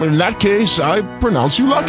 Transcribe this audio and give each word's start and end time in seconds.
In 0.00 0.16
that 0.18 0.38
case, 0.38 0.78
I 0.78 1.02
pronounce 1.18 1.58
you 1.58 1.66
lucky. 1.66 1.86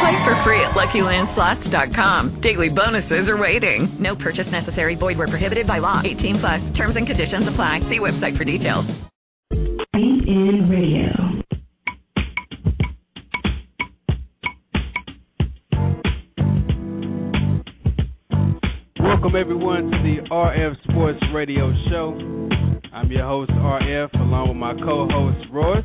Play 0.00 0.24
for 0.24 0.34
free 0.42 0.60
at 0.62 0.70
LuckyLandSlots.com. 0.72 2.40
Daily 2.40 2.70
bonuses 2.70 3.28
are 3.28 3.36
waiting. 3.36 3.94
No 4.02 4.16
purchase 4.16 4.50
necessary. 4.50 4.94
Void 4.94 5.18
where 5.18 5.28
prohibited 5.28 5.66
by 5.66 5.78
law. 5.78 6.00
18 6.02 6.38
plus. 6.38 6.70
Terms 6.72 6.96
and 6.96 7.06
conditions 7.06 7.46
apply. 7.46 7.80
See 7.90 7.98
website 7.98 8.38
for 8.38 8.44
details. 8.44 8.86
Deep 9.52 10.24
End 10.28 10.70
Radio. 10.70 11.42
Welcome 18.98 19.36
everyone 19.36 19.90
to 19.90 19.98
the 20.02 20.26
RF 20.30 20.82
Sports 20.90 21.20
Radio 21.34 21.70
Show. 21.90 22.16
I'm 22.94 23.10
your 23.10 23.26
host 23.26 23.50
RF, 23.50 24.14
along 24.14 24.48
with 24.48 24.56
my 24.56 24.72
co-host 24.74 25.46
Royce. 25.52 25.84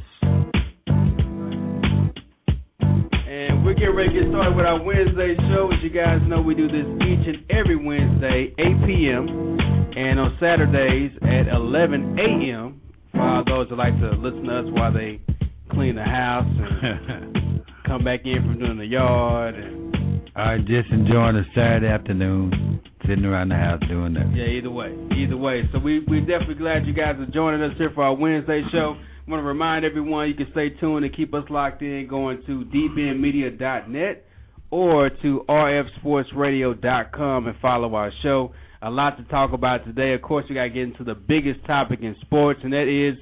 And 3.48 3.64
we're 3.64 3.76
getting 3.76 3.96
ready 3.96 4.10
to 4.10 4.22
get 4.22 4.30
started 4.30 4.56
with 4.56 4.66
our 4.66 4.82
Wednesday 4.82 5.36
show. 5.54 5.70
As 5.72 5.78
you 5.84 5.92
guys 5.92 6.18
know, 6.26 6.42
we 6.42 6.56
do 6.56 6.66
this 6.66 6.86
each 7.06 7.30
and 7.30 7.46
every 7.54 7.76
Wednesday, 7.76 8.50
8 8.58 8.90
p.m. 8.90 9.30
and 9.96 10.20
on 10.20 10.36
Saturdays 10.42 11.12
at 11.22 11.54
11 11.54 12.18
a.m. 12.18 12.82
For 13.12 13.22
all 13.22 13.44
those 13.46 13.70
that 13.70 13.76
like 13.76 13.94
to 14.00 14.18
listen 14.18 14.50
to 14.50 14.60
us 14.60 14.66
while 14.74 14.92
they 14.92 15.22
clean 15.70 15.94
the 15.94 16.04
house 16.04 16.50
and 16.50 17.62
come 17.86 18.04
back 18.04 18.22
in 18.26 18.42
from 18.42 18.58
doing 18.58 18.80
the 18.80 18.86
yard 18.90 19.54
and 19.54 19.94
right, 20.36 20.66
just 20.66 20.90
enjoying 20.90 21.38
a 21.38 21.46
Saturday 21.54 21.86
afternoon, 21.88 22.82
sitting 23.08 23.26
around 23.26 23.50
the 23.50 23.62
house 23.62 23.80
doing 23.88 24.16
that. 24.16 24.26
Yeah, 24.34 24.58
either 24.58 24.72
way, 24.72 24.90
either 25.16 25.38
way. 25.38 25.70
So 25.72 25.78
we 25.78 26.00
we're 26.08 26.26
definitely 26.26 26.56
glad 26.56 26.88
you 26.88 26.94
guys 26.94 27.14
are 27.20 27.30
joining 27.32 27.62
us 27.62 27.78
here 27.78 27.92
for 27.94 28.06
our 28.06 28.16
Wednesday 28.16 28.64
show. 28.72 28.98
I 29.28 29.32
want 29.32 29.42
to 29.42 29.48
remind 29.48 29.86
everyone 29.86 30.28
you 30.28 30.36
can 30.36 30.52
stay 30.52 30.70
tuned 30.70 31.04
and 31.04 31.16
keep 31.16 31.34
us 31.34 31.46
locked 31.50 31.82
in 31.82 32.06
going 32.08 32.44
to 32.46 32.64
deependmedia.net 32.66 34.24
or 34.70 35.10
to 35.10 35.44
rfsportsradio.com 35.50 37.48
and 37.48 37.56
follow 37.60 37.96
our 37.96 38.12
show. 38.22 38.52
A 38.84 38.90
lot 38.92 39.18
to 39.18 39.24
talk 39.24 39.52
about 39.52 39.84
today. 39.84 40.14
Of 40.14 40.22
course, 40.22 40.46
we 40.48 40.54
got 40.54 40.66
to 40.66 40.70
get 40.70 40.84
into 40.84 41.04
the 41.04 41.16
biggest 41.16 41.66
topic 41.66 42.02
in 42.04 42.16
sports, 42.22 42.60
and 42.64 42.72
that 42.74 42.88
is 42.88 43.18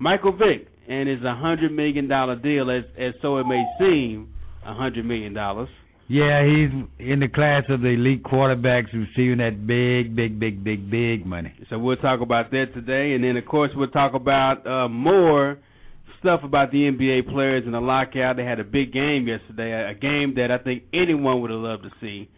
Michael 0.00 0.32
Vick 0.32 0.66
and 0.88 1.08
his 1.08 1.20
$100 1.20 1.70
million 1.70 2.08
deal, 2.42 2.68
as, 2.68 2.82
as 2.98 3.14
so 3.22 3.38
it 3.38 3.46
may 3.46 3.62
seem, 3.78 4.34
$100 4.66 5.04
million. 5.04 5.36
Yeah, 6.06 6.44
he's 6.44 6.70
in 6.98 7.20
the 7.20 7.28
class 7.28 7.64
of 7.70 7.80
the 7.80 7.88
elite 7.88 8.22
quarterbacks 8.22 8.92
receiving 8.92 9.38
that 9.38 9.66
big, 9.66 10.14
big, 10.14 10.38
big, 10.38 10.62
big, 10.62 10.90
big 10.90 11.24
money. 11.24 11.52
So 11.70 11.78
we'll 11.78 11.96
talk 11.96 12.20
about 12.20 12.50
that 12.50 12.74
today, 12.74 13.14
and 13.14 13.24
then 13.24 13.36
of 13.36 13.46
course 13.46 13.70
we'll 13.74 13.88
talk 13.88 14.12
about 14.14 14.66
uh, 14.66 14.88
more 14.88 15.58
stuff 16.20 16.40
about 16.42 16.70
the 16.72 16.78
NBA 16.78 17.30
players 17.30 17.64
and 17.64 17.74
the 17.74 17.80
lockout. 17.80 18.36
They 18.36 18.44
had 18.44 18.60
a 18.60 18.64
big 18.64 18.92
game 18.92 19.26
yesterday, 19.26 19.72
a, 19.72 19.94
game 19.94 20.34
that 20.36 20.50
I 20.50 20.58
think 20.62 20.84
anyone 20.92 21.40
would 21.42 21.50
have 21.50 21.60
loved 21.60 21.84
to 21.84 21.90
see. 22.00 22.28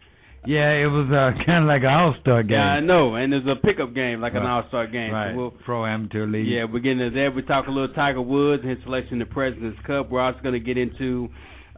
Yeah, 0.45 0.71
it 0.71 0.87
was 0.87 1.07
uh, 1.11 1.43
kind 1.45 1.63
of 1.63 1.67
like 1.67 1.81
an 1.83 1.91
all-star 1.91 2.43
game. 2.43 2.51
Yeah, 2.51 2.77
I 2.77 2.79
know, 2.79 3.15
and 3.15 3.33
there's 3.33 3.47
a 3.47 3.55
pickup 3.55 3.93
game 3.93 4.21
like 4.21 4.33
an 4.33 4.43
All-Star 4.43 4.87
game. 4.87 5.11
Right, 5.11 5.33
So 5.33 5.37
we'll, 5.37 5.51
pro 5.51 5.85
amateur 5.85 6.25
league. 6.25 6.47
yeah, 6.47 6.63
we're 6.63 6.79
getting 6.79 6.99
into 6.99 7.15
that. 7.19 7.35
We 7.35 7.41
talk 7.41 7.67
a 7.67 7.71
little 7.71 7.93
Tiger 7.93 8.21
Woods 8.21 8.63
and 8.63 8.71
his 8.71 8.79
selection 8.83 9.13
in 9.13 9.19
the 9.19 9.25
President's 9.25 9.79
Cup. 9.85 10.09
We're 10.09 10.21
also 10.21 10.39
going 10.41 10.53
to 10.53 10.59
get 10.59 10.77
into 10.77 11.27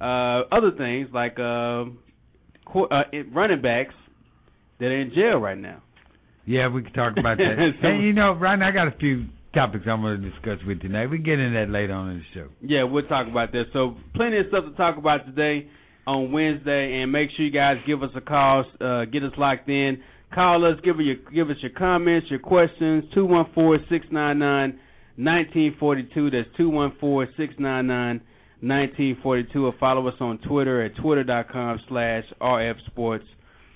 uh, 0.02 0.44
other 0.52 0.72
things 0.78 1.10
like 1.14 1.38
uh, 1.40 1.86
uh, 2.76 3.04
running 3.34 3.62
backs 3.62 3.94
that 4.80 4.86
are 4.86 5.02
in 5.02 5.12
jail 5.14 5.38
right 5.38 5.58
now. 5.58 5.82
Yeah, 6.46 6.68
we 6.70 6.84
can 6.84 6.94
talk 6.94 7.14
about 7.18 7.38
that. 7.38 7.56
So- 7.82 7.88
and 7.88 8.04
you 8.04 8.14
know, 8.14 8.34
Ryan, 8.34 8.64
I 8.64 8.72
got 8.72 8.88
a 8.88 8.98
few 8.98 9.26
topics 9.54 9.86
I'm 9.88 10.02
going 10.02 10.22
to 10.22 10.30
discuss 10.30 10.60
with 10.66 10.78
you 10.82 10.90
tonight. 10.90 11.08
We 11.08 11.18
can 11.18 11.26
get 11.26 11.40
into 11.40 11.60
that 11.60 11.70
later 11.72 11.94
on 11.94 12.10
in 12.12 12.18
the 12.20 12.24
show. 12.34 12.48
Yeah, 12.62 12.84
we'll 12.84 13.08
talk 13.08 13.28
about 13.28 13.52
that. 13.52 13.66
So 13.74 13.96
plenty 14.16 14.38
of 14.40 14.46
stuff 14.50 14.66
to 14.66 14.72
talk 14.78 14.98
about 14.98 15.26
today 15.26 15.68
on 16.08 16.32
Wednesday, 16.32 17.02
and 17.02 17.12
make 17.12 17.30
sure 17.36 17.46
you 17.46 17.52
guys 17.52 17.78
give 17.86 18.02
us 18.04 18.10
a 18.16 18.22
call, 18.22 18.64
uh, 18.82 19.06
get 19.06 19.24
us 19.24 19.32
locked 19.38 19.70
in. 19.70 20.02
Call 20.34 20.66
us, 20.66 20.80
give 20.84 21.00
your 21.00 21.16
give 21.34 21.50
us 21.50 21.58
your 21.62 21.72
comments, 21.72 22.28
your 22.30 22.40
questions. 22.40 23.04
Two 23.16 23.26
one 23.26 23.46
four 23.56 23.80
six 23.90 24.06
nine 24.12 24.38
nine 24.40 24.80
nineteen 25.18 25.76
forty 25.80 26.08
two. 26.14 26.30
That's 26.30 26.48
two 26.56 26.70
one 26.70 26.94
four 27.00 27.28
six 27.36 27.54
nine 27.58 27.88
nine 27.88 28.22
nineteen 28.62 29.18
forty 29.22 29.48
two. 29.52 29.66
Or 29.66 29.74
follow 29.80 30.08
us 30.08 30.16
on 30.20 30.40
Twitter 30.40 30.84
at 30.84 30.96
twitter.com 30.98 31.80
slash 31.88 32.24
RF 32.42 32.86
Sports 32.88 33.26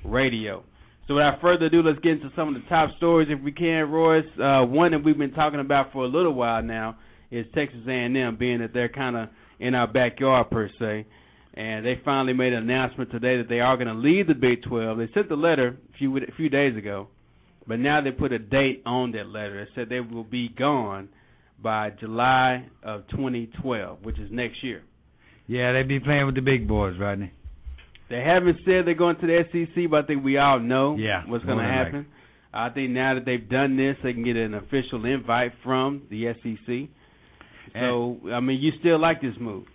Radio. 0.03 0.63
So 1.07 1.16
without 1.16 1.41
further 1.41 1.66
ado, 1.66 1.81
let's 1.81 1.99
get 1.99 2.13
into 2.13 2.31
some 2.35 2.55
of 2.55 2.61
the 2.61 2.67
top 2.69 2.89
stories 2.95 3.27
if 3.29 3.44
we 3.44 3.51
can, 3.51 3.89
Royce. 3.89 4.23
Uh, 4.41 4.66
one 4.66 4.91
that 4.91 5.03
we've 5.03 5.17
been 5.17 5.33
talking 5.33 5.59
about 5.59 5.91
for 5.91 6.05
a 6.05 6.07
little 6.07 6.33
while 6.33 6.63
now 6.63 6.97
is 7.29 7.45
Texas 7.53 7.81
A&M, 7.88 8.38
being 8.39 8.59
that 8.59 8.73
they're 8.73 8.89
kind 8.89 9.17
of 9.17 9.29
in 9.59 9.75
our 9.75 9.88
backyard 9.88 10.49
per 10.49 10.69
se. 10.79 11.05
And 11.55 11.85
they 11.85 12.00
finally 12.05 12.33
made 12.33 12.53
an 12.53 12.63
announcement 12.63 13.11
today 13.11 13.38
that 13.38 13.50
they 13.50 13.59
are 13.59 13.75
going 13.75 13.88
to 13.88 13.94
leave 13.94 14.27
the 14.27 14.33
Big 14.33 14.63
12. 14.63 14.97
They 14.97 15.09
sent 15.13 15.29
the 15.29 15.35
letter 15.35 15.77
a 15.94 15.97
few 15.97 16.15
a 16.17 16.31
few 16.38 16.50
days 16.50 16.77
ago, 16.77 17.09
but 17.67 17.79
now 17.79 18.01
they 18.01 18.11
put 18.11 18.31
a 18.31 18.39
date 18.39 18.81
on 18.85 19.11
that 19.11 19.27
letter. 19.27 19.65
They 19.65 19.71
said 19.75 19.89
they 19.89 20.00
will 20.00 20.23
be 20.23 20.50
gone 20.50 21.09
by 21.63 21.91
July 22.00 22.68
of 22.84 23.07
2012, 23.12 24.03
which 24.03 24.19
is 24.19 24.29
next 24.31 24.63
year. 24.63 24.84
Yeah, 25.47 25.72
they 25.74 25.84
be 25.84 26.00
playing 26.00 26.25
with 26.25 26.35
the 26.35 26.41
big 26.41 26.68
boys, 26.68 26.96
Rodney. 27.00 27.31
They 28.09 28.22
haven't 28.22 28.57
said 28.66 28.85
they're 28.85 28.94
going 28.94 29.16
to 29.22 29.28
the 29.28 29.44
SEC, 29.51 29.90
but 29.90 30.03
I 30.03 30.07
think 30.07 30.24
we 30.24 30.38
all 30.38 30.59
know 30.59 30.96
Yeah, 30.97 31.24
what's 31.25 31.44
going 31.46 31.57
to 31.57 31.63
happen. 31.63 32.06
I 32.53 32.69
think 32.69 32.91
now 32.91 33.16
that 33.16 33.25
they've 33.25 33.50
done 33.50 33.75
this, 33.78 33.96
they 34.03 34.13
can 34.13 34.24
get 34.24 34.35
an 34.35 34.53
official 34.53 35.03
invite 35.06 35.53
from 35.63 36.03
the 36.12 36.34
SEC. 36.44 36.90
So, 37.74 38.19
I 38.31 38.40
mean, 38.40 38.59
you 38.62 38.72
still 38.80 39.00
like 39.00 39.22
this 39.22 39.34
move? 39.40 39.66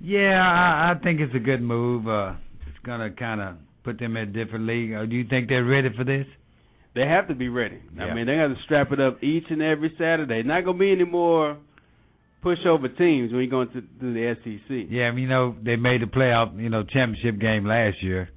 Yeah, 0.00 0.42
I, 0.42 0.92
I 0.92 1.02
think 1.02 1.20
it's 1.20 1.34
a 1.34 1.38
good 1.38 1.62
move. 1.62 2.06
Uh, 2.06 2.34
it's 2.68 2.78
gonna 2.84 3.10
kind 3.12 3.40
of 3.40 3.56
put 3.84 3.98
them 3.98 4.16
in 4.16 4.28
a 4.28 4.32
different 4.44 4.66
league. 4.66 4.92
Uh, 4.92 5.06
do 5.06 5.16
you 5.16 5.24
think 5.28 5.48
they're 5.48 5.64
ready 5.64 5.88
for 5.96 6.04
this? 6.04 6.26
They 6.94 7.06
have 7.06 7.28
to 7.28 7.34
be 7.34 7.48
ready. 7.48 7.80
Yeah. 7.96 8.04
I 8.04 8.14
mean, 8.14 8.26
they 8.26 8.36
got 8.36 8.48
to 8.48 8.56
strap 8.64 8.92
it 8.92 9.00
up 9.00 9.22
each 9.22 9.44
and 9.50 9.62
every 9.62 9.94
Saturday. 9.98 10.42
Not 10.42 10.64
going 10.64 10.76
to 10.76 10.80
be 10.80 10.92
any 10.92 11.04
more 11.04 11.56
pushover 12.44 12.88
teams 12.98 13.32
when 13.32 13.40
you're 13.42 13.46
going 13.50 13.70
to 13.70 13.80
do 13.80 14.12
the 14.12 14.34
SEC. 14.42 14.86
Yeah, 14.90 15.04
I 15.04 15.10
mean, 15.12 15.22
you 15.24 15.28
know 15.28 15.54
they 15.64 15.76
made 15.76 16.02
the 16.02 16.06
playoff, 16.06 16.60
you 16.60 16.68
know, 16.68 16.82
championship 16.82 17.40
game 17.40 17.64
last 17.64 18.02
year. 18.02 18.28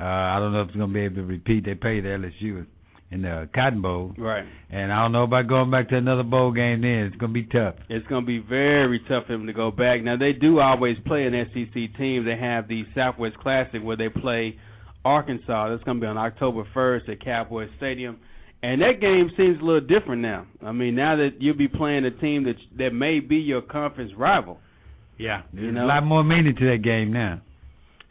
Uh, 0.00 0.04
I 0.04 0.38
don't 0.40 0.52
know 0.52 0.62
if 0.62 0.68
it's 0.68 0.76
gonna 0.76 0.92
be 0.92 1.00
able 1.00 1.16
to 1.16 1.22
repeat. 1.24 1.64
They 1.66 1.74
played 1.74 2.04
LSU 2.04 2.66
in 3.10 3.22
the 3.22 3.48
Cotton 3.54 3.82
Bowl, 3.82 4.14
Right. 4.16 4.44
and 4.70 4.90
I 4.90 5.02
don't 5.02 5.12
know 5.12 5.24
about 5.24 5.46
going 5.46 5.70
back 5.70 5.90
to 5.90 5.96
another 5.96 6.22
bowl 6.22 6.50
game. 6.50 6.80
Then 6.80 7.06
it's 7.06 7.16
gonna 7.16 7.32
be 7.34 7.44
tough. 7.44 7.74
It's 7.90 8.06
going 8.06 8.22
to 8.22 8.26
be 8.26 8.38
very 8.38 9.00
tough 9.00 9.26
for 9.26 9.32
them 9.34 9.46
to 9.46 9.52
go 9.52 9.70
back. 9.70 10.02
Now 10.02 10.16
they 10.16 10.32
do 10.32 10.60
always 10.60 10.96
play 11.06 11.24
an 11.26 11.34
SEC 11.52 11.74
team. 11.98 12.24
They 12.24 12.36
have 12.36 12.68
the 12.68 12.84
Southwest 12.94 13.36
Classic 13.38 13.82
where 13.82 13.96
they 13.98 14.08
play 14.08 14.56
Arkansas. 15.04 15.68
That's 15.70 15.82
going 15.84 15.98
to 15.98 16.00
be 16.00 16.06
on 16.06 16.16
October 16.18 16.64
1st 16.74 17.08
at 17.10 17.20
Cowboy 17.24 17.66
Stadium. 17.76 18.18
And 18.62 18.80
that 18.80 19.00
game 19.00 19.30
seems 19.36 19.60
a 19.60 19.64
little 19.64 19.80
different 19.80 20.22
now. 20.22 20.46
I 20.64 20.70
mean, 20.72 20.94
now 20.94 21.16
that 21.16 21.30
you'll 21.40 21.56
be 21.56 21.66
playing 21.68 22.04
a 22.04 22.10
team 22.12 22.44
that 22.44 22.54
that 22.78 22.90
may 22.92 23.18
be 23.20 23.36
your 23.36 23.60
conference 23.62 24.12
rival. 24.16 24.58
Yeah, 25.18 25.42
You 25.52 25.62
there's 25.62 25.74
know? 25.74 25.84
a 25.84 25.88
lot 25.88 26.04
more 26.04 26.22
meaning 26.24 26.54
to 26.56 26.64
that 26.70 26.82
game 26.82 27.12
now. 27.12 27.40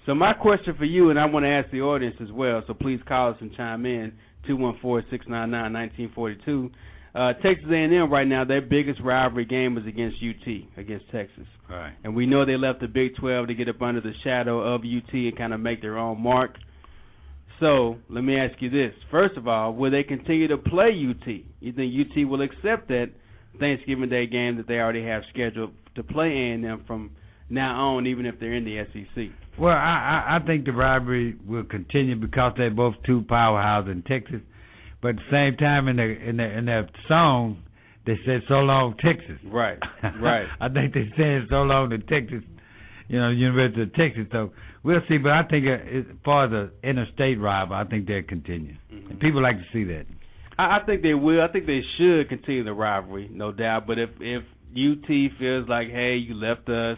So 0.06 0.13
my 0.16 0.34
question 0.34 0.75
for 0.78 0.85
you, 0.85 1.09
and 1.09 1.19
I 1.19 1.25
want 1.25 1.44
to 1.46 1.50
ask 1.50 1.69
the 1.72 1.81
audience 1.81 2.16
as 2.22 2.31
well, 2.31 2.62
so 2.68 2.74
please 2.74 3.00
call 3.07 3.31
us 3.31 3.38
and 3.40 3.53
chime 3.56 3.85
in, 3.85 4.13
214-699-1942. 4.50 6.72
Uh, 7.13 7.34
Texas 7.44 7.66
A&M 7.69 8.09
right 8.12 8.28
now, 8.28 8.46
their 8.46 8.62
biggest 8.62 9.00
rivalry 9.01 9.46
game 9.46 9.75
was 9.75 9.85
against 9.85 10.18
UT, 10.24 10.48
against 10.80 11.06
Texas. 11.12 11.45
Right. 11.69 11.94
And 12.04 12.15
we 12.15 12.25
know 12.25 12.45
they 12.45 12.56
left 12.57 12.80
the 12.80 12.88
Big 12.88 13.15
12 13.18 13.48
to 13.48 13.54
get 13.54 13.68
up 13.68 13.81
under 13.81 14.00
the 14.01 14.13
shadow 14.24 14.62
of 14.74 14.81
UT 14.81 15.13
and 15.13 15.38
kind 15.38 15.54
of 15.54 15.60
make 15.60 15.81
their 15.81 15.98
own 15.98 16.21
mark. 16.21 16.51
So 17.62 17.98
let 18.10 18.24
me 18.24 18.38
ask 18.38 18.60
you 18.60 18.69
this: 18.69 18.92
First 19.10 19.38
of 19.38 19.48
all, 19.48 19.74
will 19.74 19.92
they 19.92 20.04
continue 20.04 20.50
to 20.50 20.58
play 20.58 20.90
UT? 20.90 21.28
You 21.62 21.72
think 21.72 21.94
UT 21.94 22.28
will 22.28 22.42
accept 22.42 22.90
that 22.90 23.12
Thanksgiving 23.60 24.10
Day 24.10 24.25
game 24.28 24.58
that 24.58 24.68
they 24.68 24.80
already 24.80 25.06
have 25.06 25.22
scheduled 25.31 25.72
to 25.96 26.04
play 26.04 26.28
A&M 26.28 26.84
from 26.88 27.12
now 27.50 27.96
on, 27.96 28.08
even 28.08 28.25
if 28.25 28.40
they're 28.40 28.56
in 28.56 28.66
the 28.66 28.84
SEC? 28.92 29.25
Well, 29.60 29.74
I, 29.74 30.25
I 30.28 30.38
I 30.38 30.46
think 30.46 30.66
the 30.66 30.72
rivalry 30.72 31.38
will 31.48 31.63
continue 31.63 32.16
because 32.16 32.54
they're 32.58 32.72
both 32.72 32.96
two 33.06 33.22
powerhouses 33.22 33.92
in 33.92 34.02
Texas. 34.04 34.42
But 35.02 35.10
at 35.10 35.16
the 35.18 35.31
same 35.31 35.58
time, 35.58 35.88
in 35.88 35.98
the 35.98 36.04
in 36.04 36.38
the 36.38 36.58
in 36.58 36.66
their 36.66 36.90
song, 37.08 37.62
they 38.08 38.18
said 38.25 38.42
"So 38.48 38.56
long, 38.56 38.96
Texas." 38.98 39.38
Right, 39.46 39.78
right. 40.19 40.48
I 40.60 40.69
think 40.69 40.96
they 40.96 41.12
said 41.16 41.48
"So 41.50 41.62
long 41.62 41.92
to 41.92 42.00
Texas," 42.00 42.42
you 43.08 43.19
know, 43.19 43.30
University 43.30 43.84
of 43.84 43.94
Texas. 43.94 44.25
So 44.31 44.52
we'll 44.83 45.01
see. 45.10 45.18
But 45.18 45.31
I 45.31 45.44
think 45.50 45.66
uh, 45.68 45.98
as 45.98 46.06
far 46.24 46.45
as 46.45 46.51
the 46.51 46.88
interstate 46.88 47.39
rival, 47.39 47.75
I 47.75 47.86
think 47.86 48.07
they'll 48.07 48.24
continue. 48.24 48.75
Mm-hmm. 48.94 49.12
And 49.12 49.19
people 49.19 49.42
like 49.42 49.57
to 49.57 49.66
see 49.74 49.83
that. 49.86 50.06
I, 50.57 50.80
I 50.80 50.86
think 50.86 51.01
they 51.01 51.13
will. 51.13 51.42
I 51.42 51.48
think 51.51 51.66
they 51.66 51.81
should 51.98 52.30
continue 52.30 52.63
the 52.63 52.74
rivalry, 52.74 53.30
no 53.31 53.51
doubt. 53.51 53.88
But 53.88 54.00
if 54.00 54.10
if 54.19 54.44
UT 54.72 55.07
feels 55.39 55.68
like, 55.68 55.89
hey, 55.89 56.16
you 56.16 56.33
left 56.36 56.69
us, 56.69 56.98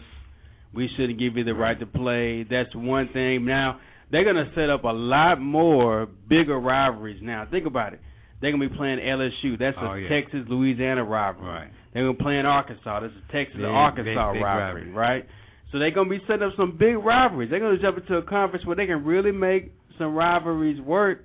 we 0.72 0.88
shouldn't 0.96 1.18
give 1.18 1.36
you 1.36 1.44
the 1.44 1.54
right 1.54 1.78
to 1.80 1.86
play. 1.86 2.44
That's 2.48 2.74
one 2.74 3.08
thing. 3.12 3.44
Now 3.44 3.80
they're 4.10 4.24
gonna 4.24 4.50
set 4.54 4.70
up 4.70 4.84
a 4.84 4.92
lot 4.92 5.40
more 5.40 6.06
bigger 6.28 6.58
rivalries. 6.58 7.20
Now 7.22 7.46
think 7.50 7.66
about 7.66 7.94
it. 7.94 8.00
They're 8.40 8.50
gonna 8.52 8.68
be 8.68 8.76
playing 8.76 8.98
LSU. 8.98 9.58
That's 9.58 9.76
a 9.78 9.80
Oh, 9.90 9.94
yeah. 9.94 10.08
Texas 10.08 10.40
Louisiana 10.48 11.02
rivalry. 11.04 11.48
Right. 11.48 11.70
They're 11.92 12.02
gonna 12.04 12.18
be 12.18 12.22
playing 12.22 12.44
Arkansas. 12.46 13.00
That's 13.00 13.12
a 13.14 13.32
Texas 13.32 13.56
Big, 13.56 13.64
Arkansas 13.64 14.32
big, 14.32 14.38
big 14.38 14.42
rivalry, 14.42 14.90
rivalry. 14.90 14.92
right? 14.92 15.26
So 15.74 15.80
they're 15.80 15.90
gonna 15.90 16.08
be 16.08 16.20
setting 16.28 16.44
up 16.44 16.52
some 16.56 16.76
big 16.78 16.94
rivalries. 16.98 17.50
They're 17.50 17.58
gonna 17.58 17.80
jump 17.80 17.98
into 17.98 18.14
a 18.14 18.22
conference 18.22 18.64
where 18.64 18.76
they 18.76 18.86
can 18.86 19.04
really 19.04 19.32
make 19.32 19.72
some 19.98 20.14
rivalries 20.14 20.80
work. 20.80 21.24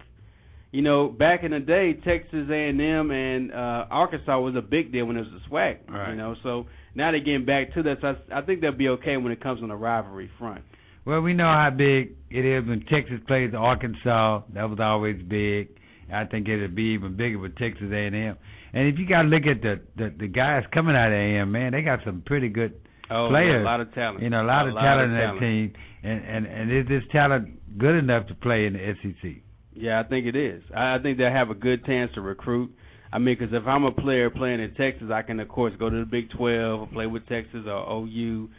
You 0.71 0.81
know, 0.81 1.07
back 1.07 1.43
in 1.43 1.51
the 1.51 1.59
day, 1.59 1.93
Texas 1.93 2.49
A&M 2.49 3.11
and 3.11 3.51
uh, 3.51 3.85
Arkansas 3.91 4.39
was 4.39 4.55
a 4.55 4.61
big 4.63 4.91
deal 4.91 5.05
when 5.05 5.17
it 5.17 5.19
was 5.19 5.41
a 5.45 5.49
SWAC. 5.53 5.87
Right. 5.87 6.09
You 6.09 6.15
know, 6.15 6.35
so 6.41 6.65
now 6.95 7.11
they're 7.11 7.19
getting 7.19 7.45
back 7.45 7.75
to 7.75 7.83
that. 7.83 7.97
So 8.01 8.07
I, 8.07 8.39
I 8.39 8.41
think 8.41 8.61
they'll 8.61 8.71
be 8.71 8.89
okay 8.89 9.17
when 9.17 9.31
it 9.31 9.39
comes 9.39 9.61
on 9.61 9.69
the 9.69 9.75
rivalry 9.75 10.31
front. 10.39 10.63
Well, 11.05 11.21
we 11.21 11.35
know 11.35 11.43
how 11.43 11.69
big 11.69 12.15
it 12.31 12.43
is 12.43 12.67
when 12.67 12.79
Texas 12.91 13.19
plays 13.27 13.53
Arkansas. 13.55 14.41
That 14.55 14.67
was 14.67 14.79
always 14.81 15.21
big. 15.21 15.69
I 16.11 16.25
think 16.25 16.49
it'll 16.49 16.69
be 16.69 16.95
even 16.97 17.15
bigger 17.15 17.37
with 17.37 17.55
Texas 17.55 17.91
A&M. 17.91 18.35
And 18.73 18.87
if 18.87 18.97
you 18.97 19.07
got 19.07 19.21
to 19.21 19.27
look 19.27 19.43
at 19.45 19.61
the, 19.61 19.79
the 19.95 20.11
the 20.21 20.27
guys 20.27 20.63
coming 20.73 20.95
out 20.95 21.09
of 21.09 21.13
A&M, 21.13 21.51
man, 21.51 21.73
they 21.73 21.83
got 21.83 21.99
some 22.03 22.23
pretty 22.25 22.49
good 22.49 22.73
Oh, 23.11 23.29
players. 23.29 23.61
a 23.61 23.65
lot 23.65 23.81
of 23.81 23.93
talent. 23.93 24.21
You 24.21 24.29
know, 24.29 24.43
a 24.43 24.45
lot 24.45 24.67
of 24.67 24.75
talent 24.75 25.11
in 25.11 25.17
that 25.17 25.39
team. 25.39 25.73
And 26.03 26.23
and 26.23 26.45
and 26.45 26.71
is 26.71 26.87
this 26.87 27.03
talent 27.11 27.77
good 27.77 27.95
enough 27.95 28.27
to 28.27 28.35
play 28.35 28.65
in 28.65 28.73
the 28.73 28.93
SEC? 29.01 29.41
Yeah, 29.73 30.01
I 30.01 30.07
think 30.07 30.25
it 30.25 30.35
is. 30.35 30.61
I, 30.75 30.97
think 31.01 31.17
they'll 31.17 31.31
have 31.31 31.49
a 31.49 31.55
good 31.55 31.85
chance 31.85 32.11
to 32.15 32.21
recruit. 32.21 32.71
I 33.13 33.17
mean, 33.17 33.37
because 33.39 33.53
if 33.53 33.65
I'm 33.65 33.85
a 33.85 33.91
player 33.91 34.29
playing 34.29 34.59
in 34.59 34.73
Texas, 34.75 35.09
I 35.11 35.21
can 35.21 35.39
of 35.39 35.47
course 35.47 35.73
go 35.79 35.89
to 35.89 35.99
the 35.99 36.05
Big 36.05 36.29
12 36.31 36.79
or 36.81 36.87
play 36.87 37.07
with 37.07 37.25
Texas 37.27 37.61
or 37.65 38.05
OU, 38.05 38.49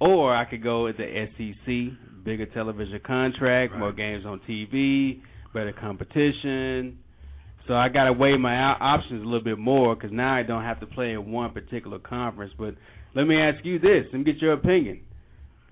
or 0.00 0.36
I 0.36 0.44
could 0.44 0.62
go 0.62 0.86
at 0.86 0.96
the 0.96 1.26
SEC, 1.36 2.24
bigger 2.24 2.46
television 2.46 3.00
contract, 3.06 3.74
more 3.74 3.92
games 3.92 4.24
on 4.26 4.40
TV, 4.48 5.22
better 5.54 5.72
competition. 5.72 6.98
So 7.66 7.74
I 7.74 7.88
got 7.88 8.04
to 8.04 8.12
weigh 8.12 8.36
my 8.36 8.54
options 8.54 9.22
a 9.22 9.24
little 9.24 9.42
bit 9.42 9.58
more 9.58 9.96
because 9.96 10.12
now 10.12 10.34
I 10.34 10.42
don't 10.42 10.62
have 10.62 10.78
to 10.80 10.86
play 10.86 11.12
in 11.12 11.32
one 11.32 11.52
particular 11.52 11.98
conference. 11.98 12.52
But 12.56 12.74
let 13.16 13.26
me 13.26 13.36
ask 13.40 13.64
you 13.64 13.78
this 13.78 14.04
and 14.12 14.24
get 14.24 14.36
your 14.38 14.52
opinion: 14.52 15.00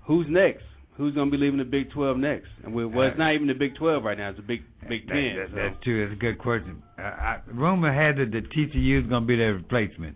Who's 0.07 0.25
next? 0.29 0.63
Who's 0.97 1.13
going 1.13 1.29
to 1.29 1.31
be 1.37 1.43
leaving 1.43 1.57
the 1.59 1.65
Big 1.65 1.91
12 1.91 2.15
next? 2.17 2.47
And 2.63 2.73
we, 2.73 2.85
well, 2.85 3.07
it's 3.09 3.17
not 3.17 3.33
even 3.35 3.47
the 3.47 3.53
Big 3.53 3.75
12 3.75 4.01
right 4.03 4.17
now; 4.17 4.29
it's 4.29 4.37
the 4.37 4.43
Big 4.43 4.61
Big 4.87 5.05
That- 5.07 5.13
Ten. 5.13 5.35
that- 5.37 5.47
so. 5.49 5.55
That's 5.55 5.83
true. 5.83 6.05
That's 6.07 6.17
a 6.17 6.19
good 6.19 6.37
question. 6.39 6.81
Uh, 6.97 7.01
I, 7.01 7.39
rumor 7.53 7.93
had 7.93 8.17
it 8.19 8.31
that 8.31 8.49
TCU 8.51 9.03
is 9.03 9.07
going 9.09 9.23
to 9.23 9.27
be 9.27 9.35
their 9.35 9.53
replacement 9.53 10.15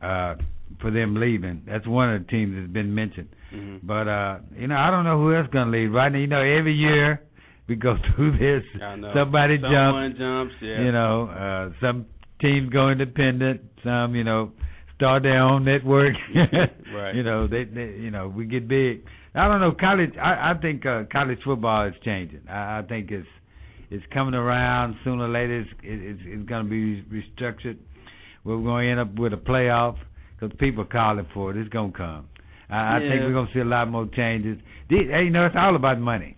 uh, 0.00 0.34
for 0.80 0.90
them 0.92 1.16
leaving. 1.16 1.62
That's 1.66 1.86
one 1.86 2.14
of 2.14 2.22
the 2.22 2.28
teams 2.28 2.54
that's 2.56 2.72
been 2.72 2.94
mentioned. 2.94 3.28
Mhm. 3.52 3.80
But 3.82 4.06
uh, 4.08 4.38
you 4.56 4.68
know, 4.68 4.76
I 4.76 4.90
don't 4.90 5.04
know 5.04 5.18
who 5.18 5.34
else 5.34 5.48
going 5.52 5.70
to 5.72 5.76
leave. 5.78 5.92
Right 5.92 6.10
now, 6.12 6.18
you 6.18 6.26
know, 6.28 6.40
every 6.42 6.74
year 6.74 7.20
we 7.68 7.74
go 7.74 7.96
through 8.14 8.38
this. 8.38 8.62
Somebody 9.14 9.58
jumps. 9.58 9.74
Someone 9.74 10.14
jumps. 10.16 10.54
Yeah. 10.62 10.80
You 10.84 10.92
know, 10.92 11.26
uh, 11.28 11.70
some 11.80 12.06
teams 12.40 12.70
go 12.70 12.90
independent. 12.90 13.62
Some, 13.82 14.14
you 14.14 14.22
know, 14.24 14.52
start 14.96 15.22
their 15.22 15.40
own 15.42 15.64
network. 15.64 16.14
Right. 16.94 17.14
You 17.16 17.24
know, 17.24 17.48
they, 17.48 17.64
they, 17.64 17.96
you 17.98 18.10
know, 18.12 18.28
we 18.28 18.44
get 18.46 18.68
big. 18.68 19.02
I 19.34 19.48
don't 19.48 19.60
know. 19.60 19.72
College. 19.78 20.12
I, 20.16 20.52
I 20.52 20.54
think 20.62 20.86
uh, 20.86 21.02
college 21.10 21.38
football 21.44 21.88
is 21.88 21.94
changing. 22.04 22.42
I, 22.48 22.78
I 22.78 22.82
think 22.88 23.10
it's 23.10 23.26
it's 23.90 24.04
coming 24.12 24.34
around 24.34 24.94
sooner 25.02 25.24
or 25.24 25.28
later. 25.28 25.60
It's 25.62 25.70
it, 25.82 26.00
it's, 26.10 26.20
it's 26.24 26.48
going 26.48 26.64
to 26.64 26.70
be 26.70 27.02
restructured. 27.10 27.78
We're 28.44 28.62
going 28.62 28.84
to 28.86 28.90
end 28.92 29.00
up 29.00 29.18
with 29.18 29.32
a 29.32 29.36
playoff 29.36 29.96
because 30.38 30.54
people 30.60 30.84
are 30.84 30.86
calling 30.86 31.26
for 31.34 31.50
it. 31.50 31.56
It's 31.56 31.68
going 31.70 31.90
to 31.92 31.98
come. 31.98 32.28
I, 32.70 32.96
I 32.96 32.98
think 33.00 33.22
we're 33.22 33.32
going 33.32 33.48
to 33.48 33.52
see 33.54 33.60
a 33.60 33.64
lot 33.64 33.90
more 33.90 34.06
changes. 34.14 34.58
These, 34.88 35.08
hey, 35.10 35.24
you 35.24 35.30
know, 35.30 35.46
it's 35.46 35.56
all 35.58 35.74
about 35.74 35.98
money. 35.98 36.36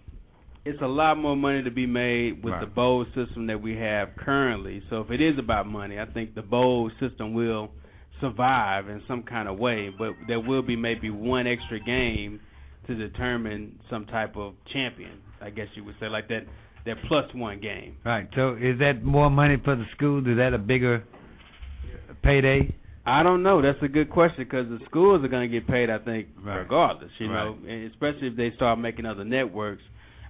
it's 0.65 0.81
a 0.81 0.87
lot 0.87 1.19
more 1.19 1.37
money 1.37 1.63
to 1.65 1.71
be 1.71 1.87
made 1.87 2.43
with 2.43 2.53
Right. 2.55 2.61
the 2.61 2.67
bowl 2.67 3.05
system 3.15 3.47
that 3.49 3.61
we 3.61 3.77
have 3.77 4.09
currently. 4.17 4.83
So 4.89 5.01
if 5.03 5.11
it 5.11 5.21
is 5.21 5.39
about 5.39 5.67
money, 5.67 5.99
I 6.01 6.07
think 6.07 6.35
the 6.35 6.43
bowl 6.43 6.91
system 6.99 7.35
will 7.35 7.71
survive 8.21 8.89
in 8.89 9.03
some 9.07 9.23
kind 9.23 9.49
of 9.49 9.59
way, 9.59 9.91
but 9.97 10.13
there 10.27 10.41
will 10.41 10.63
be 10.63 10.77
maybe 10.77 11.11
one 11.11 11.47
extra 11.47 11.79
game 11.81 12.41
to 12.87 12.95
determine 12.95 13.79
some 13.91 14.07
type 14.07 14.37
of 14.37 14.55
champion. 14.73 15.19
I 15.41 15.51
guess 15.51 15.67
you 15.75 15.85
would 15.85 15.97
say 16.01 16.09
like 16.09 16.29
that 16.29 16.43
that 16.87 16.97
plus 17.09 17.25
one 17.35 17.61
game. 17.61 17.97
Right. 18.05 18.29
So 18.37 18.55
is 18.55 18.79
that 18.79 19.03
more 19.03 19.29
money 19.29 19.57
for 19.63 19.75
the 19.77 19.85
schools? 19.97 20.25
Is 20.27 20.37
that 20.39 20.55
a 20.55 20.59
bigger 20.59 21.05
payday? 22.23 22.75
I 23.05 23.23
don't 23.23 23.43
know. 23.43 23.63
That's 23.63 23.79
a 23.83 23.89
good 23.89 24.11
question 24.11 24.45
because 24.45 24.67
the 24.69 24.79
schools 24.87 25.25
are 25.25 25.29
going 25.29 25.49
to 25.51 25.61
get 25.61 25.69
paid. 25.69 25.91
I 25.91 25.99
think 25.99 26.29
Right. 26.43 26.59
regardless, 26.59 27.11
you 27.19 27.29
Right. 27.31 27.45
know, 27.45 27.59
and 27.69 27.91
especially 27.91 28.29
if 28.29 28.37
they 28.37 28.51
start 28.53 28.79
making 28.79 29.07
other 29.07 29.25
networks. 29.25 29.83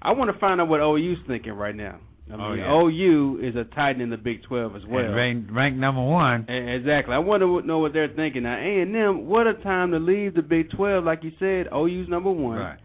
I 0.03 0.12
want 0.12 0.31
to 0.32 0.39
find 0.39 0.61
out 0.61 0.69
what 0.69 0.81
OU's 0.81 1.19
thinking 1.27 1.53
right 1.55 1.75
now. 1.75 1.99
I 2.31 2.34
oh, 2.34 2.37
mean, 2.55 2.64
Oh, 2.64 2.88
yeah. 2.88 3.05
OU 3.05 3.38
is 3.43 3.55
a 3.56 3.64
titan 3.75 4.00
in 4.00 4.11
the 4.11 4.17
Big 4.17 4.43
Twelve 4.43 4.75
as 4.75 4.82
well. 4.88 5.05
And 5.05 5.14
ranked, 5.14 5.52
ranked 5.52 5.78
number 5.78 6.02
one. 6.02 6.49
Exactly. 6.49 7.14
I 7.14 7.19
want 7.19 7.43
to 7.43 7.67
know 7.67 7.78
what 7.78 7.93
they're 7.93 8.12
thinking 8.14 8.43
now. 8.43 8.56
A 8.56 8.82
and 8.82 8.94
M, 8.96 9.26
what 9.26 9.46
a 9.46 9.55
time 9.55 9.93
to 9.93 9.99
leave 9.99 10.34
the 10.34 10.43
Big 10.43 10.70
Twelve. 10.70 11.05
Like 11.05 11.23
you 11.23 11.32
said, 11.38 11.69
OU's 11.73 12.08
number 12.08 12.31
one. 12.31 12.58
Right. 12.58 12.78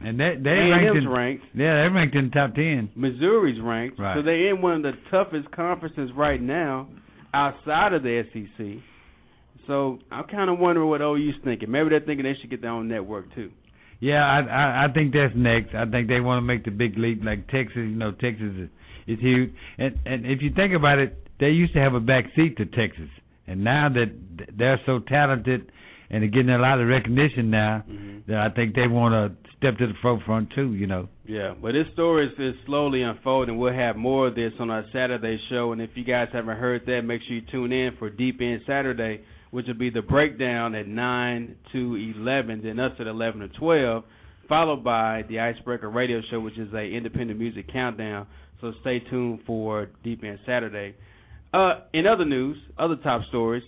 And 0.00 0.18
they 0.20 0.34
they 0.42 0.50
A 0.50 0.54
and 0.54 0.70
ranked 0.70 0.96
in, 0.98 1.08
ranked. 1.08 1.44
yeah 1.54 1.74
they're 1.74 1.90
ranked 1.90 2.14
in 2.14 2.26
the 2.26 2.30
top 2.30 2.54
ten. 2.54 2.90
Missouri's 2.94 3.60
ranked. 3.60 3.98
Right. 3.98 4.16
So 4.16 4.22
they're 4.22 4.50
in 4.54 4.60
one 4.60 4.74
of 4.74 4.82
the 4.82 4.92
toughest 5.10 5.50
conferences 5.50 6.10
right 6.16 6.40
now 6.40 6.88
outside 7.32 7.94
of 7.94 8.02
the 8.02 8.22
SEC. 8.32 8.82
So 9.66 9.98
I'm 10.10 10.24
kind 10.24 10.50
of 10.50 10.58
wondering 10.58 10.88
what 10.88 11.00
OU's 11.00 11.34
thinking. 11.42 11.70
Maybe 11.70 11.88
they're 11.88 12.00
thinking 12.00 12.24
they 12.24 12.36
should 12.40 12.50
get 12.50 12.60
their 12.60 12.70
own 12.70 12.86
network 12.88 13.34
too. 13.34 13.50
Yeah, 14.00 14.22
I, 14.22 14.40
I 14.40 14.84
I 14.84 14.92
think 14.92 15.14
that's 15.14 15.32
next. 15.34 15.74
I 15.74 15.86
think 15.86 16.08
they 16.08 16.20
want 16.20 16.38
to 16.38 16.46
make 16.46 16.64
the 16.64 16.70
big 16.70 16.98
leap 16.98 17.22
like 17.24 17.48
Texas. 17.48 17.76
You 17.76 17.96
know, 17.96 18.10
Texas 18.12 18.52
is, 18.58 18.68
is 19.06 19.18
huge. 19.20 19.52
And 19.78 19.98
and 20.06 20.26
if 20.26 20.42
you 20.42 20.50
think 20.54 20.74
about 20.74 20.98
it, 20.98 21.16
they 21.40 21.50
used 21.50 21.72
to 21.74 21.80
have 21.80 21.94
a 21.94 22.00
back 22.00 22.26
seat 22.36 22.56
to 22.58 22.66
Texas, 22.66 23.08
and 23.46 23.64
now 23.64 23.88
that 23.88 24.10
they're 24.56 24.80
so 24.86 25.00
talented 25.00 25.70
and 26.10 26.22
they're 26.22 26.30
getting 26.30 26.50
a 26.50 26.58
lot 26.58 26.80
of 26.80 26.86
recognition 26.86 27.50
now, 27.50 27.82
Mhm. 27.90 28.26
that 28.26 28.36
I 28.36 28.50
think 28.50 28.74
they 28.74 28.86
want 28.86 29.14
to 29.14 29.50
step 29.56 29.78
to 29.78 29.86
the 29.86 29.94
forefront 29.94 30.50
too. 30.50 30.74
You 30.74 30.86
know. 30.86 31.08
Yeah, 31.26 31.54
but 31.60 31.72
this 31.72 31.88
story 31.94 32.26
is, 32.26 32.38
is 32.38 32.54
slowly 32.66 33.02
unfolding. 33.02 33.56
We'll 33.56 33.72
have 33.72 33.96
more 33.96 34.28
of 34.28 34.34
this 34.34 34.52
on 34.60 34.70
our 34.70 34.84
Saturday 34.92 35.38
show, 35.48 35.72
and 35.72 35.80
if 35.80 35.90
you 35.96 36.04
guys 36.04 36.28
haven't 36.32 36.58
heard 36.58 36.84
that, 36.86 37.02
make 37.02 37.22
sure 37.22 37.36
you 37.36 37.42
tune 37.50 37.72
in 37.72 37.92
for 37.98 38.10
Deep 38.10 38.40
End 38.42 38.60
Saturday, 38.66 39.20
which 39.50 39.66
will 39.66 39.74
be 39.74 39.88
the 39.88 40.02
breakdown 40.02 40.74
at 40.74 40.86
nine 40.86 41.56
to 41.72 41.96
eleven, 41.96 42.60
then 42.62 42.78
us 42.78 42.92
at 43.00 43.06
eleven 43.06 43.40
to 43.40 43.48
twelve, 43.48 44.04
followed 44.46 44.84
by 44.84 45.22
the 45.28 45.40
Icebreaker 45.40 45.88
Radio 45.88 46.20
Show, 46.30 46.40
which 46.40 46.58
is 46.58 46.72
a 46.74 46.84
independent 46.84 47.38
music 47.40 47.66
countdown. 47.72 48.26
So 48.60 48.72
stay 48.80 49.00
tuned 49.00 49.40
for 49.46 49.88
Deep 50.02 50.22
End 50.24 50.38
Saturday. 50.46 50.94
Uh, 51.52 51.80
in 51.92 52.06
other 52.06 52.24
news, 52.24 52.56
other 52.78 52.96
top 52.96 53.22
stories, 53.28 53.62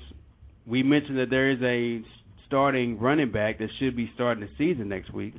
we 0.67 0.83
mentioned 0.83 1.19
that 1.19 1.31
there 1.31 1.51
is 1.51 1.59
a 1.63 2.05
starting 2.47 2.99
running 2.99 3.31
back 3.31 3.59
that 3.59 3.69
should 3.79 3.97
be 3.97 4.11
starting 4.15 4.43
the 4.45 4.51
season 4.57 4.89
next 4.89 5.13
week 5.13 5.35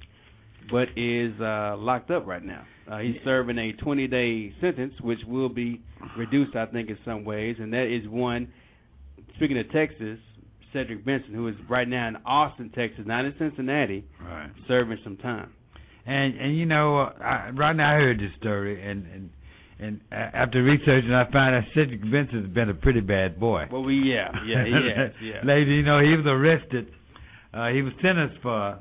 but 0.71 0.87
is 0.95 1.33
uh, 1.39 1.75
locked 1.77 2.11
up 2.11 2.27
right 2.27 2.43
now. 2.43 2.65
Uh, 2.89 2.99
he's 2.99 3.15
serving 3.23 3.57
a 3.57 3.73
20-day 3.83 4.53
sentence, 4.61 4.93
which 5.01 5.19
will 5.27 5.49
be 5.49 5.81
reduced, 6.17 6.55
I 6.55 6.65
think, 6.67 6.89
in 6.89 6.97
some 7.05 7.23
ways. 7.23 7.57
And 7.59 7.73
that 7.73 7.85
is 7.93 8.07
one. 8.07 8.49
Speaking 9.35 9.57
of 9.59 9.69
Texas, 9.71 10.19
Cedric 10.73 11.05
Benson, 11.05 11.33
who 11.33 11.47
is 11.47 11.55
right 11.69 11.87
now 11.87 12.07
in 12.07 12.15
Austin, 12.25 12.69
Texas, 12.73 13.01
not 13.05 13.25
in 13.25 13.33
Cincinnati, 13.37 14.05
Right. 14.21 14.49
serving 14.67 14.99
some 15.03 15.17
time. 15.17 15.51
And 16.05 16.37
and 16.37 16.57
you 16.57 16.65
know, 16.65 16.99
uh, 17.01 17.13
I, 17.21 17.49
right 17.53 17.75
now 17.75 17.91
I 17.91 17.95
heard 17.95 18.19
this 18.19 18.31
story, 18.39 18.81
and 18.81 19.05
and 19.07 19.29
and 19.79 20.01
after 20.11 20.63
researching, 20.63 21.13
I 21.13 21.29
found 21.31 21.53
that 21.55 21.63
Cedric 21.75 22.01
Benson's 22.01 22.53
been 22.53 22.69
a 22.69 22.73
pretty 22.73 22.99
bad 22.99 23.39
boy. 23.39 23.65
Well, 23.71 23.83
we 23.83 23.95
yeah, 23.95 24.31
yeah, 24.45 24.65
he 24.65 24.71
has, 24.97 25.11
yeah. 25.21 25.41
Lady, 25.43 25.71
you 25.71 25.83
know, 25.83 25.99
he 25.99 26.15
was 26.15 26.25
arrested. 26.25 26.87
Uh, 27.53 27.69
he 27.69 27.81
was 27.81 27.93
sentenced 28.01 28.37
for 28.41 28.51
a 28.53 28.79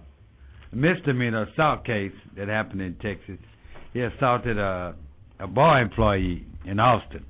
misdemeanor 0.73 1.47
assault 1.53 1.85
case 1.85 2.13
that 2.37 2.49
happened 2.49 2.81
in 2.81 2.95
Texas. 2.95 3.39
He 3.93 4.01
assaulted 4.01 4.59
a 4.59 4.95
a 5.39 5.47
bar 5.47 5.83
employee 5.83 6.47
in 6.65 6.81
Austin. 6.81 7.25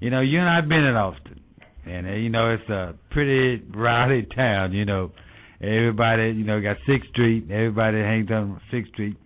You 0.00 0.10
know, 0.10 0.20
you 0.20 0.38
and 0.38 0.48
I've 0.48 0.68
been 0.68 0.84
in 0.84 0.94
Austin, 0.94 1.40
and 1.86 2.06
uh, 2.06 2.10
you 2.10 2.28
know 2.28 2.50
it's 2.50 2.68
a 2.68 2.94
pretty 3.10 3.62
rowdy 3.74 4.26
town. 4.34 4.72
You 4.72 4.84
know, 4.84 5.12
everybody, 5.62 6.32
you 6.32 6.44
know, 6.44 6.60
got 6.60 6.76
Sixth 6.86 7.08
Street. 7.10 7.50
Everybody 7.50 7.98
hangs 7.98 8.30
on 8.30 8.60
Sixth 8.70 8.92
Street. 8.92 9.16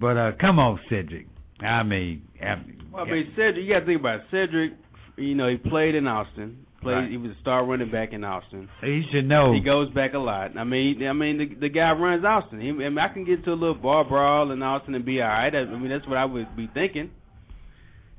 But 0.00 0.16
uh, 0.16 0.32
come 0.40 0.58
on, 0.58 0.78
Cedric. 0.88 1.26
I 1.62 1.82
mean, 1.82 2.22
I 2.40 2.56
mean, 2.56 2.82
Well, 2.92 3.04
I 3.04 3.10
mean, 3.10 3.32
Cedric, 3.36 3.64
you 3.64 3.72
got 3.72 3.80
to 3.80 3.86
think 3.86 4.00
about 4.00 4.20
it. 4.20 4.26
Cedric. 4.30 4.72
You 5.16 5.34
know, 5.34 5.48
he 5.48 5.56
played 5.56 5.94
in 5.94 6.06
Austin. 6.06 6.66
Played. 6.80 6.92
Right. 6.94 7.10
He 7.10 7.18
was 7.18 7.32
a 7.32 7.40
star 7.42 7.66
running 7.66 7.90
back 7.90 8.12
in 8.14 8.24
Austin. 8.24 8.68
he 8.80 9.02
should 9.12 9.28
know. 9.28 9.52
He 9.52 9.60
goes 9.60 9.90
back 9.90 10.14
a 10.14 10.18
lot. 10.18 10.56
I 10.56 10.64
mean, 10.64 11.06
I 11.06 11.12
mean, 11.12 11.36
the, 11.36 11.54
the 11.60 11.68
guy 11.68 11.92
runs 11.92 12.24
Austin. 12.24 12.58
He, 12.60 12.70
I, 12.70 12.72
mean, 12.72 12.98
I 12.98 13.12
can 13.12 13.24
get 13.26 13.44
to 13.44 13.50
a 13.50 13.52
little 13.52 13.74
bar 13.74 14.04
brawl 14.04 14.50
in 14.50 14.62
Austin 14.62 14.94
and 14.94 15.04
be 15.04 15.20
all 15.20 15.28
right. 15.28 15.54
I 15.54 15.64
mean, 15.66 15.90
that's 15.90 16.06
what 16.08 16.16
I 16.16 16.24
would 16.24 16.56
be 16.56 16.70
thinking. 16.72 17.10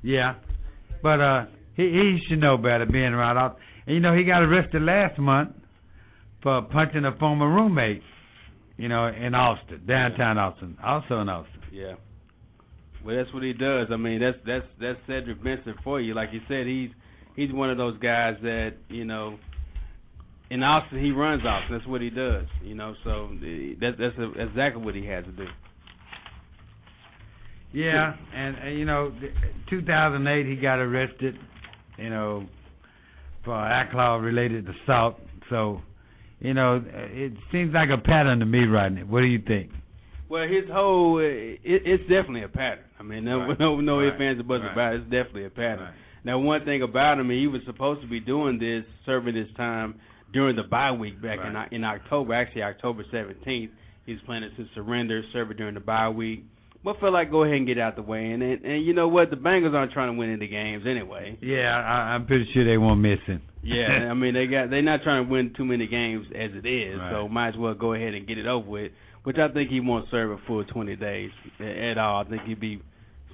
Yeah, 0.02 0.34
but 1.02 1.20
uh, 1.20 1.44
He 1.76 1.82
he 1.82 2.18
should 2.28 2.40
know 2.40 2.56
better 2.56 2.86
being 2.86 3.12
around. 3.12 3.36
Austin. 3.36 3.62
And 3.86 3.94
you 3.96 4.00
know 4.00 4.16
he 4.16 4.22
got 4.24 4.42
arrested 4.42 4.82
last 4.82 5.18
month 5.18 5.50
for 6.42 6.62
punching 6.62 7.04
a 7.04 7.16
former 7.18 7.48
roommate. 7.48 8.02
You 8.76 8.88
know 8.88 9.06
in 9.08 9.34
Austin, 9.34 9.82
downtown 9.86 10.38
Austin, 10.38 10.76
also 10.84 11.20
in 11.20 11.28
Austin. 11.28 11.60
Yeah. 11.72 11.94
Well, 13.04 13.16
that's 13.16 13.32
what 13.34 13.42
he 13.42 13.52
does. 13.52 13.88
I 13.90 13.96
mean, 13.96 14.20
that's 14.20 14.38
that's 14.46 14.66
that's 14.80 14.98
Cedric 15.06 15.42
Benson 15.42 15.74
for 15.82 16.00
you. 16.00 16.14
Like 16.14 16.30
you 16.32 16.40
said, 16.48 16.66
he's 16.66 16.90
he's 17.36 17.52
one 17.52 17.70
of 17.70 17.76
those 17.76 17.98
guys 17.98 18.36
that 18.42 18.74
you 18.88 19.04
know. 19.04 19.38
In 20.50 20.62
Austin, 20.62 21.02
he 21.02 21.12
runs 21.12 21.42
Austin. 21.46 21.78
That's 21.78 21.88
what 21.88 22.02
he 22.02 22.10
does. 22.10 22.44
You 22.62 22.74
know, 22.74 22.94
so 23.04 23.30
eh, 23.42 23.74
that's 23.80 23.96
that's 23.98 24.14
exactly 24.38 24.82
what 24.84 24.94
he 24.94 25.06
has 25.06 25.24
to 25.24 25.32
do. 25.32 25.46
Yeah, 27.72 28.14
and, 28.34 28.56
and 28.56 28.78
you 28.78 28.84
know, 28.84 29.12
2008 29.70 30.46
he 30.46 30.56
got 30.56 30.78
arrested, 30.78 31.36
you 31.96 32.10
know, 32.10 32.46
for 33.44 33.54
alcohol 33.54 34.18
related 34.18 34.68
assault. 34.68 35.16
So, 35.48 35.80
you 36.38 36.52
know, 36.52 36.84
it 36.86 37.32
seems 37.50 37.72
like 37.72 37.88
a 37.88 38.00
pattern 38.00 38.40
to 38.40 38.46
me 38.46 38.66
right 38.66 38.90
now. 38.90 39.02
What 39.02 39.20
do 39.20 39.26
you 39.26 39.40
think? 39.46 39.70
Well, 40.32 40.48
his 40.48 40.64
whole 40.72 41.16
uh, 41.18 41.20
it, 41.20 41.60
it's 41.84 42.02
definitely 42.04 42.44
a 42.44 42.48
pattern. 42.48 42.84
I 42.98 43.02
mean, 43.02 43.22
no 43.24 43.40
Right. 43.40 43.58
no 43.60 43.80
no 43.80 44.00
ifs 44.00 44.16
Right. 44.18 44.28
ands 44.28 44.40
or 44.40 44.44
buts 44.44 44.62
Right. 44.64 44.72
about 44.72 44.94
it. 44.94 45.00
It's 45.02 45.10
definitely 45.10 45.44
a 45.44 45.50
pattern. 45.50 45.80
Right. 45.84 45.94
Now, 46.24 46.38
one 46.38 46.64
thing 46.64 46.80
about 46.80 47.18
him, 47.18 47.28
he 47.28 47.46
was 47.46 47.60
supposed 47.66 48.00
to 48.00 48.06
be 48.06 48.18
doing 48.18 48.58
this, 48.58 48.84
serving 49.04 49.34
his 49.34 49.52
time 49.58 49.96
during 50.32 50.56
the 50.56 50.62
bye 50.62 50.92
week 50.92 51.20
back 51.20 51.44
in 51.44 51.52
Right. 51.52 51.70
in 51.70 51.84
October. 51.84 52.32
Actually, 52.32 52.62
October 52.62 53.04
17th, 53.12 53.72
he's 54.06 54.20
planning 54.24 54.48
to 54.56 54.64
surrender, 54.74 55.22
serve 55.34 55.50
it 55.50 55.58
during 55.58 55.74
the 55.74 55.80
bye 55.80 56.08
week. 56.08 56.44
But 56.82 56.98
felt 56.98 57.12
like 57.12 57.30
go 57.30 57.44
ahead 57.44 57.58
and 57.58 57.66
get 57.66 57.78
out 57.78 57.96
the 57.96 58.02
way. 58.02 58.30
And 58.32 58.42
and, 58.42 58.64
and 58.64 58.86
you 58.86 58.94
know 58.94 59.08
what? 59.08 59.28
The 59.28 59.36
Bengals 59.36 59.74
aren't 59.74 59.92
trying 59.92 60.14
to 60.14 60.18
win 60.18 60.32
any 60.32 60.48
games 60.48 60.86
anyway. 60.86 61.36
Yeah, 61.42 61.76
I, 61.76 62.14
I'm 62.14 62.24
pretty 62.24 62.48
sure 62.54 62.64
they 62.64 62.78
won't 62.78 63.00
miss 63.00 63.20
him. 63.26 63.42
Yeah, 63.62 64.08
I 64.10 64.14
mean 64.14 64.32
they 64.34 64.46
got 64.46 64.70
they're 64.70 64.80
not 64.82 65.02
trying 65.04 65.26
to 65.26 65.30
win 65.30 65.52
too 65.54 65.64
many 65.66 65.86
games 65.86 66.26
as 66.34 66.50
it 66.54 66.66
is, 66.66 66.98
so 67.12 67.28
might 67.28 67.50
as 67.50 67.56
well 67.56 67.74
go 67.74 67.92
ahead 67.92 68.14
and 68.14 68.26
get 68.26 68.38
it 68.38 68.46
over 68.46 68.68
with. 68.68 68.92
Which 69.24 69.36
I 69.38 69.48
think 69.52 69.70
he 69.70 69.80
won't 69.80 70.06
serve 70.10 70.30
a 70.32 70.38
full 70.46 70.64
20 70.64 70.96
days 70.96 71.30
at 71.60 71.96
all. 71.98 72.24
I 72.24 72.28
think 72.28 72.42
he'd 72.42 72.58
be 72.60 72.82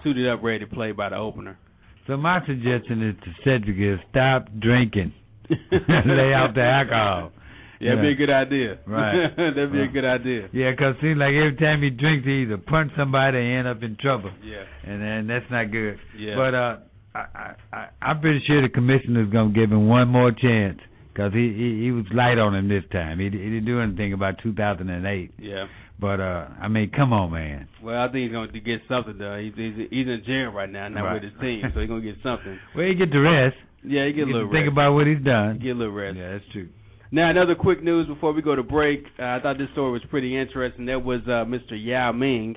suited 0.04 0.28
up, 0.28 0.42
ready 0.42 0.60
to 0.60 0.66
play 0.66 0.92
by 0.92 1.08
the 1.08 1.16
opener. 1.16 1.58
So 2.06 2.16
my 2.16 2.40
suggestion 2.46 3.02
is 3.08 3.14
to 3.24 3.30
Cedric 3.44 3.76
is 3.78 3.98
stop 4.10 4.48
drinking, 4.60 5.12
lay 5.50 6.32
out 6.34 6.54
the 6.54 6.62
alcohol. 6.62 7.32
Yeah, 7.80 7.90
that'd 7.96 8.02
be 8.02 8.22
a 8.22 8.26
good 8.26 8.32
idea. 8.32 8.78
Right. 8.86 9.28
that'd 9.36 9.72
be 9.72 9.80
a 9.82 9.88
good 9.88 10.04
idea. 10.04 10.48
Yeah, 10.52 10.72
'cause 10.76 10.96
it 10.96 11.02
seems 11.02 11.18
like 11.18 11.32
every 11.34 11.56
time 11.56 11.82
he 11.82 11.90
drinks, 11.90 12.26
he 12.26 12.42
either 12.42 12.56
punch 12.58 12.92
somebody 12.96 13.38
or 13.38 13.58
end 13.58 13.68
up 13.68 13.82
in 13.82 13.96
trouble, 14.00 14.30
Yeah. 14.44 14.64
and 14.86 15.00
then 15.02 15.26
that's 15.26 15.50
not 15.50 15.70
good. 15.70 15.98
Yeah. 16.18 16.34
But 16.36 16.54
uh, 16.54 16.76
I, 17.14 17.20
I, 17.34 17.54
I, 17.76 17.86
I'm 18.02 18.20
pretty 18.20 18.40
sure 18.46 18.62
the 18.62 18.68
commissioner's 18.68 19.30
gonna 19.32 19.52
give 19.52 19.70
him 19.72 19.88
one 19.88 20.08
more 20.08 20.32
chance 20.32 20.78
'cause 21.18 21.32
he, 21.34 21.52
he 21.52 21.82
he 21.84 21.90
was 21.90 22.06
light 22.14 22.38
on 22.38 22.54
him 22.54 22.68
this 22.68 22.84
time. 22.92 23.18
He, 23.18 23.24
he 23.26 23.30
didn't 23.30 23.64
do 23.66 23.80
anything 23.80 24.12
about 24.14 24.38
2008. 24.42 25.32
Yeah. 25.38 25.66
But 26.00 26.20
uh, 26.20 26.46
I 26.62 26.68
mean, 26.68 26.92
come 26.94 27.12
on, 27.12 27.32
man. 27.32 27.66
Well, 27.82 27.98
I 28.00 28.06
think 28.06 28.22
he's 28.22 28.32
going 28.32 28.52
to 28.52 28.60
get 28.60 28.80
something 28.88 29.18
done. 29.18 29.42
He's 29.42 29.54
he's, 29.56 29.88
he's 29.90 30.06
in 30.06 30.22
jail 30.24 30.50
right 30.54 30.70
now, 30.70 30.86
not 30.88 31.02
Right. 31.02 31.14
with 31.14 31.24
his 31.24 31.40
team, 31.40 31.62
so 31.74 31.80
he's 31.80 31.88
going 31.88 32.02
to 32.02 32.12
get 32.12 32.22
something. 32.22 32.56
Well, 32.76 32.86
he 32.86 32.94
get 32.94 33.10
the 33.10 33.18
rest. 33.20 33.56
Yeah, 33.82 34.06
he 34.06 34.12
get 34.12 34.22
a 34.22 34.26
He 34.26 34.32
little 34.32 34.48
rest. 34.48 34.54
think 34.62 34.70
about 34.70 34.94
what 34.94 35.06
he's 35.08 35.22
done. 35.24 35.58
Get 35.58 35.70
a 35.74 35.78
little 35.78 35.92
rest. 35.94 36.16
Yeah, 36.16 36.32
that's 36.38 36.44
true. 36.52 36.68
Now, 37.10 37.30
another 37.30 37.54
quick 37.56 37.82
news 37.82 38.06
before 38.06 38.32
we 38.32 38.42
go 38.42 38.54
to 38.54 38.62
break. 38.62 39.04
Uh, 39.18 39.22
I 39.24 39.40
thought 39.42 39.58
this 39.58 39.70
story 39.72 39.90
was 39.92 40.02
pretty 40.10 40.36
interesting. 40.38 40.86
That 40.86 41.02
was 41.02 41.20
uh, 41.26 41.44
Mr. 41.48 41.72
Yao 41.72 42.12
Ming. 42.12 42.56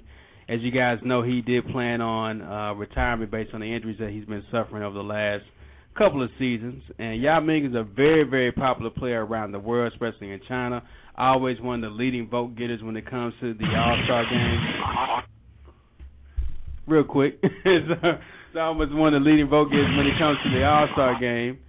As 0.50 0.60
you 0.62 0.72
guys 0.72 0.98
know, 1.06 1.24
he 1.24 1.41
did 1.41 1.65
plan 1.70 2.01
on 2.01 2.41
uh, 2.41 2.74
retirement 2.74 3.32
based 3.32 3.53
on 3.53 3.62
the 3.62 3.74
injuries 3.74 3.98
that 4.00 4.10
he's 4.10 4.25
been 4.25 4.44
suffering 4.51 4.84
over 4.84 4.94
the 4.96 5.03
last 5.03 5.44
couple 5.98 6.24
of 6.24 6.29
seasons. 6.39 6.83
And 7.00 7.21
Yao 7.21 7.39
Ming 7.39 7.65
is 7.65 7.75
a 7.75 7.83
very, 7.83 8.24
very 8.24 8.51
popular 8.51 8.89
player 8.89 9.25
around 9.25 9.51
the 9.51 9.60
world, 9.60 9.91
especially 9.93 10.31
in 10.31 10.39
China. 10.48 10.83
Always 11.17 11.60
one 11.60 11.83
of 11.83 11.91
the 11.91 11.95
leading 11.98 12.29
vote 12.29 12.55
getters 12.55 12.81
when 12.81 12.95
it 12.95 13.10
comes 13.10 13.33
to 13.41 13.53
the 13.53 13.65
All 13.65 14.01
Star 14.05 14.24
game. 14.29 15.24
Real 16.88 17.03
quick, 17.03 17.39
so, 17.63 18.17
so 18.53 18.60
almost 18.60 18.93
one 18.93 19.13
of 19.13 19.24
the 19.24 19.29
leading 19.29 19.48
vote 19.50 19.69
getters 19.69 19.95
when 19.95 20.07
it 20.07 20.17
comes 20.17 20.38
to 20.43 20.50
the 20.50 20.63
All 20.65 20.88
Star 20.93 21.19
game. 21.19 21.60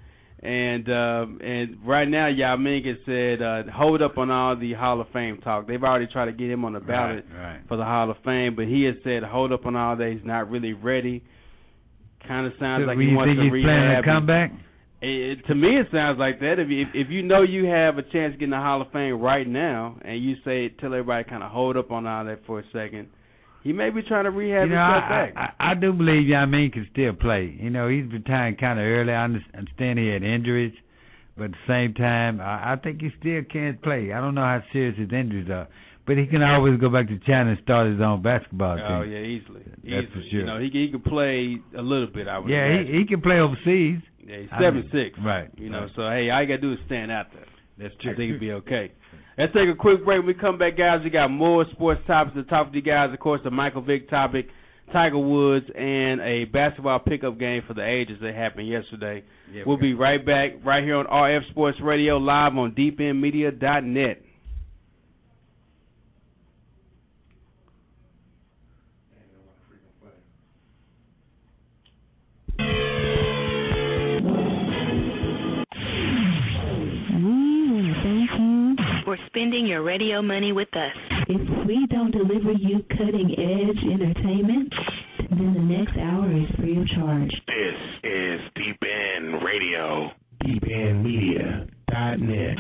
And 0.43 0.89
um, 0.89 1.39
and 1.41 1.77
right 1.87 2.09
now, 2.09 2.27
Yao 2.27 2.57
Ming 2.57 2.83
has 2.85 2.97
said, 3.07 3.41
uh, 3.43 3.63
hold 3.73 4.03
up 4.03 4.19
on 4.19 4.29
all 4.31 4.57
the 4.57 4.73
Hall 4.73 5.01
of 5.01 5.07
Fame 5.13 5.39
talk. 5.39 5.69
They've 5.69 5.83
already 5.83 6.09
tried 6.09 6.25
to 6.27 6.33
get 6.33 6.51
him 6.51 6.65
on 6.65 6.73
the 6.73 6.81
ballot 6.81 7.25
Right, 7.33 7.43
right. 7.53 7.61
for 7.69 7.77
the 7.77 7.85
Hall 7.85 8.11
of 8.11 8.17
Fame, 8.25 8.57
but 8.57 8.67
he 8.67 8.83
has 8.85 8.97
said, 9.05 9.23
hold 9.23 9.53
up 9.53 9.67
on 9.67 9.77
all 9.77 9.97
that. 9.97 10.11
He's 10.11 10.27
not 10.27 10.51
really 10.51 10.73
ready. 10.73 11.23
Kind 12.27 12.47
of 12.47 12.53
sounds 12.61 12.83
So 12.83 12.87
like 12.87 12.99
he 12.99 13.15
wants 13.15 13.35
to 13.37 13.43
he's 13.43 13.51
planning 13.51 13.89
rehab. 13.91 14.05
to 14.05 14.11
come 14.11 14.27
back? 14.27 14.53
It, 15.01 15.39
it- 15.39 15.47
to 15.49 15.55
me, 15.55 15.77
it 15.81 15.89
sounds 15.93 16.19
like 16.19 16.39
that. 16.41 16.59
If 16.59 16.69
you, 16.71 16.87
if 16.95 17.11
you 17.11 17.23
know 17.23 17.43
you 17.43 17.65
have 17.67 17.99
a 17.99 18.03
chance 18.03 18.35
to 18.35 18.39
get 18.39 18.45
in 18.45 18.51
the 18.51 18.57
Hall 18.57 18.81
of 18.81 18.93
Fame 18.93 19.21
right 19.21 19.47
now, 19.49 19.99
and 20.03 20.23
you 20.23 20.37
say 20.45 20.69
tell 20.81 20.93
everybody 20.95 21.25
kind 21.29 21.43
of 21.43 21.51
hold 21.51 21.77
up 21.77 21.91
on 21.91 22.07
all 22.07 22.25
that 22.25 22.41
for 22.47 22.61
a 22.61 22.65
second, 22.73 23.09
he 23.65 23.73
may 23.73 23.91
be 23.91 24.03
trying 24.03 24.25
to 24.25 24.31
rehab 24.31 24.69
you 24.69 24.75
know, 24.75 24.83
himself 24.83 25.05
I, 25.05 25.09
back. 25.33 25.55
I, 25.59 25.71
I 25.73 25.75
do 25.75 25.93
believe 25.93 26.29
Yao 26.29 26.47
Ming 26.47 26.71
can 26.73 26.87
still 26.93 27.13
play. 27.15 27.57
You 27.61 27.71
know, 27.71 27.89
he's 27.89 28.11
retiring 28.13 28.57
kind 28.57 28.79
of 28.79 28.85
early. 28.85 29.13
I 29.13 29.25
understand 29.25 29.99
he 29.99 30.09
had 30.09 30.23
injuries, 30.23 30.75
but 31.37 31.45
at 31.45 31.51
the 31.53 31.57
same 31.67 31.95
time, 31.95 32.41
I, 32.41 32.75
I 32.75 32.77
think 32.77 33.01
he 33.01 33.11
still 33.19 33.43
can 33.51 33.79
play. 33.83 34.13
I 34.13 34.21
don't 34.21 34.35
know 34.37 34.43
how 34.43 34.63
serious 34.73 34.97
his 34.99 35.11
injuries 35.13 35.49
are, 35.51 35.67
but 36.07 36.19
he 36.19 36.27
can 36.27 36.43
always 36.43 36.81
go 36.81 36.89
back 36.89 37.09
to 37.09 37.19
China 37.21 37.51
and 37.51 37.59
start 37.63 37.91
his 37.91 38.01
own 38.01 38.23
basketball 38.23 38.75
oh, 38.75 38.77
team. 38.77 38.97
oh 38.97 39.03
yeah, 39.03 39.19
easily. 39.19 39.63
That's 39.65 39.85
easily. 39.85 40.07
for 40.13 40.23
sure. 40.31 40.41
You 40.41 40.47
know, 40.47 40.59
he 40.59 40.71
he 40.73 40.89
could 40.91 41.05
play 41.05 41.59
a 41.77 41.83
little 41.83 42.09
bit. 42.09 42.29
I 42.29 42.39
would. 42.39 42.51
Yeah, 42.51 42.67
imagine. 42.67 42.93
he, 42.93 42.99
he 43.01 43.07
can 43.07 43.21
play 43.21 43.39
overseas. 43.39 44.03
Yeah, 44.25 44.39
he's 44.41 44.49
I 44.53 44.61
seven 44.61 44.81
mean, 44.83 44.91
six. 44.93 45.19
right, 45.25 45.51
You 45.57 45.71
know, 45.71 45.83
right. 45.83 45.91
so 45.97 46.03
hey, 46.03 46.31
all 46.31 46.43
you 46.43 46.49
gotta 46.49 46.61
do 46.61 46.73
is 46.73 46.79
stand 46.87 47.11
out 47.11 47.27
there. 47.33 47.47
That's 47.79 47.95
true. 48.01 48.13
I 48.13 48.17
think 48.17 48.29
it'd 48.31 48.41
be 48.41 48.53
okay. 48.53 48.93
Let's 49.39 49.53
take 49.55 49.69
a 49.73 49.75
quick 49.75 50.05
break. 50.05 50.19
When 50.19 50.27
we 50.27 50.35
come 50.35 50.59
back, 50.59 50.77
guys. 50.77 51.01
We 51.03 51.11
got 51.11 51.29
more 51.29 51.65
sports 51.73 52.01
topics 52.07 52.37
to 52.37 52.45
talk 52.45 52.71
to 52.71 52.77
you 52.77 52.83
guys. 52.83 53.13
Of 53.13 53.19
course, 53.21 53.41
the 53.43 53.51
Michael 53.51 53.83
Vick 53.83 54.11
topic, 54.11 54.49
Tiger 54.93 55.19
Woods, 55.19 55.67
and 55.75 56.21
a 56.21 56.45
basketball 56.45 56.99
pickup 56.99 57.39
game 57.39 57.63
for 57.67 57.75
the 57.75 57.85
ages 57.85 58.19
that 58.21 58.35
happened 58.35 58.69
yesterday. 58.69 59.25
Yeah, 59.53 59.63
we'll 59.67 59.79
be 59.79 59.95
right 59.95 60.25
back 60.25 60.53
right 60.65 60.85
here 60.85 60.97
on 60.97 61.07
RF 61.07 61.51
Sports 61.51 61.79
Radio 61.83 62.19
live 62.19 62.57
on 62.57 62.73
deependmedia.net. 62.73 64.23
for 79.13 79.19
spending 79.27 79.67
your 79.67 79.83
radio 79.83 80.23
money 80.23 80.53
with 80.53 80.75
us. 80.75 80.97
If 81.29 81.67
we 81.67 81.87
don't 81.91 82.13
deliver 82.13 82.53
you 82.53 82.83
cutting 82.97 83.35
edge 83.37 83.85
entertainment, 83.93 84.73
then 85.29 85.53
the 85.53 85.61
next 85.61 85.99
hour 85.99 86.33
is 86.35 86.49
free 86.59 86.79
of 86.81 86.89
charge. 86.97 87.31
This 87.47 87.77
is 88.05 88.41
Deep 88.57 88.81
End 88.83 89.43
Radio. 89.45 90.11
DeepEndMedia.net. 90.45 92.57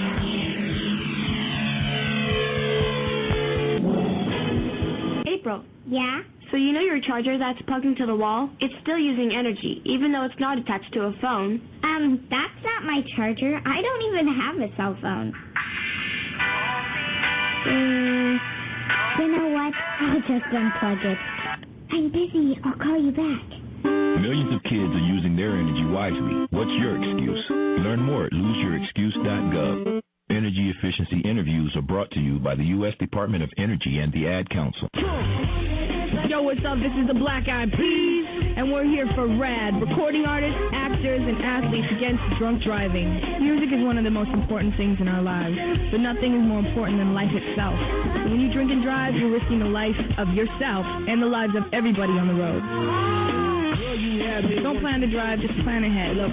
April, 5.27 5.65
Yeah? 5.89 6.21
so 6.51 6.57
you 6.59 6.73
know 6.73 6.81
your 6.81 7.01
charger 7.01 7.39
that's 7.39 7.61
plugged 7.63 7.87
into 7.87 8.05
the 8.05 8.15
wall? 8.15 8.51
It's 8.61 8.75
still 8.83 8.99
using 8.99 9.33
energy, 9.33 9.81
even 9.87 10.13
though 10.13 10.27
it's 10.27 10.39
not 10.39 10.59
attached 10.59 10.93
to 10.93 11.05
a 11.05 11.13
phone. 11.23 11.63
Um, 11.83 12.27
that's 12.29 12.61
not 12.63 12.85
my 12.85 13.01
charger. 13.17 13.57
I 13.65 13.81
don't 13.81 14.03
even 14.13 14.29
have 14.37 14.57
a 14.61 14.69
cell 14.77 14.95
phone. 15.01 15.33
Mm, 17.67 18.39
you 19.19 19.29
know 19.37 19.49
what? 19.49 19.75
I'll 20.01 20.21
just 20.21 20.47
unplug 20.53 21.05
it. 21.05 21.19
I'm 21.93 22.11
busy. 22.11 22.59
I'll 22.65 22.79
call 22.79 23.01
you 23.01 23.13
back. 23.13 23.63
Millions 23.85 24.55
of 24.55 24.63
kids 24.65 24.93
are 24.93 25.07
using 25.09 25.37
their 25.37 25.57
energy 25.57 25.85
wisely. 25.87 26.47
What's 26.51 26.71
your 26.79 26.97
excuse? 26.97 27.45
Learn 27.51 28.01
more 28.01 28.27
at 28.27 28.33
loseyourexcuse.gov. 28.33 30.01
Energy 30.31 30.73
efficiency 30.77 31.29
interviews 31.29 31.73
are 31.77 31.83
brought 31.83 32.11
to 32.13 32.21
you 32.21 32.39
by 32.39 32.55
the 32.55 32.65
U.S. 32.81 32.95
Department 32.99 33.43
of 33.43 33.51
Energy 33.59 33.99
and 33.99 34.13
the 34.13 34.29
Ad 34.29 34.49
Council. 34.51 34.89
Yo, 36.33 36.41
what's 36.41 36.65
up? 36.65 36.81
This 36.81 36.97
is 36.97 37.05
the 37.05 37.21
Black 37.21 37.45
Eyed 37.45 37.69
Peas, 37.77 38.25
and 38.57 38.73
we're 38.73 38.89
here 38.89 39.05
for 39.13 39.29
RAD, 39.29 39.77
recording 39.85 40.25
artists, 40.25 40.57
actors, 40.73 41.21
and 41.21 41.37
athletes 41.45 41.93
against 41.93 42.25
drunk 42.41 42.65
driving. 42.65 43.21
Music 43.37 43.69
is 43.69 43.85
one 43.85 44.01
of 44.01 44.05
the 44.09 44.15
most 44.17 44.33
important 44.33 44.73
things 44.81 44.97
in 44.97 45.13
our 45.13 45.21
lives, 45.21 45.53
but 45.93 46.01
nothing 46.01 46.33
is 46.33 46.41
more 46.41 46.65
important 46.65 46.97
than 47.05 47.13
life 47.13 47.29
itself. 47.29 47.77
When 48.33 48.41
you 48.41 48.49
drink 48.49 48.73
and 48.73 48.81
drive, 48.81 49.13
you're 49.13 49.29
risking 49.29 49.61
the 49.61 49.69
life 49.69 49.93
of 50.17 50.33
yourself 50.33 50.89
and 51.05 51.21
the 51.21 51.29
lives 51.29 51.53
of 51.53 51.69
everybody 51.69 52.17
on 52.17 52.25
the 52.25 52.39
road. 52.41 52.65
Don't 54.65 54.81
plan 54.81 55.05
to 55.05 55.13
drive, 55.13 55.37
just 55.45 55.53
plan 55.69 55.85
ahead. 55.85 56.17
A 56.17 56.33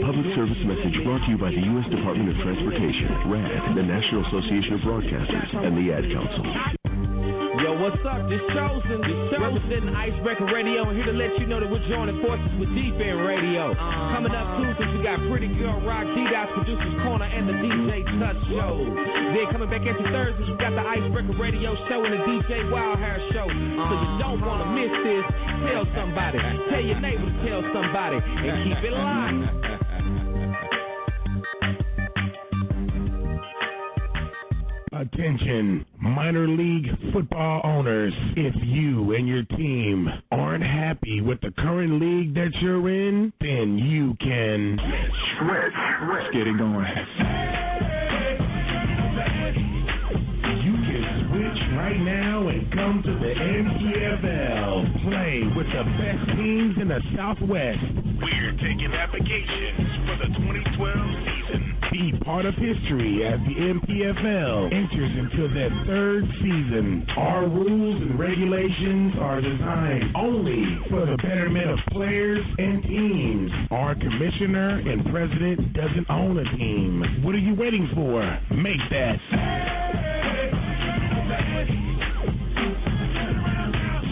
public 0.00 0.32
service 0.32 0.64
message 0.64 0.96
brought 1.04 1.20
to 1.28 1.28
you 1.28 1.36
by 1.36 1.52
the 1.52 1.60
U.S. 1.76 1.92
Department 1.92 2.32
of 2.32 2.40
Transportation, 2.40 3.28
RAD, 3.28 3.76
the 3.76 3.84
National 3.84 4.24
Association 4.32 4.80
of 4.80 4.88
Broadcasters, 4.88 5.60
and 5.60 5.76
the 5.76 5.92
Ad 5.92 6.08
Council. 6.08 6.83
What's 7.74 7.98
up? 8.06 8.22
This 8.30 8.40
chosen, 8.54 9.02
this 9.02 9.20
chosen. 9.34 9.90
Icebreaker 9.90 10.46
Radio, 10.46 10.86
here 10.94 11.10
to 11.10 11.16
let 11.16 11.34
you 11.42 11.46
know 11.50 11.58
that 11.58 11.66
we're 11.66 11.82
joining 11.90 12.22
forces 12.22 12.48
with 12.56 12.70
Deep 12.70 12.94
End 13.02 13.18
Radio. 13.26 13.74
Uh-huh. 13.74 14.14
Coming 14.14 14.30
up 14.30 14.46
Tuesdays, 14.62 14.94
we 14.94 15.02
got 15.02 15.18
Pretty 15.26 15.50
Girl 15.58 15.82
Rock, 15.82 16.06
D-Dot's 16.06 16.54
Producers 16.54 16.94
Corner, 17.02 17.26
and 17.26 17.50
the 17.50 17.56
DJ 17.58 18.06
Touch 18.22 18.38
Show. 18.54 18.78
Then 19.34 19.46
coming 19.50 19.70
back 19.74 19.82
at 19.82 19.98
you 19.98 20.06
Thursdays, 20.06 20.46
we 20.46 20.54
got 20.54 20.70
the 20.78 20.86
Icebreaker 20.86 21.34
Radio 21.34 21.74
Show 21.90 21.98
and 22.06 22.14
the 22.14 22.22
DJ 22.22 22.70
Wild 22.70 22.98
Hair 23.02 23.18
Show. 23.34 23.46
So 23.50 23.92
you 23.98 24.10
don't 24.22 24.38
want 24.38 24.62
to 24.62 24.68
miss 24.70 24.94
this. 25.02 25.24
Tell 25.66 25.84
somebody. 25.98 26.38
Tell 26.70 26.84
your 26.84 27.00
neighbors, 27.02 27.34
tell 27.42 27.62
somebody, 27.74 28.22
and 28.22 28.70
keep 28.70 28.80
it 28.86 28.94
locked. 28.94 29.73
Attention, 35.12 35.84
minor 36.00 36.48
league 36.48 36.86
football 37.12 37.60
owners. 37.62 38.14
If 38.36 38.54
you 38.62 39.12
and 39.12 39.28
your 39.28 39.42
team 39.42 40.08
aren't 40.32 40.64
happy 40.64 41.20
with 41.20 41.40
the 41.42 41.50
current 41.58 42.00
league 42.00 42.32
that 42.34 42.50
you're 42.62 42.88
in, 42.88 43.30
then 43.38 43.76
you 43.76 44.14
can 44.18 44.78
switch. 45.38 45.74
Let's 46.10 46.32
get 46.32 46.46
it 46.46 46.56
going. 46.56 47.93
Right 51.84 52.00
now 52.00 52.48
and 52.48 52.64
come 52.72 53.02
to 53.04 53.12
the 53.12 53.32
NPFL. 53.36 55.04
Play 55.04 55.36
with 55.52 55.68
the 55.68 55.84
best 56.00 56.24
teams 56.32 56.80
in 56.80 56.88
the 56.88 57.00
Southwest. 57.12 57.84
We're 58.24 58.56
taking 58.56 58.88
applications 58.88 59.84
for 60.08 60.16
the 60.16 60.32
2012 60.32 60.80
season. 60.80 61.60
Be 61.92 62.24
part 62.24 62.46
of 62.46 62.54
history 62.54 63.28
as 63.28 63.36
the 63.44 63.56
NPFL 63.76 64.72
enters 64.72 65.12
into 65.12 65.52
their 65.52 65.68
third 65.84 66.24
season. 66.40 67.04
Our 67.18 67.48
rules 67.52 68.00
and 68.00 68.18
regulations 68.18 69.12
are 69.20 69.42
designed 69.44 70.16
only 70.16 70.64
for 70.88 71.04
the 71.04 71.18
betterment 71.20 71.68
of 71.68 71.78
players 71.92 72.44
and 72.56 72.82
teams. 72.82 73.50
Our 73.70 73.94
commissioner 73.94 74.80
and 74.88 75.04
president 75.12 75.74
doesn't 75.74 76.08
own 76.08 76.38
a 76.38 76.48
team. 76.56 77.22
What 77.22 77.34
are 77.34 77.44
you 77.44 77.54
waiting 77.54 77.92
for? 77.94 78.24
Make 78.56 78.80
that. 78.88 80.03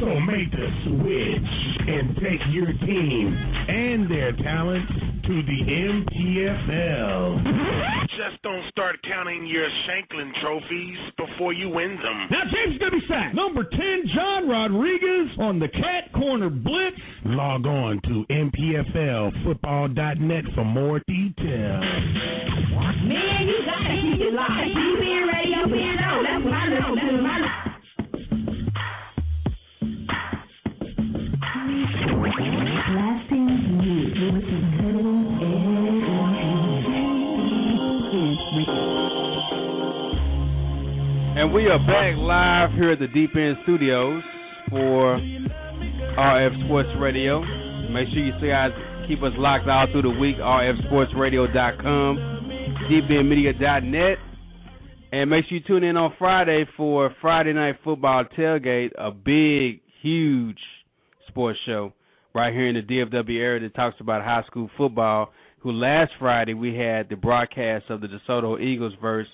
So 0.02 0.18
make 0.18 0.50
the 0.50 0.66
switch 0.82 1.54
and 1.86 2.10
take 2.16 2.42
your 2.50 2.66
team 2.66 3.38
and 3.70 4.10
their 4.10 4.32
talents 4.42 4.90
to 5.22 5.34
the 5.46 5.62
NPFL. 5.62 7.38
Just 8.10 8.42
don't 8.42 8.66
start 8.70 8.98
counting 9.08 9.46
your 9.46 9.68
Shanklin 9.86 10.32
trophies 10.42 10.98
before 11.16 11.52
you 11.52 11.68
win 11.68 11.96
them. 12.02 12.26
Now 12.32 12.42
James 12.50 12.74
is 12.74 12.80
gonna 12.80 12.98
be 12.98 13.06
sacked. 13.06 13.36
Number 13.36 13.62
ten, 13.62 14.02
John 14.12 14.48
Rodriguez 14.48 15.30
on 15.38 15.60
the 15.60 15.68
cat 15.68 16.12
corner 16.14 16.50
blitz. 16.50 16.98
Log 17.24 17.64
on 17.66 18.00
to 18.02 18.26
NPFLfootball.net 18.28 20.44
for 20.56 20.64
more 20.64 20.98
details. 21.06 21.84
Man, 23.06 23.46
you 23.46 23.62
gotta 23.70 24.02
keep 24.02 24.18
it 24.20 24.34
live. 24.34 24.66
You 24.66 24.96
being 24.98 25.28
radio, 25.30 25.66
being 25.70 25.96
out. 26.02 26.26
And 41.42 41.52
we 41.52 41.66
are 41.66 41.78
back 41.80 42.14
live 42.16 42.70
here 42.74 42.92
at 42.92 43.00
the 43.00 43.08
Deep 43.08 43.34
End 43.34 43.56
Studios 43.64 44.22
for 44.70 45.18
RF 45.18 46.66
Sports 46.66 46.88
Radio. 47.00 47.40
Make 47.90 48.06
sure 48.10 48.24
you 48.24 48.30
guys 48.48 48.70
keep 49.08 49.24
us 49.24 49.32
locked 49.36 49.66
all 49.66 49.88
through 49.90 50.02
the 50.02 50.10
week. 50.20 50.36
RFSportsRadio.com, 50.36 52.18
DeepEndMedia.net, 52.88 54.18
and 55.10 55.30
make 55.30 55.46
sure 55.48 55.58
you 55.58 55.64
tune 55.66 55.82
in 55.82 55.96
on 55.96 56.14
Friday 56.16 56.64
for 56.76 57.12
Friday 57.20 57.54
Night 57.54 57.74
Football 57.82 58.26
Tailgate, 58.38 58.92
a 58.96 59.10
big, 59.10 59.80
huge 60.00 60.60
sports 61.26 61.58
show 61.66 61.92
right 62.36 62.54
here 62.54 62.68
in 62.68 62.76
the 62.76 62.82
DFW 62.82 63.40
area 63.40 63.58
that 63.62 63.74
talks 63.74 63.96
about 63.98 64.22
high 64.22 64.44
school 64.46 64.70
football. 64.76 65.32
Who 65.58 65.72
last 65.72 66.12
Friday 66.20 66.54
we 66.54 66.76
had 66.76 67.08
the 67.08 67.16
broadcast 67.16 67.86
of 67.90 68.00
the 68.00 68.06
DeSoto 68.06 68.60
Eagles 68.60 68.94
versus 69.02 69.32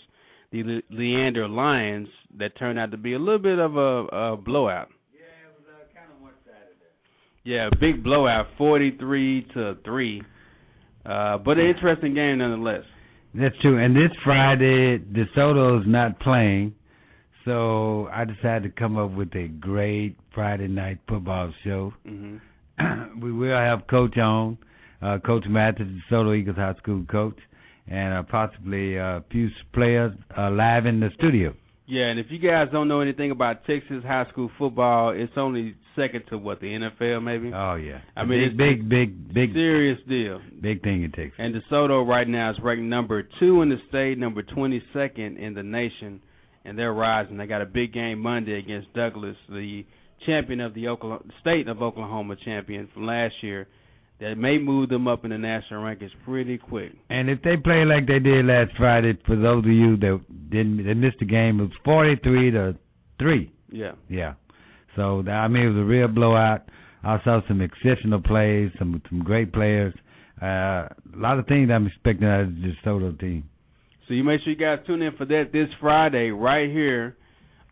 the 0.53 0.63
Le- 0.63 0.83
Leander 0.91 1.49
Lions 1.49 2.09
that 2.39 2.57
turned 2.59 2.79
out 2.79 2.91
to 2.91 2.97
be 2.97 3.15
a 3.15 3.19
little 3.19 3.39
bit 3.39 3.59
of 3.59 3.77
a, 3.77 4.07
a 4.33 4.37
blowout. 4.37 4.89
Yeah, 5.13 5.21
it 5.21 5.55
was 5.57 5.67
uh, 5.69 5.99
kind 5.99 6.11
of 6.15 6.23
one 6.23 6.33
sided. 6.45 6.77
Yeah, 7.45 7.69
big 7.81 8.03
blowout, 8.03 8.47
forty-three 8.57 9.49
to 9.55 9.77
three. 9.85 10.23
Uh, 11.05 11.39
but 11.39 11.59
an 11.59 11.67
interesting 11.67 12.15
game 12.15 12.39
nonetheless. 12.39 12.85
That's 13.35 13.55
true. 13.61 13.83
And 13.83 13.95
this 13.95 14.11
Friday, 14.25 14.99
DeSoto's 14.99 15.85
not 15.87 16.19
playing, 16.21 16.75
so 17.45 18.09
I 18.09 18.25
decided 18.25 18.63
to 18.63 18.81
come 18.81 18.97
up 18.97 19.13
with 19.13 19.35
a 19.35 19.49
great 19.49 20.17
Friday 20.35 20.69
night 20.69 20.99
football 21.09 21.53
show. 21.65 21.93
Mm-hmm. 22.07 23.21
we 23.21 23.33
will 23.33 23.57
have 23.57 23.87
Coach 23.89 24.17
on, 24.17 24.59
uh, 25.03 25.19
Coach 25.25 25.45
Mathis, 25.49 25.87
DeSoto 26.11 26.37
Eagles 26.37 26.57
High 26.57 26.75
School 26.79 27.05
coach, 27.11 27.39
and 27.91 28.15
uh, 28.15 28.23
possibly 28.25 28.97
a 28.97 29.25
few 29.31 29.49
players 29.73 30.13
uh, 30.37 30.51
live 30.51 30.87
in 30.87 31.01
the 31.01 31.09
studio. 31.17 31.55
Yeah, 31.87 32.05
and 32.05 32.21
if 32.21 32.27
you 32.29 32.39
guys 32.39 32.69
don't 32.71 32.87
know 32.87 33.01
anything 33.01 33.31
about 33.31 33.65
Texas 33.65 34.05
high 34.07 34.27
school 34.31 34.51
football, 34.59 35.15
it's 35.17 35.33
only 35.39 35.75
second 35.97 36.25
to 36.29 36.37
what 36.37 36.61
the 36.61 36.67
NFL 36.67 37.23
maybe. 37.23 37.51
Oh 37.55 37.77
yeah, 37.77 38.01
I 38.15 38.25
mean 38.25 38.55
big, 38.57 38.81
it's 38.81 38.89
big, 38.89 38.89
big, 38.91 39.35
big, 39.35 39.53
serious 39.55 39.99
deal. 40.07 40.41
big 40.61 40.83
thing 40.83 41.03
in 41.03 41.13
Texas. 41.13 41.35
And 41.39 41.55
DeSoto 41.55 42.07
right 42.07 42.29
now 42.29 42.51
is 42.51 42.57
ranked 42.63 42.83
number 42.83 43.27
two 43.41 43.63
in 43.63 43.71
the 43.71 43.79
state, 43.89 44.19
number 44.19 44.43
twenty 44.43 44.83
second 44.93 45.39
in 45.39 45.55
the 45.55 45.63
nation, 45.63 46.21
and 46.67 46.79
they're 46.79 46.93
rising. 46.93 47.39
They 47.39 47.47
got 47.47 47.63
a 47.63 47.67
big 47.67 47.95
game 47.95 48.19
Monday 48.19 48.59
against 48.59 48.93
Douglas, 48.93 49.37
the 49.49 49.87
champion 50.27 50.61
of 50.61 50.75
the 50.75 50.89
Oklahoma 50.89 51.25
state 51.41 51.69
of 51.69 51.81
Oklahoma 51.81 52.37
champion 52.45 52.89
from 52.93 53.07
last 53.07 53.35
year. 53.43 53.67
That 54.21 54.37
may 54.37 54.59
move 54.59 54.89
them 54.89 55.07
up 55.07 55.25
in 55.25 55.31
the 55.31 55.39
national 55.39 55.85
rankings 55.85 56.11
pretty 56.25 56.59
quick. 56.59 56.91
And 57.09 57.31
if 57.31 57.41
they 57.43 57.57
play 57.57 57.85
like 57.85 58.09
they 58.09 58.19
did 58.19 58.47
last 58.47 58.73
Friday, 58.77 59.17
for 59.25 59.37
those 59.37 59.65
of 59.65 59.71
you 59.71 59.97
that 59.99 60.21
didn't 60.51 60.85
that 60.87 60.97
missed 60.97 61.19
the 61.21 61.27
game, 61.27 61.61
it 61.61 61.65
was 61.65 61.73
forty-three 61.85 62.51
to 62.51 62.77
three. 63.21 63.53
Yeah. 63.71 63.93
Yeah. 64.09 64.35
So 64.97 65.23
I 65.29 65.47
mean, 65.47 65.63
it 65.63 65.69
was 65.69 65.79
a 65.79 65.85
real 65.85 66.09
blowout. 66.09 66.63
I 67.05 67.23
saw 67.23 67.41
some 67.47 67.61
exceptional 67.61 68.21
plays, 68.21 68.71
some 68.79 69.01
some 69.09 69.23
great 69.23 69.53
players. 69.53 69.95
Uh, 70.43 70.87
a 70.87 71.17
lot 71.17 71.39
of 71.39 71.47
things 71.47 71.71
I'm 71.73 71.87
expecting 71.87 72.27
out 72.27 72.41
of 72.43 72.55
the 72.55 72.73
DeSoto 72.85 73.19
team. 73.21 73.49
So 74.07 74.15
you 74.15 74.25
make 74.25 74.41
sure 74.43 74.53
you 74.53 74.59
guys 74.59 74.79
tune 74.87 75.03
in 75.03 75.15
for 75.17 75.27
that 75.27 75.51
this 75.53 75.69
Friday 75.81 76.31
right 76.31 76.69
here 76.71 77.17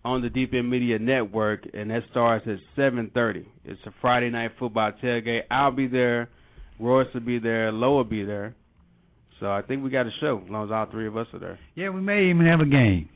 on 0.04 0.22
the 0.22 0.30
Deep 0.30 0.54
End 0.54 0.70
Media 0.70 0.98
Network, 0.98 1.66
and 1.74 1.90
that 1.90 2.02
starts 2.10 2.46
at 2.46 2.58
7:30. 2.76 3.46
It's 3.64 3.80
a 3.86 3.90
Friday 4.00 4.30
night 4.30 4.52
football 4.58 4.92
tailgate. 5.02 5.42
I'll 5.50 5.72
be 5.72 5.88
there. 5.88 6.28
Royce 6.78 7.06
will 7.14 7.20
be 7.22 7.38
there. 7.38 7.72
Loa 7.72 7.96
will 7.98 8.04
be 8.04 8.24
there. 8.24 8.54
So 9.40 9.46
I 9.50 9.62
think 9.62 9.82
we 9.84 9.90
got 9.90 10.06
a 10.06 10.10
show 10.20 10.40
as 10.44 10.50
long 10.50 10.64
as 10.66 10.70
all 10.72 10.86
three 10.90 11.06
of 11.06 11.16
us 11.16 11.26
are 11.32 11.38
there. 11.38 11.58
Yeah, 11.74 11.90
we 11.90 12.00
may 12.00 12.30
even 12.30 12.46
have 12.46 12.60
a 12.60 12.64
game. 12.66 13.08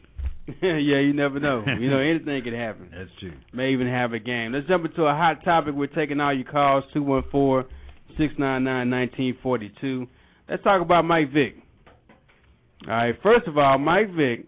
yeah, 0.63 0.77
you 1.01 1.13
never 1.15 1.39
know. 1.41 1.65
You 1.81 1.89
know, 1.91 1.99
anything 1.99 2.43
could 2.45 2.53
happen. 2.53 2.91
That's 2.91 3.11
true. 3.21 3.33
May 3.53 3.73
even 3.73 3.87
have 3.89 4.13
a 4.13 4.19
game. 4.19 4.53
Let's 4.53 4.67
jump 4.69 4.85
into 4.85 5.03
a 5.05 5.15
hot 5.15 5.45
topic. 5.45 5.75
We're 5.75 5.87
taking 5.87 6.21
all 6.21 6.35
your 6.35 6.45
calls, 6.51 6.85
214-699-1942. 8.75 10.07
Let's 10.49 10.63
talk 10.65 10.83
about 10.83 11.05
Mike 11.05 11.33
Vick. 11.33 11.55
All 12.89 12.95
right, 12.95 13.15
first 13.23 13.47
of 13.47 13.59
all, 13.59 13.79
Mike 13.79 14.11
Vick 14.15 14.47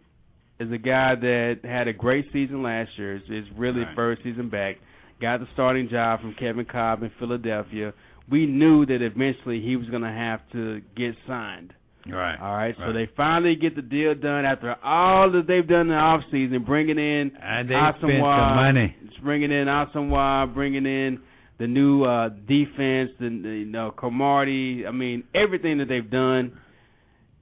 is 0.58 0.70
a 0.72 0.78
guy 0.78 1.14
that 1.20 1.60
had 1.64 1.86
a 1.88 1.92
great 1.92 2.26
season 2.32 2.62
last 2.62 2.90
year. 2.96 3.16
It's, 3.16 3.26
it's 3.28 3.48
really 3.56 3.80
Right. 3.80 3.94
first 3.94 4.22
season 4.22 4.48
back. 4.48 4.76
Got 5.20 5.40
the 5.40 5.46
starting 5.52 5.88
job 5.88 6.20
from 6.20 6.34
Kevin 6.38 6.64
Kolb 6.64 7.02
in 7.02 7.10
Philadelphia. 7.18 7.92
We 8.30 8.46
knew 8.46 8.86
that 8.86 9.02
eventually 9.02 9.60
he 9.60 9.76
was 9.76 9.88
going 9.88 10.02
to 10.02 10.08
have 10.12 10.40
to 10.52 10.80
get 10.96 11.14
signed. 11.26 11.72
Right. 12.08 12.36
All 12.40 12.52
right, 12.54 12.74
so 12.76 12.84
Right. 12.86 12.92
they 12.94 13.06
finally 13.16 13.54
get 13.54 13.76
the 13.76 13.82
deal 13.82 14.14
done 14.14 14.44
after 14.44 14.74
all 14.82 15.30
that 15.32 15.46
they've 15.46 15.66
done 15.66 15.82
in 15.82 15.88
the 15.88 15.94
off 15.94 16.22
season, 16.32 16.64
bringing 16.64 16.98
in 16.98 17.32
And 17.40 17.68
they 17.68 17.74
spent 17.74 18.00
some 18.00 18.18
money. 18.20 18.96
bringing 19.22 19.52
in 19.52 19.66
Asomugha, 19.68 20.52
bringing 20.52 20.84
in 20.86 21.20
the 21.58 21.66
new 21.68 22.02
uh 22.04 22.30
defense, 22.30 23.10
the, 23.20 23.28
the 23.28 23.48
you 23.60 23.66
know 23.66 23.92
Cromartie. 23.92 24.84
I 24.86 24.90
mean 24.90 25.22
everything 25.34 25.78
that 25.78 25.86
they've 25.88 26.10
done. 26.10 26.58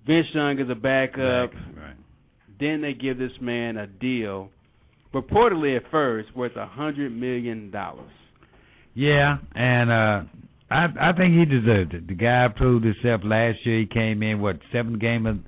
Vince 0.06 0.26
Young 0.34 0.58
is 0.58 0.68
a 0.68 0.74
backup. 0.74 1.52
Right. 1.54 1.96
Then 2.58 2.82
they 2.82 2.92
give 2.92 3.16
this 3.16 3.32
man 3.40 3.78
a 3.78 3.86
deal, 3.86 4.50
reportedly 5.14 5.74
at 5.76 5.90
first 5.90 6.36
worth 6.36 6.56
a 6.56 6.66
hundred 6.66 7.12
million 7.16 7.70
dollars. 7.70 8.10
Yeah, 8.94 9.38
and 9.54 9.90
uh 9.90 10.20
I 10.70 10.86
I 11.00 11.12
think 11.12 11.34
he 11.36 11.44
deserved 11.44 11.94
it. 11.94 12.06
The 12.06 12.14
guy 12.14 12.46
proved 12.54 12.84
himself 12.84 13.22
last 13.24 13.58
year. 13.66 13.80
He 13.80 13.86
came 13.86 14.22
in 14.22 14.40
what 14.40 14.58
seventh 14.72 15.00
game 15.00 15.26
of 15.26 15.38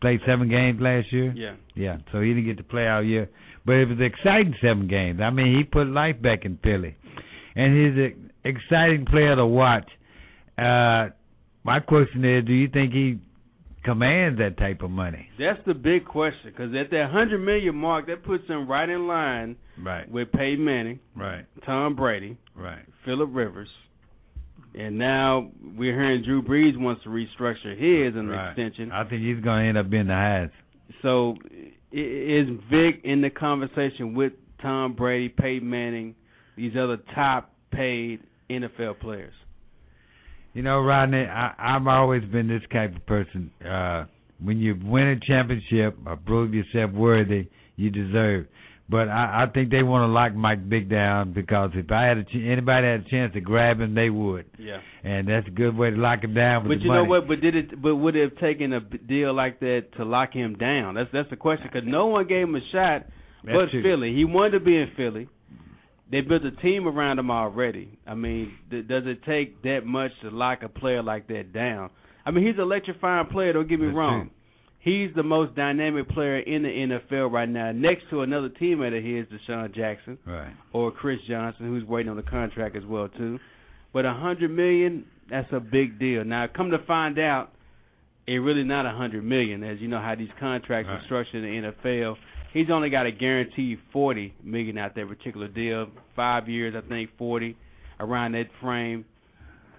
played 0.00 0.20
seven 0.26 0.48
games 0.48 0.80
last 0.80 1.12
year. 1.12 1.32
Yeah. 1.36 1.54
Yeah, 1.74 1.98
so 2.12 2.20
he 2.20 2.28
didn't 2.28 2.46
get 2.46 2.56
to 2.58 2.64
play 2.64 2.86
all 2.88 3.02
year, 3.02 3.28
but 3.64 3.72
it 3.74 3.88
was 3.88 3.98
exciting 4.00 4.54
seven 4.60 4.88
games. 4.88 5.20
I 5.20 5.30
mean, 5.30 5.56
he 5.56 5.64
put 5.64 5.86
life 5.86 6.20
back 6.20 6.44
in 6.44 6.58
Philly, 6.62 6.96
and 7.54 7.74
he's 7.74 8.04
an 8.04 8.30
exciting 8.44 9.06
player 9.06 9.36
to 9.36 9.46
watch. 9.46 9.88
Uh, 10.58 11.08
my 11.64 11.80
question 11.80 12.24
is, 12.24 12.44
do 12.46 12.52
you 12.52 12.68
think 12.68 12.92
he 12.92 13.18
commands 13.84 14.38
that 14.38 14.56
type 14.58 14.82
of 14.82 14.90
money? 14.90 15.28
That's 15.38 15.60
the 15.66 15.74
big 15.74 16.04
question 16.06 16.50
because 16.50 16.74
at 16.74 16.90
that 16.90 17.10
hundred 17.10 17.38
million 17.40 17.74
mark, 17.76 18.06
that 18.08 18.24
puts 18.24 18.46
him 18.48 18.68
right 18.68 18.88
in 18.88 19.06
line 19.06 19.56
Right. 19.78 20.10
with 20.10 20.32
Peyton 20.32 20.64
Manning, 20.64 20.98
Right. 21.14 21.44
Tom 21.64 21.94
Brady, 21.94 22.36
Right. 22.54 22.84
Philip 23.04 23.28
Rivers, 23.32 23.68
and 24.76 24.98
now 24.98 25.50
we're 25.76 25.92
hearing 25.94 26.22
Drew 26.22 26.42
Brees 26.42 26.78
wants 26.78 27.02
to 27.04 27.08
restructure 27.08 27.76
his 27.76 28.14
an 28.16 28.28
Right. 28.28 28.48
extension. 28.50 28.92
I 28.92 29.04
think 29.04 29.22
he's 29.22 29.42
going 29.42 29.62
to 29.62 29.68
end 29.68 29.78
up 29.78 29.88
being 29.90 30.06
the 30.06 30.14
highest. 30.14 30.54
So 31.02 31.36
is 31.92 32.48
Vick 32.70 33.00
in 33.04 33.22
the 33.22 33.30
conversation 33.30 34.14
with 34.14 34.32
Tom 34.60 34.92
Brady, 34.94 35.28
Peyton 35.28 35.68
Manning, 35.68 36.14
these 36.56 36.72
other 36.76 36.98
top 37.14 37.50
paid 37.70 38.20
NFL 38.50 39.00
players? 39.00 39.34
You 40.54 40.62
know, 40.62 40.80
Rodney, 40.80 41.24
I, 41.24 41.52
I've 41.58 41.86
always 41.86 42.24
been 42.24 42.48
this 42.48 42.62
type 42.72 42.94
of 42.96 43.04
person. 43.06 43.50
Uh, 43.66 44.04
when 44.42 44.58
you 44.58 44.74
win 44.82 45.08
a 45.08 45.20
championship 45.20 45.96
or 46.06 46.16
prove 46.16 46.54
yourself 46.54 46.92
worthy, 46.92 47.48
you 47.76 47.90
deserve. 47.90 48.46
But 48.88 49.08
I, 49.08 49.44
I 49.48 49.52
think 49.52 49.70
they 49.72 49.82
want 49.82 50.08
to 50.08 50.12
lock 50.12 50.32
Mike 50.34 50.62
Vick 50.68 50.88
down 50.88 51.32
because 51.32 51.70
if 51.74 51.90
I 51.90 52.04
had 52.04 52.18
a 52.18 52.24
ch- 52.24 52.36
anybody 52.46 52.86
had 52.86 53.00
a 53.04 53.10
chance 53.10 53.32
to 53.34 53.40
grab 53.40 53.80
him, 53.80 53.94
they 53.96 54.10
would. 54.10 54.46
Yeah. 54.60 54.78
And 55.02 55.26
that's 55.28 55.48
a 55.48 55.50
good 55.50 55.76
way 55.76 55.90
to 55.90 55.96
lock 55.96 56.22
him 56.22 56.34
down 56.34 56.62
with 56.68 56.78
But 56.78 56.82
you 56.84 56.88
money. 56.90 57.02
know 57.02 57.08
what? 57.08 57.26
But 57.26 57.40
did 57.40 57.56
it? 57.56 57.82
But 57.82 57.96
would 57.96 58.14
it 58.14 58.30
have 58.30 58.38
taken 58.38 58.72
a 58.72 58.80
deal 58.80 59.34
like 59.34 59.58
that 59.58 59.86
to 59.96 60.04
lock 60.04 60.32
him 60.32 60.54
down? 60.56 60.94
That's 60.94 61.10
that's 61.12 61.28
the 61.30 61.36
question. 61.36 61.68
Because 61.72 61.88
no 61.88 62.06
one 62.06 62.28
gave 62.28 62.44
him 62.44 62.54
a 62.54 62.60
shot 62.70 63.06
That's 63.44 63.56
but 63.56 63.70
true. 63.72 63.82
Philly. 63.82 64.14
He 64.14 64.24
wanted 64.24 64.52
to 64.52 64.60
be 64.60 64.76
in 64.76 64.86
Philly. 64.96 65.28
They 66.08 66.20
built 66.20 66.44
a 66.44 66.52
team 66.62 66.86
around 66.86 67.18
him 67.18 67.32
already. 67.32 67.98
I 68.06 68.14
mean, 68.14 68.52
th- 68.70 68.86
does 68.86 69.02
it 69.06 69.24
take 69.24 69.62
that 69.62 69.80
much 69.84 70.12
to 70.22 70.30
lock 70.30 70.62
a 70.62 70.68
player 70.68 71.02
like 71.02 71.26
that 71.26 71.52
down? 71.52 71.90
I 72.24 72.30
mean, 72.30 72.46
he's 72.46 72.54
an 72.54 72.60
electrifying 72.62 73.26
player. 73.26 73.52
Don't 73.52 73.68
get 73.68 73.80
me 73.80 73.86
That's 73.86 73.96
wrong. 73.96 74.30
He's 74.86 75.10
the 75.16 75.24
most 75.24 75.56
dynamic 75.56 76.08
player 76.10 76.38
in 76.38 76.62
the 76.62 76.68
NFL 76.68 77.32
right 77.32 77.48
now, 77.48 77.72
next 77.72 78.04
to 78.10 78.20
another 78.22 78.48
teammate 78.48 78.96
of 78.96 79.02
his, 79.02 79.26
DeSean 79.40 79.74
Jackson 79.74 80.16
Right. 80.24 80.52
or 80.72 80.92
Chris 80.92 81.18
Johnson, 81.28 81.66
who's 81.66 81.82
waiting 81.84 82.08
on 82.08 82.16
the 82.16 82.22
contract 82.22 82.76
as 82.76 82.84
well 82.86 83.08
too. 83.08 83.40
But 83.92 84.04
a 84.06 84.12
hundred 84.12 84.52
million, 84.52 85.04
that's 85.28 85.48
a 85.52 85.58
big 85.58 85.98
deal. 85.98 86.24
Now, 86.24 86.46
come 86.46 86.70
to 86.70 86.78
find 86.86 87.18
out, 87.18 87.50
it 88.28 88.34
really 88.34 88.62
not 88.62 88.86
a 88.86 88.92
hundred 88.96 89.24
million, 89.24 89.64
as 89.64 89.80
you 89.80 89.88
know 89.88 90.00
how 90.00 90.14
these 90.14 90.28
contracts 90.38 90.88
Right. 90.88 91.00
are 91.00 91.04
structured 91.06 91.42
in 91.42 91.62
the 91.62 91.72
NFL. 91.72 92.14
He's 92.52 92.70
only 92.70 92.88
got 92.88 93.06
a 93.06 93.10
guaranteed 93.10 93.80
forty 93.92 94.34
million 94.44 94.78
out 94.78 94.94
that 94.94 95.08
particular 95.08 95.48
deal, 95.48 95.88
five 96.14 96.48
years, 96.48 96.74
I 96.76 96.88
think 96.88 97.10
forty, 97.18 97.56
around 97.98 98.32
that 98.32 98.46
frame. 98.62 99.04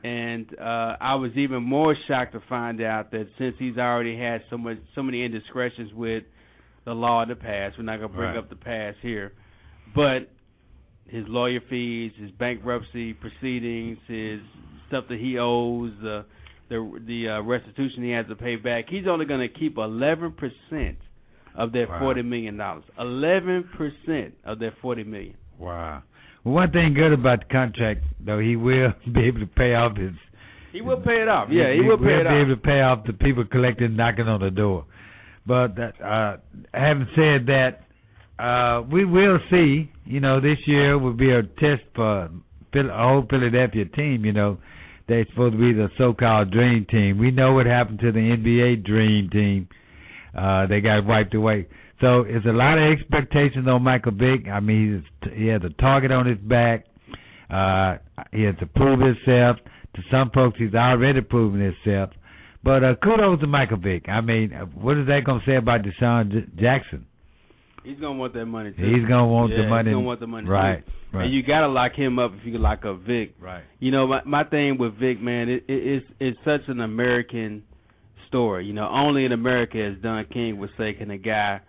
And 0.07 0.45
uh 0.59 0.95
I 1.11 1.15
was 1.23 1.31
even 1.35 1.61
more 1.63 1.93
shocked 2.07 2.33
to 2.33 2.41
find 2.47 2.81
out 2.81 3.11
that 3.11 3.25
since 3.37 3.55
he's 3.59 3.77
already 3.77 4.15
had 4.17 4.39
so 4.49 4.57
much, 4.57 4.77
so 4.95 5.01
many 5.03 5.19
indiscretions 5.25 5.91
with 5.93 6.23
the 6.85 6.93
law 6.93 7.23
in 7.23 7.29
the 7.29 7.35
past, 7.35 7.77
we're 7.77 7.83
not 7.91 7.97
gonna 8.01 8.13
bring 8.21 8.29
Right. 8.29 8.37
up 8.37 8.49
the 8.49 8.55
past 8.73 8.97
here, 9.01 9.33
but 9.95 10.19
his 11.07 11.25
lawyer 11.27 11.61
fees, 11.69 12.11
his 12.23 12.31
bankruptcy 12.31 13.13
proceedings, 13.13 13.97
his 14.07 14.39
stuff 14.87 15.05
that 15.09 15.19
he 15.19 15.37
owes, 15.39 15.91
uh, 16.03 16.23
the 16.69 16.79
the 17.05 17.19
uh, 17.29 17.41
restitution 17.41 18.03
he 18.03 18.11
has 18.11 18.25
to 18.27 18.35
pay 18.35 18.55
back. 18.57 18.85
He's 18.89 19.07
only 19.07 19.25
going 19.25 19.39
to 19.47 19.53
keep 19.61 19.77
eleven 19.77 20.31
percent 20.33 20.97
of 21.55 21.71
that 21.73 21.87
Wow. 21.89 21.99
forty 21.99 22.21
million 22.23 22.55
dollars. 22.57 22.83
Eleven 22.99 23.59
percent 23.77 24.35
of 24.45 24.59
that 24.59 24.73
forty 24.81 25.03
million. 25.03 25.35
Wow. 25.57 26.03
One 26.47 26.71
thing 26.71 26.93
good 26.93 27.11
about 27.11 27.39
the 27.39 27.53
contract, 27.53 28.03
though, 28.25 28.39
he 28.39 28.55
will 28.55 28.93
be 29.13 29.25
able 29.25 29.41
to 29.41 29.47
pay 29.47 29.73
off 29.73 29.97
his. 29.97 30.13
He 30.71 30.81
will 30.81 31.01
pay 31.01 31.21
it 31.21 31.27
off. 31.27 31.49
Yeah, 31.51 31.73
he 31.73 31.81
will 31.81 31.97
pay 31.97 32.21
it 32.21 32.27
off. 32.27 32.33
He 32.33 32.37
will 32.37 32.45
be 32.45 32.51
able 32.51 32.55
to 32.55 32.61
pay 32.61 32.81
off 32.81 33.05
the 33.05 33.13
people 33.13 33.43
collecting, 33.45 33.95
knocking 33.95 34.27
on 34.27 34.39
the 34.39 34.51
door. 34.51 34.85
But 35.45 35.75
that, 35.75 36.01
uh, 36.01 36.37
having 36.73 37.07
said 37.15 37.47
that, 37.47 37.81
uh, 38.37 38.83
we 38.91 39.05
will 39.05 39.39
see. 39.49 39.91
You 40.05 40.19
know, 40.19 40.39
this 40.39 40.57
year 40.67 40.97
will 40.97 41.13
be 41.13 41.31
a 41.31 41.43
test 41.43 41.83
for 41.95 42.29
Phil- 42.71 42.89
a 42.89 42.97
whole 42.97 43.25
Philadelphia 43.29 43.85
team. 43.85 44.23
You 44.23 44.33
know, 44.33 44.57
they're 45.07 45.25
supposed 45.29 45.53
to 45.53 45.59
be 45.59 45.73
the 45.73 45.89
so-called 45.97 46.51
dream 46.51 46.85
team. 46.89 47.17
We 47.17 47.31
know 47.31 47.53
what 47.53 47.65
happened 47.65 47.99
to 47.99 48.11
the 48.11 48.19
NBA 48.19 48.85
dream 48.85 49.29
team. 49.29 49.67
Uh, 50.37 50.67
they 50.67 50.81
got 50.81 51.05
wiped 51.05 51.33
away. 51.33 51.67
So 51.99 52.21
it's 52.27 52.45
a 52.45 52.51
lot 52.51 52.77
of 52.77 52.91
expectations 52.91 53.67
on 53.67 53.81
Michael 53.83 54.11
Vick. 54.11 54.47
I 54.51 54.59
mean, 54.59 55.03
he's, 55.23 55.31
he 55.35 55.47
has 55.47 55.61
a 55.63 55.69
target 55.81 56.11
on 56.11 56.25
his 56.27 56.37
back. 56.37 56.85
Uh, 57.49 57.97
he 58.31 58.43
has 58.43 58.55
to 58.59 58.65
prove 58.67 58.99
himself. 58.99 59.57
To 59.95 60.01
some 60.11 60.29
folks, 60.31 60.59
he's 60.59 60.75
already 60.75 61.21
proven 61.21 61.59
himself. 61.59 62.11
But 62.63 62.83
uh, 62.83 62.95
kudos 63.03 63.39
to 63.39 63.47
Michael 63.47 63.77
Vick. 63.77 64.07
I 64.09 64.21
mean, 64.21 64.53
uh, 64.53 64.65
what 64.65 64.97
is 64.97 65.07
that 65.07 65.21
going 65.25 65.39
to 65.39 65.45
say 65.45 65.55
about 65.55 65.81
DeSean 65.81 66.31
J- 66.31 66.61
Jackson? 66.61 67.05
He's 67.83 67.99
gonna 68.01 68.19
want 68.19 68.33
that 68.33 68.45
money 68.45 68.71
too. 68.73 68.83
He's 68.83 69.07
gonna 69.07 69.27
want 69.27 69.51
the 69.55 69.65
money. 69.65 69.89
He's 69.91 69.95
gonna 69.95 70.05
want 70.05 70.19
the 70.19 70.27
money 70.27 70.45
Right, 70.45 70.85
too. 70.85 70.91
right. 71.17 71.23
And 71.25 71.33
you 71.33 71.41
gotta 71.41 71.69
lock 71.69 71.93
him 71.93 72.19
up 72.19 72.33
if 72.37 72.45
you 72.45 72.51
can 72.51 72.61
lock 72.61 72.83
up 72.83 72.99
Vick. 73.07 73.35
Right. 73.39 73.63
You 73.79 73.91
know, 73.91 74.05
my 74.07 74.21
my 74.25 74.43
thing 74.43 74.77
with 74.77 74.99
Vick, 74.99 75.21
man, 75.21 75.47
it, 75.47 75.63
it, 75.69 76.03
it's 76.03 76.05
it's 76.19 76.37
such 76.43 76.67
an 76.67 76.81
American 76.81 77.63
story. 78.27 78.65
You 78.65 78.73
know, 78.73 78.89
only 78.89 79.23
in 79.23 79.31
America, 79.31 79.81
as 79.81 80.01
Don 80.03 80.25
King 80.25 80.57
would 80.59 80.71
say, 80.77 80.93
can 80.95 81.11
a 81.11 81.17
guy 81.17 81.61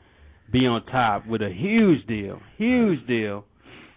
be 0.52 0.66
on 0.66 0.84
top 0.86 1.26
with 1.26 1.42
a 1.42 1.50
huge 1.50 2.06
deal, 2.06 2.40
huge 2.56 3.06
deal, 3.06 3.44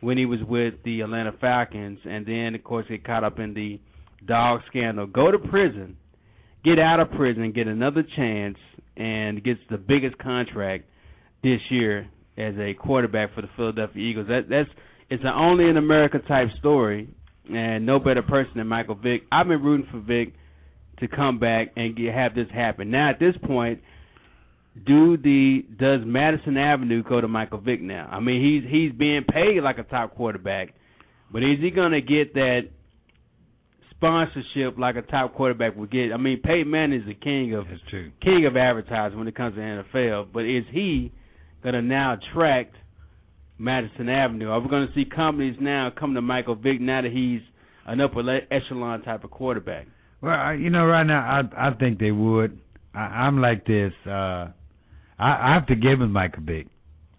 when 0.02 0.18
he 0.18 0.26
was 0.26 0.40
with 0.48 0.74
the 0.84 1.02
Atlanta 1.02 1.32
Falcons, 1.40 2.00
and 2.06 2.26
then 2.26 2.56
of 2.56 2.64
course 2.64 2.86
get 2.90 3.04
caught 3.06 3.24
up 3.24 3.40
in 3.40 3.54
the 3.54 3.80
dog 4.28 4.62
scandal, 4.68 5.06
go 5.06 5.32
to 5.32 5.40
prison, 5.40 5.96
get 6.64 6.80
out 6.80 7.00
of 7.00 7.12
prison, 7.12 7.52
get 7.52 7.68
another 7.68 8.04
chance, 8.16 8.58
and 8.98 9.44
gets 9.44 9.60
the 9.70 9.78
biggest 9.78 10.18
contract 10.18 10.86
this 11.44 11.60
year 11.70 12.10
as 12.38 12.56
a 12.58 12.74
quarterback 12.74 13.34
for 13.34 13.42
the 13.42 13.50
Philadelphia 13.56 14.02
Eagles. 14.02 14.28
That 14.28 14.50
that's 14.50 14.70
it's 15.10 15.24
an 15.24 15.30
only 15.30 15.70
in 15.70 15.78
America 15.78 16.20
type 16.28 16.48
story, 16.60 17.10
and 17.54 17.86
no 17.86 18.00
better 18.00 18.22
person 18.22 18.54
than 18.56 18.68
Michael 18.68 18.96
Vick. 18.96 19.24
I've 19.32 19.48
been 19.48 19.62
rooting 19.62 19.88
for 19.92 20.00
Vick 20.00 20.34
to 21.00 21.08
come 21.08 21.40
back 21.40 21.70
and 21.76 21.96
get, 21.96 22.14
have 22.14 22.36
this 22.36 22.48
happen. 22.54 22.92
Now 22.92 23.10
at 23.10 23.20
this 23.20 23.36
point, 23.46 23.82
do 24.86 25.18
the 25.18 25.66
does 25.78 26.02
Madison 26.06 26.58
Avenue 26.58 27.04
go 27.04 27.20
to 27.20 27.28
Michael 27.28 27.60
Vick 27.60 27.82
now? 27.82 28.08
I 28.12 28.20
mean, 28.20 28.42
he's 28.42 28.72
he's 28.72 28.92
being 28.98 29.24
paid 29.24 29.62
like 29.62 29.78
a 29.78 29.84
top 29.84 30.16
quarterback, 30.16 30.74
but 31.32 31.44
is 31.44 31.60
he 31.60 31.72
going 31.72 31.92
to 31.92 32.02
get 32.02 32.34
that 32.36 32.70
sponsorship 33.92 34.80
like 34.80 34.96
a 34.96 35.02
top 35.02 35.36
quarterback 35.36 35.76
would 35.76 35.92
get? 35.92 36.14
I 36.14 36.18
mean, 36.18 36.42
Peyton 36.42 36.70
Manning 36.72 37.02
is 37.02 37.06
the 37.06 37.14
king 37.14 37.54
of 37.54 37.66
king 38.22 38.46
of 38.46 38.56
advertising 38.56 39.18
when 39.18 39.28
it 39.28 39.36
comes 39.36 39.56
to 39.56 39.62
NFL, 39.62 40.28
but 40.34 40.46
is 40.46 40.64
he 40.72 41.12
going 41.64 41.76
to 41.76 41.82
now 41.82 42.14
attract 42.14 42.76
Madison 43.58 44.08
Avenue? 44.08 44.50
Are 44.50 44.60
we 44.62 44.70
going 44.70 44.88
to 44.88 44.94
see 44.94 45.04
companies 45.04 45.58
now 45.60 45.92
come 45.98 46.14
to 46.14 46.22
Michael 46.22 46.56
Vick 46.56 46.80
now 46.80 47.02
that 47.02 47.12
he's 47.12 47.42
an 47.86 48.00
upper 48.00 48.22
echelon 48.50 49.02
type 49.02 49.26
of 49.26 49.32
quarterback? 49.32 49.88
Well, 50.22 50.34
I, 50.34 50.54
you 50.54 50.70
know, 50.70 50.86
right 50.86 51.06
now 51.06 51.20
I 51.20 51.68
I 51.70 51.74
think 51.74 52.00
they 52.00 52.12
would. 52.12 52.58
I, 52.94 53.00
I'm 53.00 53.42
like 53.42 53.66
this. 53.66 53.92
Uh, 54.10 54.48
I 55.22 55.56
I've 55.56 55.68
forgiven 55.68 56.12
Michael 56.12 56.44
Vick. 56.44 56.68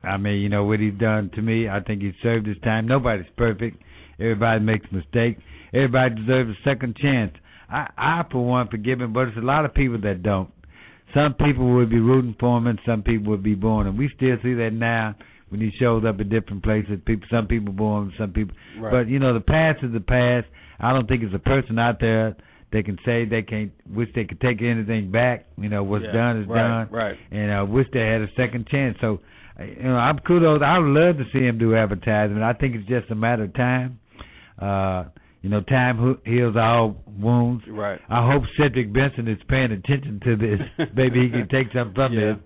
I 0.03 0.17
mean, 0.17 0.41
you 0.41 0.49
know 0.49 0.65
what 0.65 0.81
he's 0.81 0.99
done 0.99 1.31
to 1.37 1.43
me. 1.43 1.69
I 1.69 1.81
think 1.81 2.03
he 2.03 2.13
served 2.23 2.47
his 2.47 2.59
time. 2.65 2.89
Nobody's 2.89 3.27
perfect. 3.37 3.81
Everybody 4.19 4.61
makes 4.65 4.87
mistakes. 4.91 5.41
Everybody 5.73 6.17
deserves 6.17 6.51
a 6.51 6.69
second 6.69 6.97
chance. 6.97 7.33
I 7.71 7.89
I 7.97 8.25
for 8.31 8.45
one 8.45 8.69
forgive 8.69 9.01
him, 9.01 9.13
but 9.13 9.29
it's 9.29 9.39
a 9.39 9.41
lot 9.41 9.65
of 9.65 9.73
people 9.73 10.01
that 10.03 10.23
don't. 10.23 10.51
Some 11.15 11.35
people 11.35 11.75
would 11.75 11.91
be 11.91 12.01
rooting 12.01 12.35
for 12.41 12.59
him, 12.59 12.67
and 12.67 12.79
some 12.85 13.03
people 13.03 13.31
would 13.31 13.43
be 13.43 13.55
booing 13.55 13.87
him. 13.87 13.97
We 13.97 14.11
still 14.17 14.37
see 14.43 14.55
that 14.55 14.73
now 14.73 15.15
when 15.51 15.61
he 15.61 15.71
shows 15.79 16.05
up 16.05 16.19
at 16.19 16.31
different 16.31 16.65
places. 16.65 16.99
People, 17.07 17.29
some 17.31 17.47
people 17.47 17.73
boo 17.73 17.99
him, 17.99 18.13
some 18.19 18.33
people. 18.33 18.57
Right. 18.81 18.91
But 18.91 19.09
you 19.09 19.19
know, 19.19 19.35
the 19.35 19.41
past 19.41 19.85
is 19.85 19.93
the 19.93 20.01
past. 20.01 20.47
I 20.81 20.93
don't 20.93 21.07
think 21.07 21.23
it's 21.23 21.35
a 21.35 21.39
person 21.39 21.79
out 21.79 22.01
there 22.01 22.37
they 22.73 22.83
can 22.83 22.99
say 23.05 23.25
they 23.25 23.43
can't 23.43 23.71
wish 23.91 24.09
they 24.15 24.25
could 24.25 24.41
take 24.41 24.63
anything 24.63 25.11
back. 25.11 25.47
You 25.59 25.69
know, 25.69 25.85
what's 25.85 26.05
Yeah, 26.07 26.13
done 26.13 26.43
is 26.43 26.49
right, 26.49 26.57
done, 26.87 26.89
right. 26.91 27.17
and 27.31 27.53
I 27.53 27.63
wish 27.63 27.87
they 27.93 28.01
had 28.01 28.23
a 28.23 28.29
second 28.37 28.67
chance. 28.69 28.97
So, 29.01 29.21
uh, 29.61 29.65
you 29.65 29.83
know, 29.83 29.97
I'm 29.97 30.19
kudos. 30.21 30.63
I 30.65 30.79
would 30.79 30.89
love 30.89 31.17
to 31.19 31.25
see 31.33 31.41
him 31.45 31.59
do 31.59 31.77
advertisement. 31.77 32.43
I 32.43 32.55
think 32.55 32.75
it's 32.75 32.89
just 32.89 33.11
a 33.11 33.15
matter 33.15 33.45
of 33.45 33.55
time. 33.55 34.01
Uh, 34.59 35.05
you 35.43 35.51
know, 35.51 35.61
time 35.61 36.19
heals 36.25 36.55
all 36.57 37.03
wounds. 37.07 37.65
Right. 37.69 38.01
I 38.09 38.31
hope 38.31 38.45
Cedric 38.57 38.93
Benson 38.93 39.27
is 39.29 39.39
paying 39.49 39.73
attention 39.73 40.21
to 40.25 40.37
this. 40.37 40.61
Maybe 40.95 41.21
he 41.23 41.31
can 41.31 41.49
take 41.49 41.67
something 41.75 41.95
from 41.95 42.13
Yeah. 42.13 42.35
this. 42.35 42.37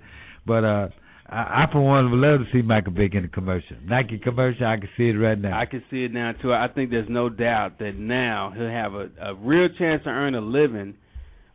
But 0.46 0.64
uh, 0.64 0.88
I, 1.28 1.64
I 1.64 1.72
for 1.72 1.80
one 1.80 2.10
would 2.10 2.18
love 2.18 2.40
to 2.40 2.46
see 2.52 2.62
Michael 2.62 2.92
Vick 2.92 3.14
in 3.14 3.24
a 3.24 3.28
commercial. 3.28 3.76
Nike 3.84 4.18
commercial, 4.18 4.66
I 4.66 4.76
can 4.76 4.88
see 4.96 5.08
it 5.08 5.14
right 5.14 5.38
now. 5.38 5.58
I 5.58 5.66
can 5.66 5.82
see 5.90 6.04
it 6.04 6.12
now 6.12 6.32
too. 6.40 6.52
I 6.52 6.68
think 6.72 6.90
there's 6.90 7.08
no 7.08 7.28
doubt 7.28 7.78
that 7.80 7.96
now 7.96 8.52
he'll 8.56 8.68
have 8.68 8.94
a, 8.94 9.08
a 9.20 9.34
real 9.34 9.68
chance 9.78 10.04
to 10.04 10.10
earn 10.10 10.34
a 10.34 10.40
living 10.40 10.94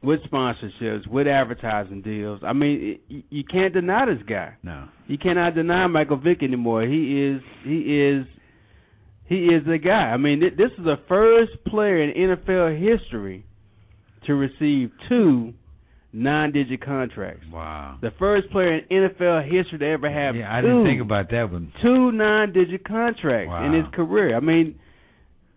with 0.03 0.19
sponsorships, 0.31 1.07
with 1.07 1.27
advertising 1.27 2.01
deals. 2.01 2.41
I 2.43 2.53
mean, 2.53 2.99
it, 3.09 3.25
you 3.29 3.43
can't 3.43 3.73
deny 3.73 4.05
this 4.05 4.23
guy. 4.27 4.55
No. 4.63 4.87
You 5.07 5.17
cannot 5.17 5.55
deny 5.55 5.87
Michael 5.87 6.17
Vick 6.17 6.43
anymore. 6.43 6.83
He 6.83 7.23
is 7.23 7.41
he 7.63 7.99
is 7.99 8.25
he 9.27 9.45
is 9.45 9.63
the 9.65 9.77
guy. 9.77 10.11
I 10.11 10.17
mean, 10.17 10.41
th- 10.41 10.57
this 10.57 10.71
is 10.77 10.83
the 10.83 10.97
first 11.07 11.51
player 11.67 12.01
in 12.01 12.29
NFL 12.29 12.77
history 12.77 13.45
to 14.25 14.33
receive 14.33 14.91
two 15.07 15.53
nine-digit 16.13 16.83
contracts. 16.83 17.45
Wow. 17.51 17.97
The 18.01 18.11
first 18.19 18.49
player 18.51 18.77
in 18.77 18.85
NFL 18.89 19.43
history 19.45 19.79
to 19.79 19.85
ever 19.85 20.11
have 20.11 20.35
Yeah, 20.35 20.55
I 20.55 20.61
two, 20.61 20.67
didn't 20.67 20.85
think 20.85 21.01
about 21.01 21.29
that 21.31 21.51
one. 21.51 21.71
two 21.81 22.11
nine-digit 22.11 22.83
contracts 22.85 23.53
in 23.65 23.73
his 23.73 23.85
career. 23.93 24.35
I 24.35 24.39
mean, 24.39 24.79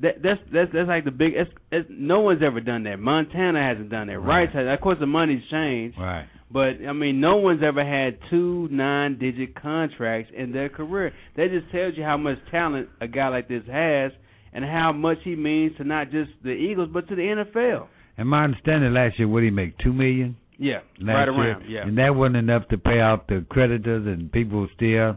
that 0.00 0.22
that's 0.22 0.40
that's 0.52 0.70
that's 0.72 0.88
like 0.88 1.04
the 1.04 1.10
big. 1.10 1.34
That's, 1.36 1.50
that's, 1.70 1.84
no 1.88 2.20
one's 2.20 2.42
ever 2.44 2.60
done 2.60 2.84
that. 2.84 2.98
Montana 2.98 3.62
hasn't 3.62 3.90
done 3.90 4.08
that. 4.08 4.18
Right. 4.18 4.44
Rice 4.44 4.54
has. 4.54 4.66
Of 4.72 4.80
course, 4.80 4.98
the 5.00 5.06
money's 5.06 5.42
changed. 5.50 5.98
Right. 5.98 6.26
But 6.50 6.86
I 6.88 6.92
mean, 6.92 7.20
no 7.20 7.36
one's 7.36 7.62
ever 7.64 7.84
had 7.84 8.18
two 8.30 8.68
nine-digit 8.70 9.60
contracts 9.60 10.30
in 10.36 10.52
their 10.52 10.68
career. 10.68 11.12
That 11.36 11.48
just 11.50 11.70
tells 11.72 11.96
you 11.96 12.04
how 12.04 12.16
much 12.16 12.38
talent 12.50 12.88
a 13.00 13.08
guy 13.08 13.28
like 13.28 13.48
this 13.48 13.62
has, 13.70 14.12
and 14.52 14.64
how 14.64 14.92
much 14.92 15.18
he 15.24 15.34
means 15.36 15.76
to 15.78 15.84
not 15.84 16.10
just 16.10 16.30
the 16.42 16.50
Eagles, 16.50 16.90
but 16.92 17.08
to 17.08 17.16
the 17.16 17.22
NFL. 17.22 17.86
And 18.16 18.28
my 18.28 18.44
understanding 18.44 18.92
last 18.92 19.18
year, 19.18 19.26
what 19.26 19.40
did 19.40 19.46
he 19.46 19.50
make? 19.50 19.78
Two 19.78 19.92
million. 19.92 20.36
Yeah, 20.58 20.80
right 21.02 21.24
year? 21.24 21.32
around. 21.32 21.64
Yeah. 21.68 21.82
And 21.82 21.98
that 21.98 22.14
wasn't 22.14 22.36
enough 22.36 22.68
to 22.68 22.78
pay 22.78 23.00
off 23.00 23.26
the 23.28 23.44
creditors, 23.48 24.06
and 24.06 24.30
people 24.30 24.68
still 24.76 25.16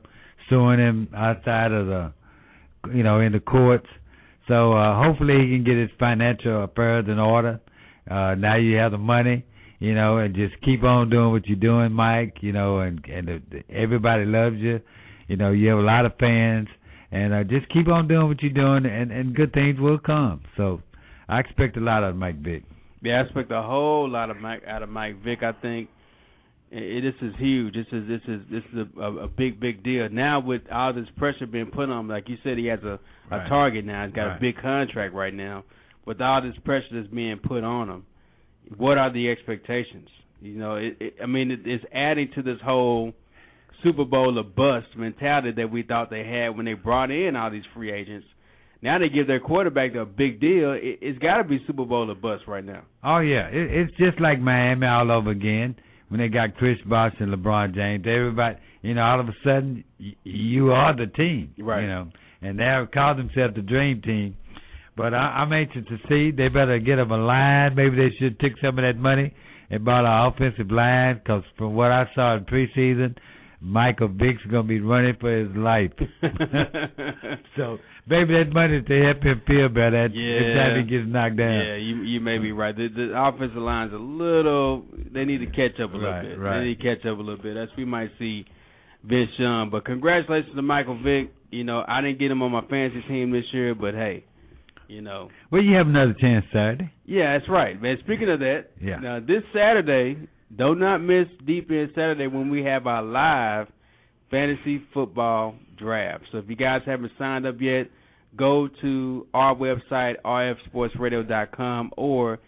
suing 0.49 0.79
him 0.79 1.09
outside 1.15 1.71
of 1.71 1.87
the, 1.87 2.13
you 2.93 3.03
know, 3.03 3.19
in 3.19 3.33
the 3.33 3.39
courts. 3.39 3.87
So 4.47 4.73
uh, 4.73 5.03
hopefully 5.03 5.35
he 5.41 5.55
can 5.55 5.63
get 5.63 5.75
his 5.75 5.89
financial 5.99 6.63
affairs 6.63 7.05
in 7.07 7.19
order. 7.19 7.59
Uh, 8.09 8.35
now 8.35 8.55
you 8.55 8.77
have 8.77 8.91
the 8.91 8.97
money, 8.97 9.45
you 9.79 9.93
know, 9.93 10.17
and 10.17 10.33
just 10.33 10.59
keep 10.61 10.83
on 10.83 11.09
doing 11.09 11.31
what 11.31 11.45
you're 11.45 11.57
doing, 11.59 11.91
Mike. 11.91 12.37
You 12.41 12.53
know, 12.53 12.79
and 12.79 13.03
and 13.05 13.27
the, 13.27 13.41
the, 13.51 13.73
everybody 13.75 14.25
loves 14.25 14.55
you. 14.57 14.79
You 15.27 15.35
know, 15.35 15.51
you 15.51 15.69
have 15.69 15.79
a 15.79 15.81
lot 15.81 16.05
of 16.05 16.13
fans, 16.19 16.69
and 17.11 17.33
uh, 17.33 17.43
just 17.43 17.67
keep 17.69 17.89
on 17.89 18.07
doing 18.07 18.27
what 18.27 18.41
you're 18.41 18.53
doing, 18.53 18.85
and 18.85 19.11
and 19.11 19.35
good 19.35 19.53
things 19.53 19.79
will 19.79 19.99
come. 19.99 20.41
So 20.55 20.81
I 21.27 21.39
expect 21.41 21.75
a 21.75 21.81
lot 21.81 22.03
of 22.03 22.15
Mike 22.15 22.41
Vick. 22.41 22.63
Yeah, 23.01 23.19
I 23.19 23.21
expect 23.21 23.51
a 23.51 23.61
whole 23.61 24.09
lot 24.09 24.29
of 24.29 24.37
Mike 24.37 24.63
out 24.67 24.83
of 24.83 24.89
Mike 24.89 25.23
Vick. 25.23 25.43
I 25.43 25.51
think 25.53 25.89
it, 26.71 27.01
this 27.01 27.27
is 27.29 27.35
huge. 27.37 27.73
This 27.75 27.85
is 27.91 28.07
this 28.07 28.21
is 28.27 28.41
this 28.51 28.63
is 28.73 28.87
a, 28.97 29.01
a, 29.01 29.15
a 29.25 29.27
big 29.27 29.59
big 29.59 29.83
deal. 29.83 30.09
Now 30.09 30.39
with 30.39 30.63
all 30.71 30.93
this 30.93 31.05
pressure 31.17 31.45
being 31.45 31.67
put 31.71 31.89
on 31.89 31.99
him, 32.01 32.07
like 32.09 32.27
you 32.27 32.37
said, 32.43 32.57
he 32.57 32.65
has 32.67 32.79
a 32.83 32.99
a 33.31 33.47
target 33.49 33.85
now. 33.85 34.05
He's 34.05 34.15
got 34.15 34.27
Right. 34.27 34.37
a 34.37 34.39
big 34.39 34.57
contract 34.61 35.13
right 35.13 35.33
now. 35.33 35.63
With 36.05 36.21
all 36.21 36.41
this 36.41 36.55
pressure 36.63 36.87
that's 36.93 37.07
being 37.13 37.37
put 37.39 37.63
on 37.65 37.89
him, 37.89 38.05
what 38.77 38.97
are 38.97 39.11
the 39.11 39.29
expectations? 39.29 40.07
You 40.41 40.53
know, 40.53 40.75
it, 40.75 40.95
it, 40.99 41.15
I 41.21 41.25
mean, 41.25 41.51
it, 41.51 41.61
it's 41.65 41.83
adding 41.93 42.29
to 42.35 42.41
this 42.41 42.59
whole 42.63 43.11
Super 43.83 44.05
Bowl 44.05 44.39
or 44.39 44.43
bust 44.43 44.95
mentality 44.97 45.51
that 45.57 45.69
we 45.69 45.83
thought 45.83 46.09
they 46.09 46.25
had 46.25 46.55
when 46.55 46.65
they 46.65 46.73
brought 46.73 47.11
in 47.11 47.35
all 47.35 47.51
these 47.51 47.63
free 47.73 47.91
agents. 47.91 48.25
Now 48.87 48.99
they 48.99 49.09
give 49.09 49.27
their 49.27 49.41
quarterback 49.41 49.95
a 49.95 50.05
big 50.05 50.39
deal. 50.39 50.71
It, 50.71 50.99
it's 51.01 51.19
got 51.19 51.39
to 51.39 51.43
be 51.43 51.59
Super 51.67 51.83
Bowl 51.83 52.09
or 52.09 52.15
bust 52.15 52.43
right 52.47 52.63
now. 52.63 52.83
Oh 53.03 53.19
yeah, 53.19 53.47
it, 53.49 53.69
it's 53.69 53.97
just 53.97 54.21
like 54.21 54.39
Miami 54.39 54.87
all 54.87 55.11
over 55.11 55.29
again 55.31 55.75
when 56.07 56.21
they 56.21 56.29
got 56.29 56.55
Chris 56.55 56.77
Bosh 56.85 57.11
and 57.19 57.33
LeBron 57.33 57.75
James. 57.75 58.05
Everybody, 58.07 58.55
you 58.83 58.93
know, 58.93 59.01
all 59.03 59.19
of 59.19 59.27
a 59.27 59.33
sudden 59.43 59.83
y- 59.99 60.15
you 60.23 60.71
are 60.71 60.95
the 60.95 61.07
team, 61.07 61.53
Right. 61.59 61.81
You 61.81 61.87
know, 61.87 62.07
and 62.41 62.57
they 62.57 62.63
have 62.63 62.89
called 62.91 63.17
themselves 63.19 63.55
the 63.55 63.61
Dream 63.61 64.01
Team. 64.01 64.37
But 64.95 65.13
I, 65.13 65.43
I'm 65.43 65.51
anxious 65.51 65.83
to 65.89 65.97
see. 66.07 66.31
They 66.31 66.47
better 66.47 66.79
get 66.79 66.95
them 66.95 67.11
a 67.11 67.17
line. 67.17 67.75
Maybe 67.75 67.97
they 67.97 68.15
should 68.17 68.39
take 68.39 68.53
some 68.63 68.79
of 68.79 68.83
that 68.85 68.97
money 68.97 69.33
and 69.69 69.83
buy 69.83 69.99
an 69.99 70.05
offensive 70.31 70.71
line. 70.71 71.15
Because 71.21 71.43
from 71.57 71.73
what 71.75 71.91
I 71.91 72.05
saw 72.15 72.37
in 72.37 72.45
preseason, 72.45 73.17
Michael 73.59 74.09
Vick's 74.09 74.43
gonna 74.51 74.63
be 74.67 74.79
running 74.79 75.15
for 75.19 75.31
his 75.35 75.49
life. 75.55 75.91
so 77.57 77.77
maybe 78.07 78.33
that 78.33 78.51
money 78.53 78.81
to 78.81 79.03
help 79.03 79.23
him 79.23 79.41
feel 79.47 79.69
better 79.69 80.07
Yeah. 80.13 80.53
time 80.55 80.83
he 80.85 80.89
gets 80.89 81.07
knocked 81.07 81.37
down. 81.37 81.53
Yeah, 81.65 81.75
you 81.75 82.03
you 82.03 82.19
may 82.19 82.37
be 82.37 82.51
right. 82.51 82.75
The, 82.75 82.87
the 82.87 83.11
offensive 83.15 83.57
line's 83.57 83.93
a 83.93 83.97
little. 83.97 84.85
They 85.13 85.25
need 85.25 85.39
to 85.39 85.47
catch 85.47 85.79
up 85.83 85.93
a 85.93 85.97
little 85.97 86.11
Right, 86.11 86.21
bit. 86.23 86.39
right. 86.39 86.59
They 86.59 86.65
need 86.65 86.79
to 86.81 86.83
catch 86.83 87.05
up 87.05 87.17
a 87.17 87.21
little 87.21 87.41
bit. 87.41 87.55
That's 87.55 87.71
we 87.77 87.85
might 87.85 88.11
see 88.19 88.45
Vince 89.03 89.31
Young. 89.37 89.69
But 89.71 89.85
congratulations 89.85 90.55
to 90.55 90.61
Michael 90.61 90.99
Vick. 91.03 91.31
You 91.49 91.63
know, 91.63 91.83
I 91.87 92.01
didn't 92.01 92.19
get 92.19 92.29
him 92.29 92.41
on 92.43 92.51
my 92.51 92.61
fantasy 92.69 93.01
team 93.07 93.31
this 93.31 93.45
year, 93.53 93.73
but 93.73 93.93
hey, 93.93 94.25
you 94.87 95.01
know, 95.01 95.29
Well, 95.49 95.61
you 95.63 95.75
have 95.77 95.87
another 95.87 96.13
chance 96.19 96.45
Saturday. 96.51 96.91
yeah, 97.05 97.37
that's 97.37 97.49
right, 97.49 97.81
man. 97.81 97.97
Speaking 98.03 98.29
of 98.29 98.39
that, 98.39 98.65
Yeah. 98.81 98.99
now 98.99 99.19
this 99.19 99.43
Saturday, 99.53 100.17
do 100.55 100.75
not 100.75 100.99
miss 100.99 101.27
Deep 101.45 101.69
End 101.69 101.89
Saturday 101.93 102.27
when 102.27 102.49
we 102.49 102.63
have 102.63 102.87
our 102.87 103.03
live 103.03 103.67
fantasy 104.31 104.81
football 104.93 105.55
draft. 105.77 106.25
So 106.31 106.37
if 106.39 106.49
you 106.49 106.55
guys 106.55 106.81
haven't 106.85 107.11
signed 107.17 107.45
up 107.45 107.55
yet, 107.59 107.87
go 108.35 108.69
to 108.81 109.27
our 109.33 109.55
website 109.55 110.15
rfsportsradio.com 110.23 111.91
or 111.97 112.39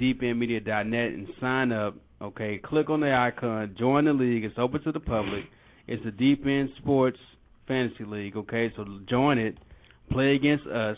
deependmedia.net 0.00 1.12
and 1.12 1.28
sign 1.40 1.72
up. 1.72 1.96
Okay, 2.20 2.60
click 2.62 2.90
on 2.90 3.00
the 3.00 3.12
icon, 3.12 3.76
join 3.78 4.04
the 4.04 4.12
league. 4.12 4.44
It's 4.44 4.58
open 4.58 4.82
to 4.82 4.92
the 4.92 5.00
public. 5.00 5.44
It's 5.86 6.02
the 6.04 6.10
Deep 6.10 6.44
End 6.46 6.70
Sports 6.78 7.18
Fantasy 7.66 8.04
League. 8.04 8.36
Okay, 8.36 8.72
so 8.76 8.84
join 9.08 9.38
it, 9.38 9.56
play 10.10 10.34
against 10.34 10.66
us. 10.66 10.96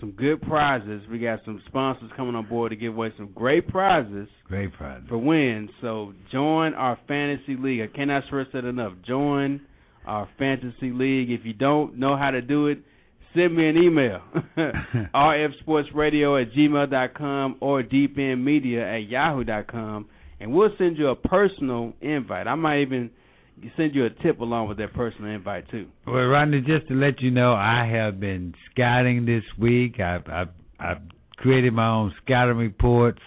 Some 0.00 0.12
good 0.12 0.42
prizes. 0.42 1.02
We 1.10 1.18
got 1.20 1.40
some 1.44 1.62
sponsors 1.68 2.10
coming 2.16 2.34
on 2.34 2.48
board 2.48 2.70
to 2.70 2.76
give 2.76 2.94
away 2.94 3.12
some 3.16 3.30
great 3.34 3.68
prizes 3.68 4.28
Great 4.44 4.72
prize. 4.72 5.00
for 5.08 5.16
wins. 5.18 5.70
So 5.80 6.12
join 6.32 6.74
our 6.74 6.98
fantasy 7.06 7.56
league. 7.56 7.80
I 7.82 7.86
cannot 7.94 8.24
stress 8.26 8.48
that 8.52 8.64
enough. 8.64 8.94
Join 9.06 9.60
our 10.06 10.28
fantasy 10.38 10.90
league. 10.90 11.30
If 11.30 11.44
you 11.44 11.52
don't 11.52 11.98
know 11.98 12.16
how 12.16 12.30
to 12.32 12.42
do 12.42 12.66
it, 12.66 12.78
send 13.34 13.54
me 13.56 13.68
an 13.68 13.76
email. 13.76 14.20
rfsportsradio 15.14 16.42
at 16.42 16.52
gmail.com 16.52 17.56
or 17.60 17.82
deependmedia 17.82 18.96
at 19.04 19.08
yahoo.com, 19.08 20.06
and 20.40 20.52
we'll 20.52 20.70
send 20.78 20.98
you 20.98 21.08
a 21.08 21.16
personal 21.16 21.92
invite. 22.00 22.46
I 22.48 22.54
might 22.56 22.80
even 22.82 23.10
send 23.76 23.94
you 23.94 24.06
a 24.06 24.10
tip 24.10 24.40
along 24.40 24.68
with 24.68 24.78
that 24.78 24.92
personal 24.94 25.30
invite, 25.30 25.70
too. 25.70 25.86
Well, 26.06 26.24
Rodney, 26.24 26.60
just 26.60 26.88
to 26.88 26.94
let 26.94 27.20
you 27.20 27.30
know, 27.30 27.52
I 27.52 27.88
have 27.90 28.18
been 28.20 28.54
scouting 28.70 29.24
this 29.26 29.44
week. 29.58 30.00
I've 30.00 30.26
I've, 30.28 30.48
I've 30.78 31.02
created 31.36 31.72
my 31.72 31.88
own 31.88 32.14
scouting 32.24 32.56
reports. 32.56 33.20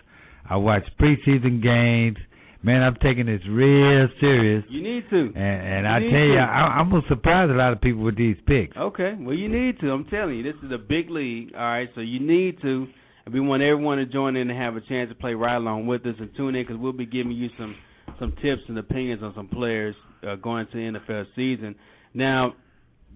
I 0.50 0.58
watch 0.58 0.84
preseason 1.00 1.62
games. 1.62 2.18
Man, 2.64 2.82
I'm 2.82 2.96
taking 2.96 3.28
this 3.28 3.42
real 3.48 4.08
serious. 4.20 4.64
You 4.70 4.82
need 4.82 5.04
to. 5.12 5.32
And, 5.36 5.38
and 5.38 5.86
You 5.86 5.92
I 5.92 6.00
tell 6.00 6.28
you, 6.28 6.34
to. 6.34 6.40
I, 6.40 6.80
I'm 6.80 6.90
gonna 6.90 7.04
surprise 7.08 7.50
a 7.52 7.54
lot 7.54 7.74
of 7.74 7.82
people 7.82 8.04
with 8.04 8.18
these 8.18 8.38
picks. 8.48 8.76
Okay, 8.76 9.14
well 9.20 9.36
you 9.36 9.48
need 9.48 9.80
to. 9.82 9.92
I'm 9.92 10.06
telling 10.06 10.38
you, 10.38 10.44
this 10.44 10.60
is 10.64 10.72
a 10.72 10.80
big 10.80 11.12
league. 11.12 11.52
All 11.56 11.62
right, 11.62 11.90
so 11.94 12.02
you 12.02 12.20
need 12.20 12.60
to. 12.62 12.88
And 13.26 13.34
we 13.34 13.40
want 13.40 13.62
everyone 13.62 14.00
to 14.00 14.06
join 14.08 14.36
in 14.36 14.50
and 14.50 14.60
have 14.60 14.76
a 14.76 14.82
chance 14.82 15.10
to 15.10 15.16
play 15.16 15.36
right 15.36 15.58
along 15.58 15.86
with 15.86 16.06
us 16.08 16.16
and 16.20 16.30
tune 16.36 16.56
in 16.56 16.64
because 16.64 16.78
we'll 16.80 16.94
be 16.94 17.06
giving 17.06 17.34
you 17.34 17.50
some 17.58 17.76
some 18.20 18.32
tips 18.42 18.62
and 18.68 18.78
opinions 18.80 19.22
on 19.22 19.34
some 19.36 19.48
players 19.48 19.96
uh, 20.26 20.36
going 20.36 20.68
to 20.68 20.74
the 20.74 21.00
NFL 21.00 21.26
season. 21.36 21.76
Now, 22.14 22.56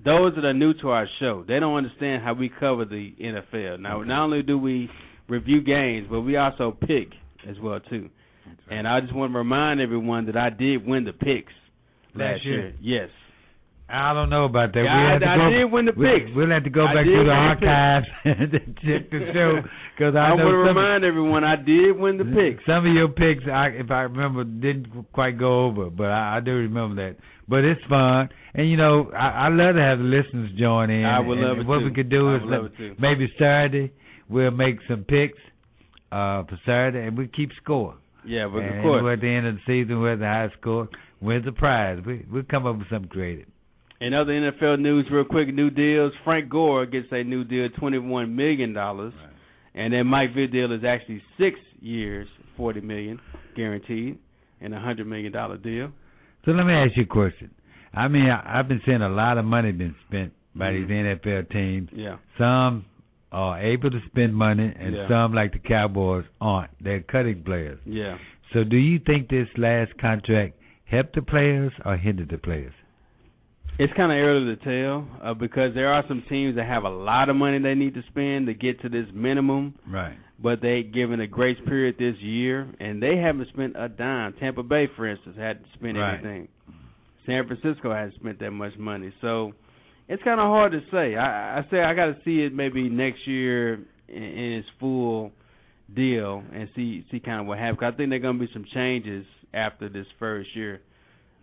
those 0.03 0.33
that 0.35 0.45
are 0.45 0.53
new 0.53 0.73
to 0.75 0.89
our 0.89 1.07
show, 1.19 1.43
they 1.47 1.59
don't 1.59 1.75
understand 1.75 2.23
how 2.23 2.33
we 2.33 2.49
cover 2.49 2.85
the 2.85 3.13
NFL. 3.21 3.79
Now, 3.79 4.01
not 4.01 4.25
only 4.25 4.43
do 4.43 4.57
we 4.57 4.89
review 5.27 5.61
games, 5.61 6.07
but 6.09 6.21
we 6.21 6.37
also 6.37 6.71
pick 6.71 7.09
as 7.47 7.55
well 7.61 7.79
too. 7.89 8.09
And 8.69 8.87
I 8.87 9.01
just 9.01 9.13
want 9.13 9.33
to 9.33 9.37
remind 9.37 9.81
everyone 9.81 10.25
that 10.27 10.37
I 10.37 10.49
did 10.49 10.85
win 10.85 11.03
the 11.03 11.13
picks 11.13 11.53
last 12.15 12.33
Last 12.33 12.45
year? 12.45 12.73
Yes. 12.81 13.09
I 13.91 14.13
don't 14.13 14.29
know 14.29 14.45
about 14.45 14.73
that. 14.73 14.83
Yeah, 14.83 14.93
we 14.95 15.07
I- 15.07 15.11
have 15.13 15.21
to 15.21 15.27
I 15.27 15.37
go, 15.37 15.49
did 15.49 15.65
win 15.71 15.85
the 15.85 15.93
picks. 15.93 16.29
We'll 16.35 16.49
have 16.51 16.63
to 16.63 16.69
go 16.69 16.85
I 16.85 16.93
back 16.93 17.05
through 17.05 17.23
the 17.25 17.33
win 17.33 17.49
archives 17.51 18.07
and 18.23 18.51
check 18.85 19.09
the 19.09 19.31
show 19.33 19.61
because 19.97 20.15
I 20.15 20.29
I 20.29 20.33
want 20.33 20.41
to 20.41 20.57
remind 20.57 21.03
everyone 21.03 21.43
I 21.43 21.55
did 21.55 21.97
win 21.97 22.17
the 22.17 22.25
picks. 22.25 22.63
some 22.65 22.85
of 22.85 22.93
your 22.93 23.09
picks, 23.09 23.43
I, 23.51 23.67
if 23.73 23.89
I 23.91 24.01
remember, 24.05 24.43
didn't 24.43 25.11
quite 25.11 25.37
go 25.39 25.65
over, 25.65 25.89
but 25.89 26.07
I, 26.07 26.37
I 26.37 26.39
do 26.39 26.51
remember 26.51 26.95
that. 27.07 27.17
But 27.47 27.65
it's 27.65 27.81
fun, 27.89 28.29
and 28.53 28.69
you 28.69 28.77
know, 28.77 29.09
I, 29.11 29.45
I 29.45 29.49
love 29.49 29.73
to 29.75 29.81
have 29.81 29.97
the 29.97 30.03
listeners 30.05 30.51
join 30.57 30.91
in. 30.91 31.03
I 31.03 31.19
would 31.19 31.39
and 31.39 31.47
love 31.47 31.57
it 31.57 31.65
What 31.65 31.79
too. 31.79 31.85
we 31.85 31.93
could 31.93 32.09
do 32.09 32.35
is 32.35 32.41
let- 32.45 32.99
maybe 32.99 33.27
Saturday 33.39 33.91
we'll 34.29 34.51
make 34.51 34.77
some 34.87 35.03
picks 35.03 35.39
uh, 36.11 36.43
for 36.45 36.59
Saturday, 36.65 37.07
and 37.07 37.17
we 37.17 37.27
keep 37.27 37.49
score. 37.63 37.95
Yeah, 38.25 38.47
but 38.53 38.59
and 38.59 38.77
of 38.77 38.83
course. 38.83 39.03
at 39.17 39.21
the 39.21 39.27
end 39.27 39.47
of 39.47 39.55
the 39.55 39.61
season, 39.65 39.95
we 39.97 40.03
whoever 40.09 40.17
the 40.19 40.25
high 40.25 40.49
score 40.59 40.89
wins 41.21 41.45
the 41.45 41.51
prize. 41.53 41.97
We 42.05 42.23
we'll 42.31 42.43
come 42.43 42.67
up 42.67 42.77
with 42.77 42.89
something 42.91 43.09
creative. 43.09 43.47
In 44.01 44.13
other 44.13 44.31
NFL 44.31 44.79
news, 44.79 45.05
real 45.11 45.25
quick, 45.25 45.53
new 45.53 45.69
deals. 45.69 46.13
Frank 46.23 46.49
Gore 46.49 46.85
gets 46.85 47.07
a 47.11 47.23
new 47.23 47.43
deal, 47.43 47.67
twenty-one 47.77 48.33
million 48.35 48.73
dollars, 48.73 49.13
and 49.75 49.93
then 49.93 50.07
Mike 50.07 50.33
Vick 50.33 50.51
deal 50.51 50.71
is 50.71 50.83
actually 50.85 51.21
six 51.37 51.59
years, 51.81 52.27
forty 52.55 52.79
million 52.81 53.19
guaranteed, 53.55 54.17
and 54.61 54.73
a 54.73 54.79
hundred 54.79 55.07
million 55.07 55.31
dollar 55.33 55.57
deal. 55.57 55.91
So 56.45 56.51
let 56.51 56.65
me 56.65 56.73
ask 56.73 56.95
you 56.95 57.03
a 57.03 57.05
question. 57.05 57.51
I 57.93 58.07
mean, 58.07 58.29
I, 58.29 58.59
I've 58.59 58.67
been 58.67 58.81
seeing 58.85 59.01
a 59.01 59.09
lot 59.09 59.37
of 59.37 59.45
money 59.45 59.71
been 59.71 59.95
spent 60.07 60.31
by 60.55 60.71
these 60.71 60.87
mm-hmm. 60.87 61.29
NFL 61.29 61.51
teams. 61.51 61.89
Yeah. 61.93 62.17
Some 62.37 62.85
are 63.31 63.61
able 63.61 63.91
to 63.91 63.99
spend 64.07 64.33
money, 64.35 64.73
and 64.79 64.95
Yeah. 64.95 65.07
some, 65.07 65.33
like 65.33 65.53
the 65.53 65.59
Cowboys, 65.59 66.25
aren't. 66.41 66.71
They're 66.81 67.01
cutting 67.01 67.43
players. 67.43 67.79
Yeah. 67.85 68.17
So, 68.53 68.63
do 68.63 68.77
you 68.77 68.99
think 68.99 69.29
this 69.29 69.47
last 69.57 69.91
contract 69.99 70.55
helped 70.85 71.15
the 71.15 71.21
players 71.21 71.71
or 71.85 71.97
hindered 71.97 72.29
the 72.29 72.37
players? 72.39 72.73
It's 73.81 73.93
kind 73.93 74.11
of 74.11 74.17
early 74.17 74.55
to 74.57 74.61
tell 74.61 75.07
uh, 75.23 75.33
because 75.33 75.73
there 75.73 75.93
are 75.93 76.03
some 76.09 76.21
teams 76.27 76.57
that 76.57 76.65
have 76.67 76.83
a 76.83 76.89
lot 76.89 77.29
of 77.29 77.37
money 77.37 77.59
they 77.59 77.75
need 77.75 77.93
to 77.93 78.01
spend 78.09 78.47
to 78.47 78.53
get 78.53 78.81
to 78.81 78.89
this 78.89 79.05
minimum, 79.13 79.73
Right. 79.87 80.17
but 80.37 80.59
they 80.61 80.83
given 80.83 81.21
a 81.21 81.27
grace 81.27 81.57
period 81.65 81.95
this 81.97 82.15
year, 82.19 82.67
and 82.81 83.01
they 83.01 83.15
haven't 83.15 83.47
spent 83.53 83.75
a 83.77 83.87
dime. 83.87 84.33
Tampa 84.33 84.63
Bay, 84.63 84.87
for 84.97 85.07
instance, 85.07 85.37
hadn't 85.37 85.65
spent 85.75 85.97
Right. 85.97 86.15
anything. 86.15 86.49
San 87.25 87.47
Francisco 87.47 87.93
hasn't 87.93 88.15
spent 88.19 88.39
that 88.39 88.51
much 88.51 88.77
money, 88.77 89.13
so 89.21 89.53
it's 90.09 90.21
kind 90.23 90.41
of 90.41 90.47
hard 90.47 90.73
to 90.73 90.81
say. 90.91 91.15
I, 91.15 91.59
I 91.59 91.65
say 91.71 91.81
I 91.81 91.93
got 91.93 92.07
to 92.07 92.17
see 92.25 92.41
it 92.43 92.53
maybe 92.53 92.89
next 92.89 93.25
year 93.27 93.75
in, 94.09 94.23
in 94.23 94.51
its 94.59 94.67
full 94.77 95.31
deal 95.95 96.43
and 96.53 96.67
see 96.75 97.05
see 97.11 97.21
kind 97.21 97.39
of 97.39 97.47
what 97.47 97.59
happens. 97.59 97.79
I 97.81 97.95
think 97.95 98.09
there 98.09 98.17
are 98.17 98.21
going 98.21 98.39
to 98.39 98.45
be 98.45 98.51
some 98.51 98.65
changes 98.73 99.25
after 99.53 99.87
this 99.87 100.05
first 100.19 100.53
year 100.53 100.81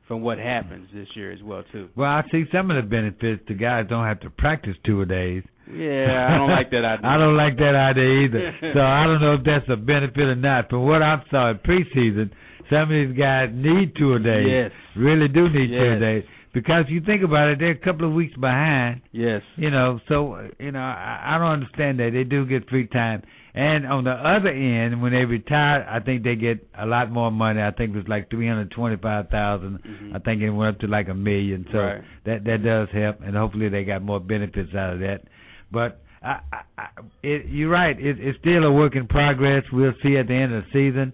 from 0.09 0.23
what 0.23 0.39
happens 0.39 0.89
this 0.95 1.09
year 1.15 1.33
as 1.33 1.43
well 1.43 1.65
too. 1.73 1.89
Well, 1.97 2.09
I 2.11 2.23
see 2.31 2.45
some 2.53 2.71
of 2.71 2.77
the 2.77 2.89
benefits. 2.89 3.43
The 3.49 3.55
guys 3.55 3.87
don't 3.89 4.05
have 4.07 4.21
to 4.21 4.31
practice 4.31 4.77
two 4.85 5.01
a 5.03 5.07
days. 5.07 5.43
Yeah, 5.69 6.29
I 6.31 6.37
don't 6.39 6.51
like 6.51 6.71
that 6.71 6.85
idea. 6.93 7.09
I 7.11 7.19
don't 7.19 7.37
like 7.37 7.57
that 7.59 7.75
idea 7.75 8.27
either. 8.27 8.55
so 8.75 8.81
I 8.81 9.05
don't 9.05 9.21
know 9.21 9.35
if 9.35 9.45
that's 9.45 9.69
a 9.69 9.77
benefit 9.77 10.21
or 10.21 10.37
not. 10.37 10.71
From 10.71 10.87
what 10.87 11.03
I 11.03 11.17
saw 11.31 11.51
in 11.51 11.59
preseason, 11.59 12.31
some 12.71 12.83
of 12.83 12.89
these 12.91 13.17
guys 13.19 13.51
need 13.53 13.95
two 13.99 14.15
a 14.15 14.19
days. 14.21 14.47
Yes. 14.49 14.71
Really 14.97 15.29
do 15.29 15.49
need 15.49 15.69
two 15.69 15.75
a 15.77 15.91
Yes. 15.93 16.01
days. 16.01 16.25
Because 16.57 16.87
you 16.89 17.03
think 17.03 17.23
about 17.23 17.49
it, 17.49 17.59
they're 17.59 17.73
a 17.73 17.79
couple 17.79 18.09
of 18.09 18.15
weeks 18.15 18.35
behind. 18.35 19.03
Yes. 19.13 19.43
You 19.57 19.71
know, 19.71 20.01
so 20.09 20.49
you 20.59 20.73
know, 20.73 20.79
I, 20.79 21.35
I 21.35 21.39
don't 21.39 21.53
understand 21.53 22.01
that. 22.01 22.13
They 22.15 22.25
do 22.25 22.47
get 22.47 22.67
free 22.71 22.87
time. 22.87 23.25
And 23.53 23.87
on 23.87 24.05
the 24.05 24.13
other 24.13 24.49
end, 24.49 25.03
when 25.03 25.13
they 25.13 25.27
retire, 25.27 25.87
I 25.87 26.01
think 26.01 26.25
they 26.25 26.35
get 26.35 26.67
a 26.79 26.87
lot 26.87 27.11
more 27.13 27.31
money. 27.31 27.61
I 27.61 27.73
think 27.73 27.91
it 27.93 27.97
was 27.99 28.09
like 28.09 28.31
three 28.31 28.49
hundred 28.49 28.71
twenty-five 28.71 29.27
I 29.31 30.19
think 30.25 30.41
it 30.41 30.51
went 30.51 30.77
up 30.77 30.81
to 30.81 30.87
like 30.87 31.09
a 31.11 31.15
million. 31.15 31.67
So 31.71 31.79
Right. 31.79 32.01
that 32.25 32.45
that 32.45 32.65
does 32.65 32.89
help, 32.91 33.21
and 33.21 33.37
hopefully 33.37 33.69
they 33.69 33.85
got 33.85 34.01
more 34.01 34.19
benefits 34.19 34.75
out 34.75 34.95
of 34.95 35.01
that. 35.01 35.25
But 35.71 36.01
I, 36.23 36.41
I, 36.79 36.87
it, 37.23 37.47
you're 37.51 37.69
right. 37.69 38.01
It, 38.01 38.17
it's 38.19 38.39
still 38.39 38.65
a 38.65 38.73
work 38.73 38.97
in 38.97 39.07
progress. 39.09 39.65
We'll 39.71 39.93
see 40.03 40.17
at 40.17 40.27
the 40.29 40.35
end 40.35 40.55
of 40.55 40.65
the 40.65 40.71
season. 40.73 41.13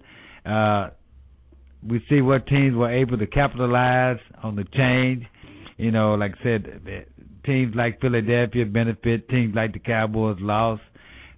Uh, 0.49 0.91
we 1.85 2.01
see 2.09 2.21
what 2.21 2.47
teams 2.47 2.77
were 2.77 2.89
able 2.89 3.17
to 3.17 3.27
capitalize 3.27 4.19
on 4.41 4.55
the 4.55 4.63
change. 4.73 5.25
You 5.77 5.91
know, 5.91 6.15
like 6.15 6.33
I 6.39 6.43
said, 6.43 7.07
teams 7.45 7.75
like 7.75 7.99
Philadelphia 8.01 8.65
benefit. 8.65 9.29
Teams 9.29 9.55
like 9.55 9.73
the 9.73 9.79
Cowboys 9.79 10.37
lost. 10.39 10.81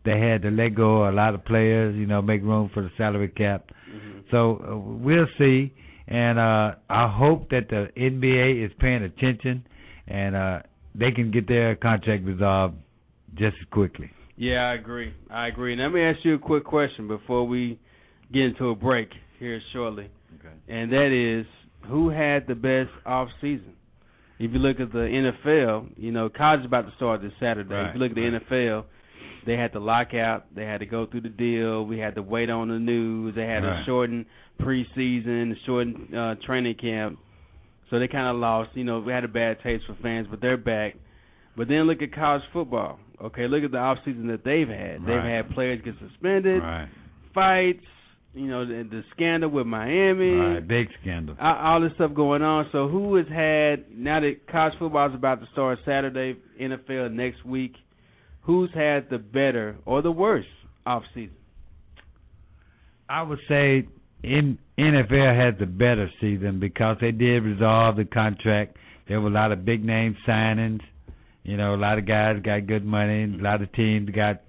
They 0.03 0.19
had 0.19 0.43
to 0.43 0.51
let 0.51 0.75
go 0.75 1.09
a 1.09 1.11
lot 1.11 1.33
of 1.33 1.43
players. 1.45 1.95
You 1.95 2.05
know, 2.05 2.21
make 2.21 2.41
room 2.41 2.69
for 2.73 2.83
the 2.83 2.91
salary 2.97 3.29
cap. 3.29 3.71
So 4.31 4.57
uh, 4.57 4.77
we'll 4.77 5.27
see. 5.37 5.73
And 6.07 6.37
uh, 6.37 6.75
I 6.89 7.11
hope 7.11 7.49
that 7.49 7.69
the 7.69 7.87
NBA 7.97 8.65
is 8.65 8.71
paying 8.79 9.03
attention 9.03 9.65
and 10.07 10.35
uh, 10.35 10.59
they 10.93 11.11
can 11.11 11.31
get 11.31 11.47
their 11.47 11.75
contract 11.75 12.23
resolved 12.23 12.75
just 13.33 13.55
as 13.59 13.67
quickly. 13.71 14.11
Yeah, 14.37 14.69
I 14.69 14.73
agree. 14.75 15.13
I 15.31 15.47
agree. 15.47 15.73
And 15.73 15.81
let 15.81 15.89
me 15.89 16.03
ask 16.03 16.19
you 16.23 16.35
a 16.35 16.39
quick 16.39 16.63
question 16.63 17.07
before 17.07 17.47
we 17.47 17.79
get 18.31 18.43
into 18.43 18.69
a 18.69 18.75
break 18.75 19.09
here 19.39 19.61
shortly. 19.73 20.09
Okay. 20.39 20.53
And 20.67 20.91
that 20.91 21.11
is 21.11 21.45
who 21.87 22.09
had 22.09 22.45
the 22.47 22.55
best 22.55 22.91
off 23.05 23.29
season? 23.41 23.73
If 24.37 24.51
you 24.51 24.59
look 24.59 24.79
at 24.79 24.91
the 24.91 24.99
NFL, 25.45 25.91
you 25.97 26.11
know, 26.11 26.29
college 26.29 26.61
is 26.61 26.65
about 26.65 26.85
to 26.89 26.95
start 26.97 27.21
this 27.21 27.31
Saturday. 27.39 27.73
Right, 27.73 27.89
if 27.89 27.95
you 27.95 28.01
look 28.01 28.11
at 28.11 28.15
the 28.15 28.39
NFL, 28.55 28.83
they 29.45 29.53
had 29.53 29.71
to 29.73 29.79
lock 29.79 30.13
out, 30.13 30.53
they 30.53 30.63
had 30.65 30.79
to 30.79 30.85
go 30.85 31.05
through 31.05 31.21
the 31.21 31.29
deal, 31.29 31.85
we 31.85 31.99
had 31.99 32.15
to 32.15 32.21
wait 32.21 32.49
on 32.49 32.67
the 32.67 32.79
news, 32.79 33.33
they 33.35 33.45
had 33.45 33.63
Right. 33.63 33.79
to 33.79 33.85
shorten 33.85 34.25
preseason, 34.59 35.55
shorten 35.65 36.13
uh 36.15 36.35
training 36.45 36.75
camp. 36.75 37.19
So 37.89 37.99
they 37.99 38.07
kind 38.07 38.27
of 38.27 38.37
lost, 38.37 38.71
you 38.73 38.83
know, 38.83 38.99
we 38.99 39.13
had 39.13 39.23
a 39.23 39.27
bad 39.29 39.61
taste 39.61 39.85
for 39.85 39.95
fans, 40.01 40.27
but 40.29 40.41
they're 40.41 40.57
back. 40.57 40.95
But 41.55 41.67
then 41.67 41.83
look 41.83 42.01
at 42.01 42.11
college 42.13 42.41
football. 42.51 42.99
Okay, 43.23 43.47
look 43.47 43.63
at 43.63 43.71
the 43.71 43.77
off 43.77 43.99
season 44.03 44.27
that 44.27 44.43
they've 44.43 44.67
had. 44.67 45.01
They've 45.05 45.23
had 45.23 45.49
players 45.51 45.79
get 45.85 45.93
suspended, 45.99 46.61
Right. 46.61 46.89
fights, 47.33 47.85
you 48.35 48.47
know, 48.47 48.65
the, 48.65 48.83
the 48.89 49.01
scandal 49.15 49.49
with 49.49 49.65
Miami, 49.65 50.31
Right. 50.31 50.67
Big 50.67 50.87
scandal. 51.01 51.35
all, 51.41 51.55
all 51.55 51.81
this 51.81 51.91
stuff 51.95 52.13
going 52.13 52.41
on. 52.41 52.67
So 52.71 52.87
who 52.89 53.15
has 53.15 53.27
had 53.27 53.85
now 53.97 54.19
that 54.19 54.45
college 54.51 54.73
football 54.77 55.07
is 55.09 55.15
about 55.15 55.39
to 55.41 55.47
start 55.53 55.79
Saturday, 55.85 56.37
NFL 56.61 57.13
next 57.13 57.45
week? 57.45 57.73
Who's 58.41 58.69
had 58.75 59.09
the 59.09 59.17
better 59.17 59.77
or 59.85 60.01
the 60.01 60.11
worse 60.11 60.45
off 60.85 61.03
season? 61.13 61.35
I 63.09 63.21
would 63.21 63.39
say 63.47 63.87
in 64.23 64.57
NFL 64.77 65.35
has 65.51 65.59
the 65.59 65.65
better 65.65 66.09
season 66.19 66.59
because 66.59 66.97
they 66.99 67.11
did 67.11 67.43
resolve 67.43 67.95
the 67.95 68.05
contract. 68.05 68.77
There 69.07 69.21
were 69.21 69.29
a 69.29 69.33
lot 69.33 69.51
of 69.51 69.65
big 69.65 69.83
name 69.83 70.15
signings. 70.27 70.81
You 71.43 71.57
know, 71.57 71.75
a 71.75 71.77
lot 71.77 71.99
of 71.99 72.07
guys 72.07 72.41
got 72.43 72.65
good 72.65 72.83
money. 72.83 73.23
A 73.23 73.41
lot 73.41 73.61
of 73.61 73.71
teams 73.73 74.09
got 74.09 74.44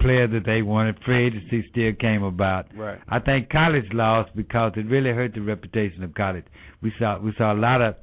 players 0.00 0.30
that 0.32 0.44
they 0.44 0.62
wanted. 0.62 0.96
Free 1.04 1.26
agency 1.26 1.66
still 1.70 1.92
came 2.00 2.22
about. 2.22 2.66
Right. 2.76 2.98
I 3.08 3.18
think 3.18 3.50
college 3.50 3.84
lost 3.92 4.30
because 4.36 4.72
it 4.76 4.86
really 4.86 5.10
hurt 5.10 5.34
the 5.34 5.40
reputation 5.40 6.02
of 6.02 6.14
college. 6.14 6.44
We 6.82 6.92
saw 6.98 7.18
we 7.18 7.32
saw 7.38 7.52
a 7.52 7.58
lot 7.58 7.80
of 7.82 7.94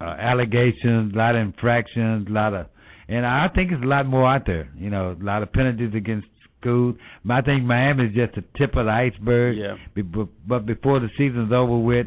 uh, 0.00 0.04
allegations, 0.04 1.14
a 1.14 1.16
lot 1.16 1.34
of 1.36 1.42
infractions, 1.42 2.26
a 2.28 2.32
lot 2.32 2.54
of, 2.54 2.66
and 3.08 3.24
I 3.24 3.48
think 3.54 3.70
it's 3.72 3.82
a 3.82 3.86
lot 3.86 4.06
more 4.06 4.26
out 4.28 4.46
there. 4.46 4.68
You 4.76 4.90
know, 4.90 5.16
a 5.20 5.24
lot 5.24 5.42
of 5.42 5.52
penalties 5.52 5.92
against 5.94 6.26
schools. 6.60 6.96
I 7.28 7.40
think 7.42 7.64
Miami 7.64 8.04
is 8.06 8.14
just 8.14 8.34
the 8.34 8.44
tip 8.58 8.76
of 8.76 8.86
the 8.86 8.92
iceberg. 8.92 9.56
Yeah. 9.56 9.76
Be- 9.94 10.02
But 10.02 10.66
before 10.66 11.00
the 11.00 11.08
season's 11.18 11.52
over 11.52 11.76
with, 11.78 12.06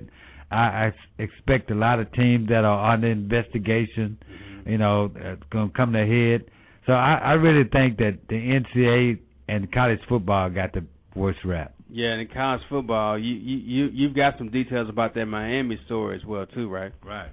I, 0.52 0.56
I 0.58 0.94
expect 1.20 1.72
a 1.72 1.76
lot 1.76 2.00
of 2.00 2.12
teams 2.14 2.50
that 2.50 2.64
are 2.66 2.94
under 2.94 3.08
investigation, 3.10 4.18
you 4.66 4.78
know, 4.78 5.06
uh, 5.16 5.36
going 5.52 5.70
to 5.72 5.74
come 5.76 5.94
to 5.94 6.06
head. 6.06 6.50
So 6.86 6.94
I, 6.94 7.16
I 7.16 7.32
really 7.34 7.68
think 7.70 7.98
that 7.98 8.20
the 8.30 8.36
NCAA 8.36 9.20
and 9.48 9.72
college 9.72 10.00
football 10.08 10.50
got 10.50 10.74
the 10.74 10.86
worst 11.16 11.40
rap. 11.46 11.74
Yeah, 11.90 12.10
and 12.10 12.22
in 12.22 12.28
college 12.28 12.62
football, 12.70 13.18
you 13.18 13.34
you 13.34 13.58
you 13.58 13.90
you've 13.94 14.16
got 14.16 14.38
some 14.38 14.50
details 14.50 14.90
about 14.90 15.14
that 15.16 15.26
Miami 15.26 15.80
story 15.86 16.18
as 16.18 16.26
well 16.26 16.46
too, 16.48 16.70
right? 16.70 16.92
Right. 17.04 17.30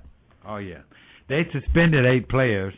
Oh 0.47 0.59
yeah. 0.59 0.81
They 1.29 1.43
suspended 1.53 2.05
eight 2.05 2.29
players. 2.29 2.75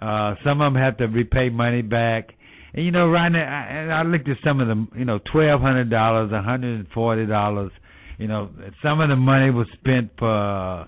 Uh, 0.00 0.34
some 0.44 0.60
of 0.60 0.72
them 0.72 0.82
have 0.82 0.98
to 0.98 1.06
repay 1.06 1.48
money 1.48 1.82
back. 1.82 2.30
And 2.74 2.84
you 2.84 2.90
know, 2.90 3.08
right 3.08 3.28
now, 3.28 3.40
I, 3.40 3.72
and 3.72 3.92
I 3.92 4.02
looked 4.02 4.28
at 4.28 4.36
some 4.44 4.60
of 4.60 4.68
them. 4.68 4.90
You 4.96 5.04
know, 5.04 5.18
twelve 5.32 5.60
hundred 5.60 5.90
dollars, 5.90 6.30
a 6.32 6.42
hundred 6.42 6.78
and 6.78 6.88
forty 6.88 7.26
dollars. 7.26 7.72
You 8.18 8.28
know, 8.28 8.50
some 8.82 9.00
of 9.00 9.08
the 9.08 9.16
money 9.16 9.50
was 9.50 9.66
spent 9.80 10.10
for 10.18 10.86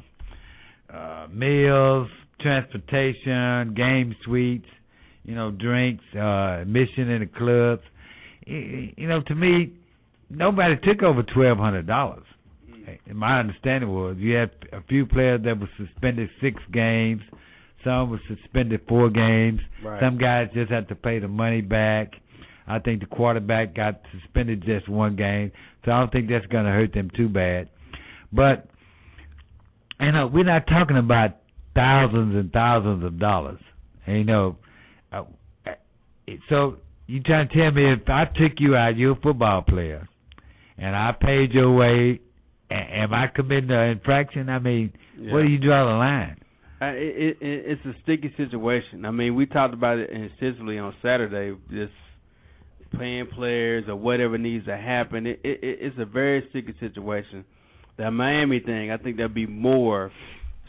uh, 0.92 1.26
meals, 1.32 2.08
transportation, 2.40 3.74
game 3.74 4.14
suites. 4.24 4.68
You 5.24 5.34
know, 5.34 5.50
drinks, 5.50 6.04
uh, 6.16 6.62
admission 6.62 7.10
in 7.10 7.20
the 7.20 7.26
clubs. 7.26 7.82
You 8.46 9.08
know, 9.08 9.22
to 9.22 9.34
me, 9.34 9.72
nobody 10.28 10.74
took 10.82 11.02
over 11.02 11.22
twelve 11.22 11.58
hundred 11.58 11.86
dollars. 11.86 12.24
And 13.06 13.16
my 13.16 13.38
understanding 13.38 13.90
was 13.90 14.16
you 14.18 14.34
had 14.34 14.50
a 14.72 14.82
few 14.88 15.06
players 15.06 15.42
that 15.44 15.60
were 15.60 15.70
suspended 15.78 16.28
six 16.40 16.60
games, 16.72 17.22
some 17.84 18.10
were 18.10 18.20
suspended 18.28 18.80
four 18.88 19.10
games. 19.10 19.60
Right. 19.84 20.00
Some 20.00 20.18
guys 20.18 20.48
just 20.52 20.70
had 20.70 20.88
to 20.88 20.94
pay 20.94 21.18
the 21.18 21.28
money 21.28 21.60
back. 21.60 22.12
I 22.66 22.78
think 22.78 23.00
the 23.00 23.06
quarterback 23.06 23.74
got 23.74 24.00
suspended 24.12 24.64
just 24.64 24.88
one 24.88 25.16
game, 25.16 25.52
so 25.84 25.92
I 25.92 26.00
don't 26.00 26.12
think 26.12 26.28
that's 26.28 26.46
going 26.46 26.64
to 26.64 26.70
hurt 26.70 26.92
them 26.94 27.10
too 27.16 27.28
bad. 27.28 27.68
But 28.32 28.68
you 30.00 30.12
know, 30.12 30.26
we're 30.32 30.44
not 30.44 30.66
talking 30.66 30.96
about 30.96 31.36
thousands 31.74 32.34
and 32.34 32.52
thousands 32.52 33.04
of 33.04 33.18
dollars. 33.18 33.60
And, 34.06 34.18
you 34.18 34.24
know, 34.24 34.56
so 36.48 36.76
you 37.06 37.20
trying 37.22 37.48
to 37.48 37.54
tell 37.54 37.70
me 37.72 37.92
if 37.92 38.08
I 38.08 38.24
took 38.24 38.58
you 38.58 38.76
out, 38.76 38.96
you're 38.96 39.12
a 39.12 39.20
football 39.20 39.62
player, 39.62 40.08
and 40.78 40.94
I 40.94 41.12
paid 41.12 41.52
your 41.52 41.74
way, 41.74 42.20
a- 42.70 42.74
am 42.74 43.12
I 43.12 43.26
committing 43.28 43.70
an 43.70 43.90
infraction? 43.90 44.48
I 44.48 44.58
mean, 44.58 44.92
where 45.18 45.42
do 45.42 45.48
you 45.48 45.58
draw 45.58 45.84
the 45.84 45.98
line? 45.98 46.38
Uh, 46.80 46.86
it, 46.96 47.36
it, 47.40 47.64
it's 47.66 47.86
a 47.86 47.94
sticky 48.02 48.34
situation. 48.36 49.04
I 49.04 49.12
mean, 49.12 49.36
we 49.36 49.46
talked 49.46 49.74
about 49.74 49.98
it 49.98 50.10
extensively 50.10 50.78
on 50.78 50.94
Saturday. 51.00 51.56
Just 51.70 51.92
paying 52.98 53.26
players 53.28 53.84
or 53.88 53.96
whatever 53.96 54.36
needs 54.36 54.66
to 54.66 54.76
happen. 54.76 55.26
It, 55.26 55.40
it, 55.44 55.60
it's 55.62 55.96
a 55.98 56.04
very 56.04 56.44
sticky 56.50 56.74
situation. 56.80 57.44
The 57.98 58.10
Miami 58.10 58.60
thing, 58.60 58.90
I 58.90 58.96
think 58.96 59.16
there'll 59.16 59.32
be 59.32 59.46
more 59.46 60.10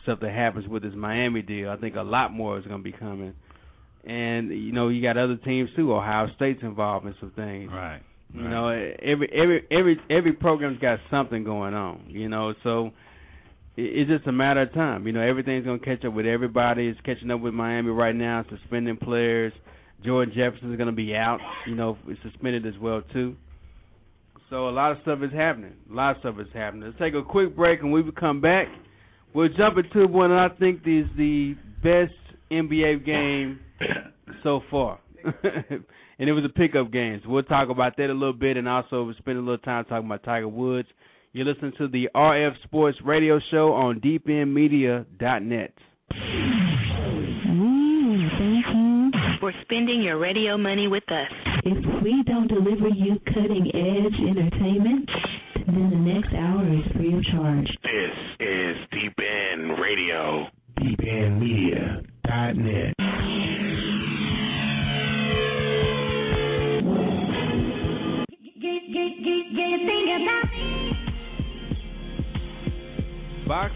stuff 0.04 0.20
that 0.22 0.32
happens 0.32 0.68
with 0.68 0.84
this 0.84 0.93
Miami 0.95 1.41
deal. 1.41 1.70
I 1.70 1.78
think 1.78 1.95
a 1.95 2.01
lot 2.01 2.32
more 2.32 2.60
is 2.60 2.66
going 2.66 2.84
to 2.84 2.84
be 2.84 2.91
coming. 2.95 3.34
And 4.04 4.49
you 4.49 4.72
know, 4.72 4.89
you 4.89 5.01
got 5.01 5.18
other 5.18 5.38
teams 5.38 5.70
too. 5.76 5.93
Ohio 5.93 6.28
State's 6.36 6.62
involved 6.62 7.06
in 7.06 7.16
some 7.20 7.32
things. 7.36 7.72
Right. 7.72 8.01
You 8.34 8.49
know, 8.49 8.70
every 8.70 9.30
every 9.32 9.68
every 9.72 9.99
every 10.10 10.34
program's 10.34 10.80
got 10.80 10.99
something 11.12 11.43
going 11.43 11.74
on. 11.76 12.06
You 12.08 12.30
know, 12.30 12.54
so 12.64 12.91
it's 13.78 14.10
just 14.10 14.28
a 14.28 14.32
matter 14.32 14.64
of 14.64 14.74
time. 14.74 15.06
You 15.06 15.14
know, 15.14 15.22
everything's 15.22 15.66
gonna 15.66 15.80
catch 15.80 16.04
up 16.04 16.14
with 16.14 16.26
everybody. 16.26 16.88
It's 16.88 16.99
catching 17.01 17.30
up 17.32 17.41
with 17.41 17.54
Miami 17.54 17.91
right 17.91 18.16
now, 18.16 18.43
suspending 18.49 18.97
players, 18.97 19.54
Jordan 20.04 20.34
Jefferson's 20.36 20.78
going 20.78 20.88
to 20.88 20.95
be 20.95 21.16
out. 21.16 21.39
You 21.68 21.76
know, 21.76 21.97
suspended 22.24 22.66
as 22.66 22.78
well 22.82 23.01
too. 23.14 23.36
So 24.49 24.70
a 24.70 24.72
lot 24.72 24.91
of 24.91 24.97
stuff 25.01 25.20
is 25.24 25.32
happening. 25.32 25.74
A 25.89 25.93
lot 25.93 26.16
of 26.16 26.20
stuff 26.20 26.36
is 26.39 26.51
happening. 26.54 26.84
Let's 26.84 26.99
take 26.99 27.14
a 27.14 27.24
quick 27.24 27.56
break, 27.56 27.82
and 27.82 27.91
when 27.91 28.06
we 28.06 28.12
come 28.12 28.41
back, 28.41 28.68
we'll 29.34 29.49
jump 29.49 29.78
into 29.78 30.08
one 30.08 30.32
I 30.32 30.49
think 30.49 30.82
is 30.86 31.08
the 31.18 31.56
best 31.82 32.14
NBA 32.51 33.06
game 33.06 33.60
so 34.43 34.61
far. 34.69 34.99
and 35.24 36.30
it 36.30 36.34
was 36.34 36.43
a 36.45 36.49
pickup 36.49 36.91
game. 36.91 37.21
So 37.24 37.30
we'll 37.30 37.43
talk 37.43 37.69
about 37.69 37.95
that 37.97 38.09
a 38.09 38.13
little 38.13 38.34
bit, 38.34 38.57
and 38.57 38.67
also 38.67 39.03
we'll 39.03 39.15
spend 39.19 39.38
a 39.38 39.41
little 39.41 39.57
time 39.57 39.86
talking 39.86 40.05
about 40.05 40.24
Tiger 40.24 40.47
Woods. 40.47 40.88
You're 41.32 41.45
listening 41.45 41.74
to 41.80 41.88
the 41.88 42.09
RF 42.13 42.61
Sports 42.63 42.99
Radio 43.03 43.39
Show 43.49 43.74
on 43.74 43.99
deependmedia.net. 43.99 45.74
Ooh, 47.49 48.30
thank 48.38 48.65
you 48.76 49.11
for 49.39 49.51
spending 49.63 50.03
your 50.03 50.19
radio 50.19 50.55
money 50.57 50.88
with 50.88 51.09
us. 51.09 51.32
If 51.65 52.03
we 52.03 52.21
don't 52.28 52.47
deliver 52.47 52.89
you 52.89 53.19
cutting 53.26 53.71
edge 53.74 54.19
entertainment, 54.30 55.09
then 55.65 55.89
the 55.89 55.97
next 55.97 56.32
hour 56.34 56.67
is 56.71 56.86
free 56.95 57.15
of 57.17 57.24
charge. 57.32 57.67
This 57.82 58.15
is 58.39 58.78
Deep 58.91 59.17
End 59.17 59.80
Radio. 59.80 60.47
DeepEndMedia.net. 60.80 62.93
Box 73.48 73.74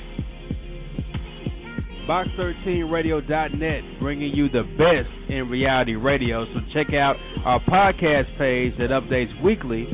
Box13Radio.net, 2.07 3.83
bringing 3.99 4.33
you 4.33 4.47
the 4.49 4.63
best 4.77 5.09
in 5.29 5.49
reality 5.49 5.95
radio. 5.95 6.45
So 6.45 6.61
check 6.73 6.93
out 6.93 7.17
our 7.43 7.59
podcast 7.65 8.37
page 8.37 8.77
that 8.77 8.91
updates 8.91 9.33
weekly, 9.43 9.87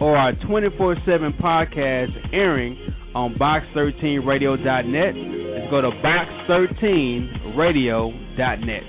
or 0.00 0.16
our 0.16 0.32
24/7 0.32 1.34
podcast 1.38 2.16
airing 2.32 2.78
on 3.14 3.34
Box13Radio.net. 3.34 5.14
Let's 5.14 5.70
go 5.70 5.82
to 5.82 5.90
Box13Radio.net. 5.90 8.82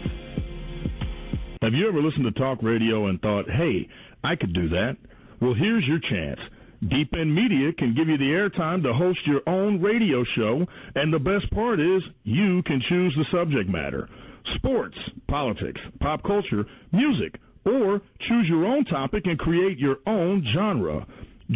Have 1.62 1.74
you 1.74 1.90
ever 1.90 2.02
listened 2.02 2.24
to 2.24 2.32
talk 2.32 2.64
radio 2.64 3.08
and 3.08 3.22
thought, 3.22 3.50
hey, 3.50 3.90
I 4.24 4.38
could 4.38 4.54
do 4.54 4.70
that? 4.70 4.96
Well, 5.42 5.54
here's 5.54 5.86
your 5.86 6.00
chance. 6.00 6.40
Deep 6.88 7.14
End 7.14 7.34
Media 7.34 7.74
can 7.74 7.94
give 7.94 8.08
you 8.08 8.18
the 8.18 8.24
airtime 8.24 8.82
to 8.84 8.94
host 8.94 9.20
your 9.26 9.42
own 9.48 9.82
radio 9.82 10.24
show, 10.36 10.66
and 10.96 11.14
the 11.14 11.20
best 11.20 11.52
part 11.52 11.80
is 11.80 12.02
you 12.24 12.64
can 12.64 12.82
choose 12.88 13.14
the 13.18 13.26
subject 13.38 13.70
matter 13.70 14.08
sports, 14.56 14.96
politics, 15.28 15.80
pop 16.00 16.24
culture, 16.24 16.66
music, 16.92 17.36
or 17.66 18.02
choose 18.28 18.48
your 18.48 18.66
own 18.66 18.86
topic 18.86 19.24
and 19.26 19.38
create 19.38 19.78
your 19.78 19.98
own 20.08 20.46
genre. 20.56 21.06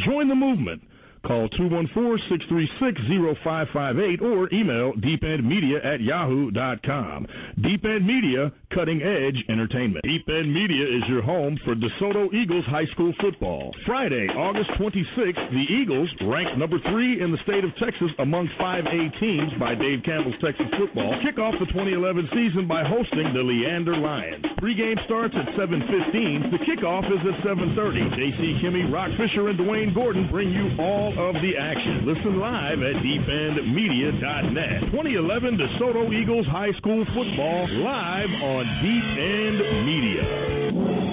Join 0.05 0.27
the 0.27 0.35
movement. 0.35 0.81
Call 1.25 1.47
214-636-0558 1.55 4.21
or 4.21 4.53
email 4.53 4.91
deependmedia 4.99 5.79
at 5.85 6.01
yahoo.com. 6.01 7.25
Deep 7.63 7.85
End 7.85 8.05
Media, 8.05 8.51
cutting 8.75 9.01
edge 9.01 9.37
entertainment. 9.47 10.03
Deep 10.03 10.27
End 10.27 10.53
Media 10.53 10.83
is 10.83 11.01
your 11.07 11.21
home 11.21 11.57
for 11.63 11.75
DeSoto 11.75 12.27
Eagles 12.33 12.65
high 12.67 12.87
school 12.91 13.13
football. 13.21 13.71
Friday, 13.85 14.27
August 14.35 14.69
26th, 14.75 15.49
the 15.55 15.63
Eagles, 15.71 16.09
ranked 16.27 16.57
number 16.57 16.77
three 16.91 17.21
in 17.23 17.31
the 17.31 17.37
state 17.47 17.63
of 17.63 17.71
Texas 17.79 18.11
among 18.19 18.49
5A 18.59 19.17
teams 19.21 19.53
by 19.57 19.75
Dave 19.75 20.03
Campbell's 20.03 20.35
Texas 20.43 20.67
Football, 20.77 21.21
kick 21.23 21.39
off 21.39 21.55
the 21.55 21.67
2011 21.71 22.27
season 22.35 22.67
by 22.67 22.83
hosting 22.83 23.31
the 23.31 23.39
Leander 23.39 23.95
Lions. 23.95 24.43
Pregame 24.59 24.99
starts 25.07 25.35
at 25.39 25.47
7.15. 25.55 26.51
The 26.51 26.59
kickoff 26.67 27.07
is 27.07 27.23
at 27.23 27.39
7.30. 27.47 28.11
J.C. 28.11 28.59
Kimmy, 28.59 28.91
Rock 28.91 29.15
Fisher, 29.15 29.47
and 29.47 29.55
Dwayne 29.59 29.95
Gordon 29.95 30.27
bring 30.29 30.51
you 30.51 30.67
all 30.79 31.12
of 31.17 31.35
the 31.35 31.53
action. 31.59 32.05
Listen 32.05 32.39
live 32.39 32.79
at 32.81 32.95
deependmedia.net. 33.05 34.91
2011 34.91 35.57
DeSoto 35.57 36.13
Eagles 36.13 36.47
High 36.47 36.71
School 36.77 37.05
Football 37.13 37.67
live 37.83 38.29
on 38.41 38.65
Deep 38.81 39.05
End 39.21 39.85
Media. 39.85 41.12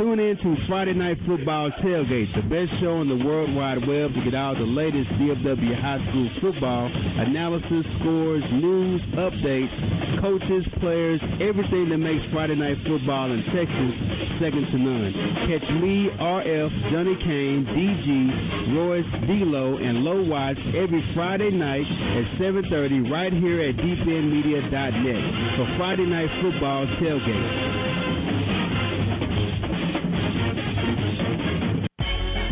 Tune 0.00 0.16
in 0.16 0.32
to 0.40 0.56
Friday 0.64 0.96
Night 0.96 1.20
Football 1.28 1.68
Tailgate, 1.84 2.32
the 2.32 2.40
best 2.48 2.72
show 2.80 3.04
on 3.04 3.08
the 3.12 3.20
World 3.20 3.52
Wide 3.52 3.84
Web 3.84 4.16
to 4.16 4.20
get 4.24 4.32
all 4.32 4.56
the 4.56 4.64
latest 4.64 5.12
DFW 5.20 5.76
high 5.76 6.00
school 6.08 6.24
football 6.40 6.88
analysis, 6.88 7.84
scores, 8.00 8.40
news, 8.48 9.04
updates, 9.20 9.68
coaches, 10.24 10.64
players, 10.80 11.20
everything 11.44 11.92
that 11.92 12.00
makes 12.00 12.24
Friday 12.32 12.56
Night 12.56 12.80
Football 12.88 13.28
in 13.28 13.44
Texas 13.52 13.92
second 14.40 14.64
to 14.72 14.78
none. 14.80 15.12
Catch 15.52 15.68
me, 15.84 16.08
RF, 16.16 16.72
Johnny 16.88 17.16
Kane, 17.20 17.68
DG, 17.68 18.08
Royce, 18.72 19.12
D-Lo, 19.28 19.84
and 19.84 20.00
Low 20.00 20.24
Watts 20.24 20.64
every 20.80 21.04
Friday 21.12 21.52
night 21.52 21.84
at 21.84 22.40
7.30 22.40 23.04
right 23.12 23.36
here 23.36 23.68
at 23.68 23.76
deependmedia.net 23.76 25.22
for 25.60 25.66
Friday 25.76 26.08
Night 26.08 26.32
Football 26.40 26.88
Tailgate. 27.04 28.29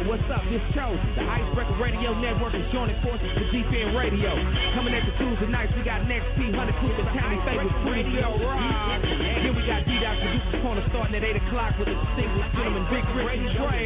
Yo, 0.00 0.08
what's 0.08 0.24
up? 0.32 0.40
This 0.48 0.64
Chose, 0.72 0.96
the 1.12 1.24
Icebreaker 1.28 1.76
Radio 1.76 2.16
Network 2.16 2.56
is 2.56 2.64
joining 2.72 2.96
forces 3.04 3.28
with 3.36 3.52
Deep 3.52 3.68
End 3.68 3.92
Radio. 3.92 4.32
Coming 4.72 4.96
at 4.96 5.04
the 5.04 5.12
Tuesday 5.20 5.48
nights, 5.52 5.76
we 5.76 5.84
got 5.84 6.08
Next 6.08 6.24
P, 6.40 6.48
Hunter 6.56 6.72
Coop, 6.80 6.96
and 6.96 7.10
Tommy 7.12 7.36
Favorite, 7.44 8.08
Girl 8.16 8.32
Rob. 8.40 8.96
Then 9.04 9.52
we 9.52 9.62
got 9.68 9.84
D-Dot 9.84 10.16
Producer 10.16 10.56
Corner 10.64 10.84
starting 10.88 11.20
at 11.20 11.24
8 11.24 11.36
o'clock 11.44 11.72
with 11.76 11.92
the 11.92 11.98
single 12.16 12.44
gentleman 12.56 12.84
Big 12.88 13.04
Rick 13.12 13.44
and 13.44 13.52
Dre. 13.60 13.84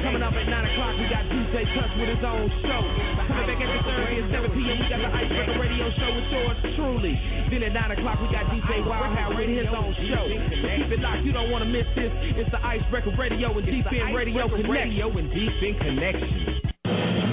Coming 0.00 0.24
up 0.24 0.32
at 0.32 0.48
9 0.48 0.48
o'clock, 0.48 0.92
we 0.96 1.06
got 1.12 1.24
DJ 1.28 1.54
Touch 1.76 1.92
with 2.00 2.08
his 2.08 2.24
own 2.24 2.48
show. 2.64 2.80
Coming 3.28 3.44
back 3.44 3.60
every 3.60 3.80
Thursday 3.84 4.16
at 4.24 4.26
7 4.32 4.48
p.m., 4.48 4.76
we 4.80 4.86
got 4.88 5.00
the 5.04 5.12
Icebreaker 5.12 5.56
Radio 5.60 5.86
Show 6.00 6.08
with 6.08 6.28
yours 6.32 6.56
truly. 6.72 7.14
Then 7.52 7.68
at 7.68 7.76
9 7.76 8.00
o'clock, 8.00 8.16
we 8.24 8.32
got 8.32 8.48
DJ 8.48 8.80
Wildhouse 8.80 9.36
with 9.36 9.52
his 9.52 9.68
own 9.68 9.92
show. 10.08 10.24
So 10.24 10.66
keep 10.72 10.88
it 10.88 11.04
locked, 11.04 11.20
you 11.28 11.36
don't 11.36 11.52
want 11.52 11.60
to 11.60 11.68
miss 11.68 11.84
this. 11.92 12.08
It's 12.32 12.48
the 12.48 12.64
Icebreaker 12.64 13.12
Radio 13.20 13.52
and 13.52 13.66
Deep 13.68 13.84
End 13.92 14.16
Radio 14.16 14.48
Connect. 14.48 15.33
And 15.34 15.50
Deep 15.50 15.50
End 15.66 15.78
Connection. 15.82 16.62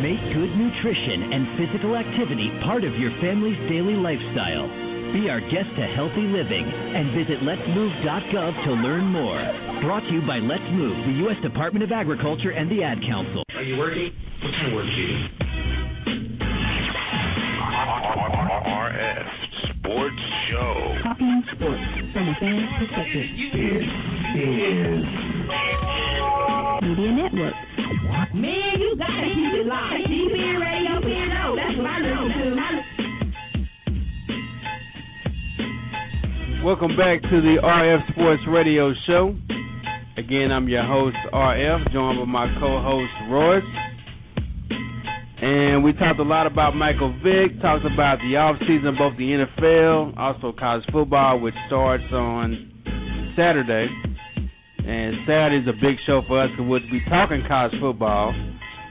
Make 0.02 0.22
good 0.34 0.52
nutrition 0.58 1.34
and 1.34 1.46
physical 1.54 1.94
activity 1.96 2.50
part 2.66 2.84
of 2.84 2.98
your 2.98 3.12
family's 3.22 3.58
daily 3.70 3.94
lifestyle. 3.94 4.66
Be 5.14 5.30
our 5.30 5.40
guest 5.42 5.70
to 5.78 5.86
healthy 5.94 6.26
living 6.26 6.66
and 6.66 7.14
visit 7.14 7.46
letsmove.gov 7.46 8.64
to 8.66 8.72
learn 8.82 9.06
more. 9.06 9.38
Brought 9.86 10.02
to 10.02 10.14
you 10.14 10.22
by 10.26 10.40
Let's 10.42 10.66
Move, 10.74 10.98
the 11.06 11.14
U.S. 11.30 11.38
Department 11.44 11.84
of 11.84 11.92
Agriculture 11.92 12.52
and 12.52 12.72
the 12.72 12.82
Ad 12.82 12.98
Council. 13.06 13.44
Are 13.54 13.62
you 13.64 13.78
working? 13.78 14.10
What 14.42 14.52
kind 14.58 14.68
of 14.68 14.74
work 14.74 14.86
do 14.86 14.92
you 14.98 15.08
do? 15.08 15.30
RF 18.66 19.28
Sports 19.78 20.24
Show. 20.50 20.98
Talking 21.04 21.44
sports 21.54 21.86
from 22.14 22.26
a 22.30 22.36
fan's 22.40 22.72
perspective. 22.82 23.30
This 24.34 24.48
is 24.50 25.06
Media 26.82 27.12
Network. 27.12 27.54
Man, 28.34 28.82
you 28.82 28.96
gotta 28.98 29.30
keep 29.30 29.54
it 29.54 29.68
live. 29.68 30.02
DBN 30.10 30.58
Radio, 30.58 30.98
PNO. 31.06 31.56
That's 31.56 31.78
what 31.78 31.86
I 31.86 32.02
listen 32.02 32.58
to. 32.58 32.82
Welcome 36.66 36.98
back 36.98 37.22
to 37.22 37.42
the 37.42 37.58
RF 37.62 38.12
Sports 38.14 38.42
Radio 38.50 38.94
Show. 39.06 39.36
Again, 40.18 40.52
I'm 40.52 40.68
your 40.68 40.84
host, 40.84 41.18
RF, 41.32 41.94
joined 41.94 42.18
by 42.18 42.26
my 42.26 42.48
co-host, 42.60 43.14
Royce. 43.30 43.64
And 45.44 45.84
we 45.84 45.94
talked 45.94 46.20
a 46.20 46.24
lot 46.24 46.48
about 46.48 46.76
Michael 46.76 47.14
Vick, 47.24 47.62
talked 47.62 47.86
about 47.86 48.18
the 48.20 48.34
offseason, 48.34 48.98
both 48.98 49.16
the 49.18 49.46
NFL, 49.46 50.18
also 50.18 50.52
college 50.58 50.84
football, 50.92 51.40
which 51.40 51.56
starts 51.68 52.12
on 52.12 52.72
Saturday. 53.38 53.88
And 54.86 55.16
Saturday's 55.28 55.68
a 55.68 55.74
big 55.74 55.98
show 56.06 56.22
for 56.28 56.42
us 56.42 56.50
because 56.52 56.66
we'll 56.68 56.80
be 56.92 57.02
talking 57.10 57.44
college 57.48 57.74
football, 57.80 58.34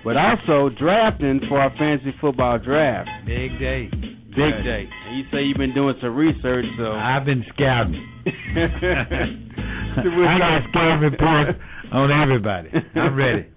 but 0.04 0.16
also 0.16 0.68
drafting 0.78 1.40
for 1.48 1.60
our 1.60 1.70
fantasy 1.76 2.14
football 2.20 2.58
draft. 2.58 3.08
Big 3.26 3.58
day. 3.58 3.90
Big 4.30 4.62
day. 4.62 4.86
And 5.08 5.18
you 5.18 5.24
say 5.32 5.42
you've 5.42 5.58
been 5.58 5.74
doing 5.74 5.96
some 6.00 6.14
research, 6.14 6.64
so 6.78 6.92
I've 6.92 7.24
been 7.24 7.44
scouting. 7.54 8.06
So 8.24 8.30
I 10.22 10.38
got 10.38 10.62
scouting 10.70 11.00
reports 11.00 11.58
on 11.92 12.12
everybody. 12.12 12.70
I'm 12.94 13.14
ready. 13.14 13.46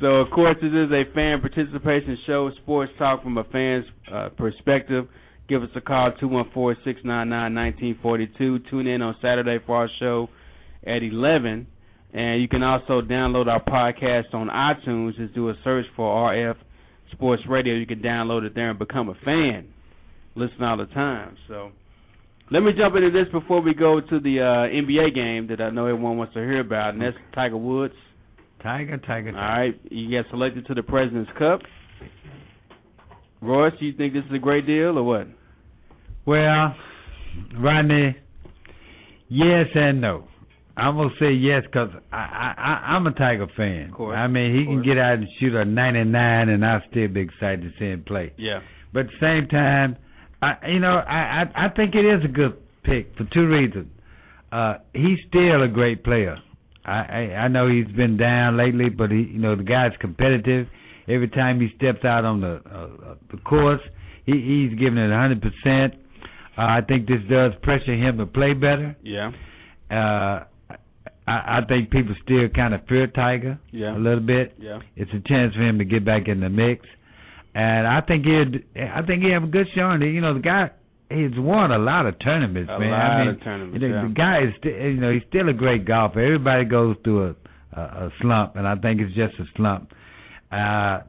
So, 0.00 0.20
of 0.20 0.30
course, 0.30 0.56
this 0.62 0.70
is 0.70 0.92
a 0.92 1.02
fan 1.12 1.40
participation 1.40 2.16
show, 2.24 2.52
sports 2.62 2.92
talk 3.00 3.20
from 3.20 3.36
a 3.36 3.42
fan's 3.42 3.84
uh, 4.12 4.28
perspective. 4.28 5.08
Give 5.48 5.64
us 5.64 5.70
a 5.74 5.80
call, 5.80 6.12
214-699-1942. 6.22 8.70
Tune 8.70 8.86
in 8.86 9.02
on 9.02 9.16
Saturday 9.20 9.58
for 9.66 9.74
our 9.74 9.88
show 9.98 10.28
at 10.88 11.02
11. 11.02 11.66
And 12.12 12.40
you 12.40 12.48
can 12.48 12.62
also 12.62 13.02
download 13.02 13.46
our 13.48 13.62
podcast 13.62 14.32
on 14.32 14.48
iTunes. 14.48 15.16
Just 15.16 15.34
do 15.34 15.50
a 15.50 15.54
search 15.62 15.84
for 15.94 16.32
RF 16.32 16.56
Sports 17.12 17.42
Radio. 17.48 17.74
You 17.74 17.86
can 17.86 18.00
download 18.00 18.44
it 18.44 18.54
there 18.54 18.70
and 18.70 18.78
become 18.78 19.08
a 19.08 19.14
fan. 19.24 19.68
Listen 20.34 20.62
all 20.62 20.76
the 20.78 20.86
time. 20.86 21.36
So, 21.48 21.70
Let 22.50 22.60
me 22.60 22.70
jump 22.76 22.94
into 22.96 23.10
this 23.10 23.30
before 23.30 23.60
we 23.60 23.74
go 23.74 24.00
to 24.00 24.20
the 24.20 24.40
uh, 24.40 24.72
NBA 24.74 25.14
game 25.14 25.48
that 25.48 25.60
I 25.62 25.70
know 25.70 25.86
everyone 25.86 26.16
wants 26.16 26.32
to 26.34 26.40
hear 26.40 26.60
about, 26.60 26.94
and 26.94 27.02
that's 27.02 27.16
Tiger 27.34 27.56
Woods. 27.58 27.94
Tiger, 28.62 28.96
Tiger. 28.98 29.30
All 29.30 29.34
right, 29.34 29.80
you 29.90 30.10
got 30.22 30.30
selected 30.30 30.66
to 30.66 30.74
the 30.74 30.82
President's 30.82 31.30
Cup. 31.38 31.60
Royce, 33.40 33.72
you 33.80 33.92
think 33.92 34.14
this 34.14 34.24
is 34.24 34.34
a 34.34 34.38
great 34.38 34.66
deal 34.66 34.98
or 34.98 35.02
what? 35.02 35.26
Well, 36.26 36.74
Rodney, 37.56 38.16
yes 39.28 39.66
and 39.74 40.00
no. 40.00 40.24
I'm 40.78 40.96
gonna 40.96 41.10
say 41.18 41.32
yes 41.32 41.62
because 41.64 41.90
I, 42.12 42.16
I 42.16 42.54
I 42.56 42.72
I'm 42.94 43.06
a 43.06 43.12
Tiger 43.12 43.48
fan. 43.56 43.90
Of 43.90 43.94
course, 43.96 44.16
I 44.16 44.28
mean, 44.28 44.56
he 44.56 44.64
can 44.64 44.82
get 44.82 44.96
out 44.96 45.14
and 45.14 45.26
shoot 45.40 45.54
a 45.54 45.64
99, 45.64 46.48
and 46.48 46.64
I'll 46.64 46.82
still 46.90 47.08
be 47.08 47.20
excited 47.20 47.62
to 47.62 47.70
see 47.78 47.86
him 47.86 48.04
play. 48.06 48.32
Yeah. 48.36 48.60
But 48.92 49.00
at 49.00 49.06
the 49.06 49.20
same 49.20 49.48
time, 49.48 49.96
I 50.40 50.68
you 50.68 50.78
know 50.78 50.94
I 50.94 51.42
I, 51.42 51.66
I 51.66 51.68
think 51.70 51.94
it 51.94 52.06
is 52.06 52.24
a 52.24 52.28
good 52.28 52.56
pick 52.84 53.12
for 53.16 53.24
two 53.34 53.48
reasons. 53.48 53.88
Uh, 54.52 54.74
he's 54.94 55.18
still 55.28 55.62
a 55.62 55.68
great 55.68 56.04
player. 56.04 56.36
I, 56.84 56.90
I 56.90 57.20
I 57.44 57.48
know 57.48 57.68
he's 57.68 57.94
been 57.96 58.16
down 58.16 58.56
lately, 58.56 58.88
but 58.88 59.10
he 59.10 59.18
you 59.32 59.38
know 59.40 59.56
the 59.56 59.64
guy's 59.64 59.92
competitive. 60.00 60.68
Every 61.08 61.28
time 61.28 61.60
he 61.60 61.68
steps 61.76 62.04
out 62.04 62.24
on 62.24 62.40
the 62.40 62.62
uh, 62.70 63.10
uh, 63.10 63.14
the 63.32 63.38
course, 63.38 63.80
he 64.26 64.32
he's 64.32 64.78
giving 64.78 64.98
it 64.98 65.10
a 65.10 65.16
hundred 65.16 65.42
percent. 65.42 65.94
Uh, 66.56 66.62
I 66.62 66.80
think 66.86 67.08
this 67.08 67.20
does 67.28 67.52
pressure 67.62 67.94
him 67.94 68.18
to 68.18 68.26
play 68.26 68.52
better. 68.52 68.96
Yeah. 69.02 69.32
Uh, 69.90 70.44
I, 71.28 71.58
I 71.58 71.60
think 71.68 71.90
people 71.90 72.14
still 72.24 72.48
kind 72.54 72.74
of 72.74 72.80
fear 72.88 73.06
Tiger 73.06 73.58
Yeah. 73.70 73.96
a 73.96 73.98
little 73.98 74.20
bit. 74.24 74.54
Yeah. 74.58 74.80
It's 74.96 75.10
a 75.12 75.20
chance 75.28 75.54
for 75.54 75.62
him 75.62 75.78
to 75.78 75.84
get 75.84 76.04
back 76.04 76.28
in 76.28 76.40
the 76.40 76.48
mix, 76.48 76.86
and 77.54 77.86
I 77.86 78.00
think 78.00 78.24
he'd 78.24 78.64
I 78.80 79.02
think 79.02 79.22
he 79.22 79.30
have 79.32 79.44
a 79.44 79.52
good 79.58 79.66
showing. 79.74 80.02
You 80.02 80.20
know, 80.20 80.34
the 80.34 80.40
guy 80.40 80.70
he's 81.10 81.32
won 81.36 81.70
a 81.72 81.78
lot 81.78 82.06
of 82.06 82.18
tournaments, 82.18 82.70
A 82.74 82.78
man. 82.78 82.90
lot 82.90 83.00
I 83.00 83.18
mean, 83.24 83.28
of 83.34 83.42
tournaments, 83.42 83.80
you 83.82 83.88
know, 83.88 83.94
yeah. 84.02 84.08
The 84.08 84.14
guy 84.14 84.38
is 84.46 84.54
still, 84.58 84.72
you 84.72 85.00
know, 85.00 85.12
he's 85.12 85.22
still 85.28 85.48
a 85.48 85.54
great 85.54 85.84
golfer. 85.86 86.20
Everybody 86.20 86.64
goes 86.66 86.96
through 87.04 87.28
a, 87.30 87.34
a 87.80 87.80
a 88.06 88.10
slump, 88.20 88.56
and 88.56 88.66
I 88.68 88.74
think 88.76 89.00
it's 89.00 89.14
just 89.14 89.34
a 89.40 89.44
slump. 89.56 89.92
Uh, 90.52 91.00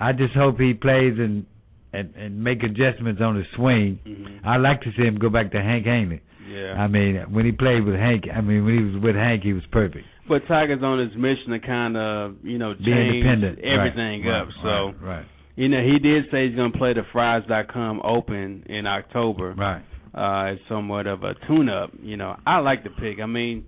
I 0.00 0.12
just 0.12 0.34
hope 0.34 0.58
he 0.60 0.74
plays 0.74 1.14
and 1.18 1.44
and 1.92 2.14
and 2.16 2.42
make 2.42 2.62
adjustments 2.62 3.20
on 3.20 3.36
his 3.36 3.46
swing. 3.56 3.98
Mhm. 4.06 4.40
I 4.44 4.56
like 4.56 4.82
to 4.82 4.92
see 4.92 5.02
him 5.02 5.18
go 5.18 5.30
back 5.30 5.52
to 5.52 5.62
Hank 5.62 5.84
Haney. 5.86 6.20
Yeah. 6.48 6.82
I 6.82 6.86
mean, 6.88 7.16
when 7.30 7.44
he 7.44 7.52
played 7.52 7.84
with 7.84 7.94
Hank, 7.96 8.24
I 8.34 8.40
mean, 8.40 8.64
when 8.64 8.78
he 8.78 8.84
was 8.84 9.02
with 9.02 9.16
Hank, 9.16 9.42
he 9.42 9.52
was 9.52 9.64
perfect. 9.66 10.06
But 10.28 10.46
Tiger's 10.46 10.82
on 10.82 10.98
his 10.98 11.14
mission 11.16 11.52
to 11.52 11.58
kind 11.58 11.96
of, 11.96 12.36
you 12.42 12.58
know, 12.58 12.74
Be 12.74 12.84
change 12.84 13.14
independent. 13.16 13.58
Everything 13.60 14.24
right, 14.24 14.42
up. 14.42 14.48
So, 14.62 14.68
right, 14.68 15.16
right. 15.18 15.26
you 15.56 15.68
know, 15.68 15.82
he 15.82 15.98
did 15.98 16.24
say 16.30 16.46
he's 16.46 16.56
going 16.56 16.72
to 16.72 16.78
play 16.78 16.92
the 16.94 17.02
Frys.com 17.12 18.00
Open 18.04 18.64
in 18.66 18.86
October. 18.86 19.54
Right. 19.56 19.82
Uh, 20.14 20.52
it's 20.52 20.62
somewhat 20.68 21.06
of 21.06 21.22
a 21.22 21.34
tune-up. 21.46 21.92
You 22.02 22.16
know, 22.16 22.36
I 22.46 22.58
like 22.58 22.82
the 22.82 22.90
pick. 22.90 23.20
I 23.22 23.26
mean, 23.26 23.64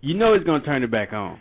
you 0.00 0.14
know 0.14 0.34
he's 0.34 0.44
going 0.44 0.60
to 0.60 0.66
turn 0.66 0.82
it 0.82 0.90
back 0.90 1.12
on. 1.12 1.38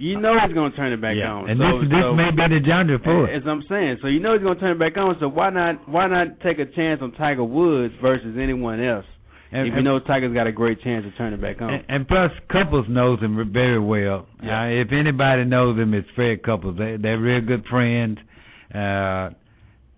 You 0.00 0.18
know 0.18 0.32
he's 0.40 0.54
going 0.54 0.70
to 0.70 0.76
turn 0.76 0.94
it 0.94 1.00
back 1.00 1.12
yeah. 1.14 1.28
on. 1.28 1.50
And 1.50 1.60
so, 1.60 1.84
this 1.84 1.92
this 1.92 2.00
so, 2.00 2.16
may 2.16 2.32
be 2.32 2.40
the 2.48 2.64
genre 2.64 2.98
for 3.04 3.28
it. 3.28 3.36
As 3.36 3.44
I'm 3.44 3.60
saying, 3.68 3.98
so 4.00 4.08
you 4.08 4.18
know 4.18 4.32
he's 4.32 4.40
going 4.40 4.56
to 4.56 4.60
turn 4.60 4.72
it 4.72 4.80
back 4.80 4.96
on. 4.96 5.14
So 5.20 5.28
why 5.28 5.50
not? 5.50 5.86
Why 5.86 6.08
not 6.08 6.40
take 6.40 6.58
a 6.58 6.64
chance 6.64 7.00
on 7.02 7.12
Tiger 7.12 7.44
Woods 7.44 7.92
versus 8.00 8.36
anyone 8.40 8.82
else? 8.82 9.04
And- 9.52 9.68
if 9.68 9.74
you 9.74 9.82
know 9.82 10.00
Tiger's 10.00 10.32
got 10.32 10.46
a 10.46 10.52
great 10.52 10.80
chance 10.80 11.04
to 11.04 11.10
turn 11.18 11.34
it 11.34 11.42
back 11.42 11.60
on. 11.60 11.74
And, 11.74 11.84
and 11.88 12.08
plus, 12.08 12.30
Couples 12.50 12.86
knows 12.88 13.20
him 13.20 13.36
very 13.52 13.80
well. 13.80 14.26
Yeah. 14.42 14.62
Uh, 14.62 14.66
if 14.68 14.88
anybody 14.92 15.44
knows 15.44 15.76
him, 15.76 15.92
it's 15.92 16.08
Fred 16.14 16.42
Couples. 16.42 16.78
They, 16.78 16.96
they're 16.96 17.18
real 17.18 17.42
good 17.42 17.66
friends. 17.66 18.18
Uh, 18.74 19.34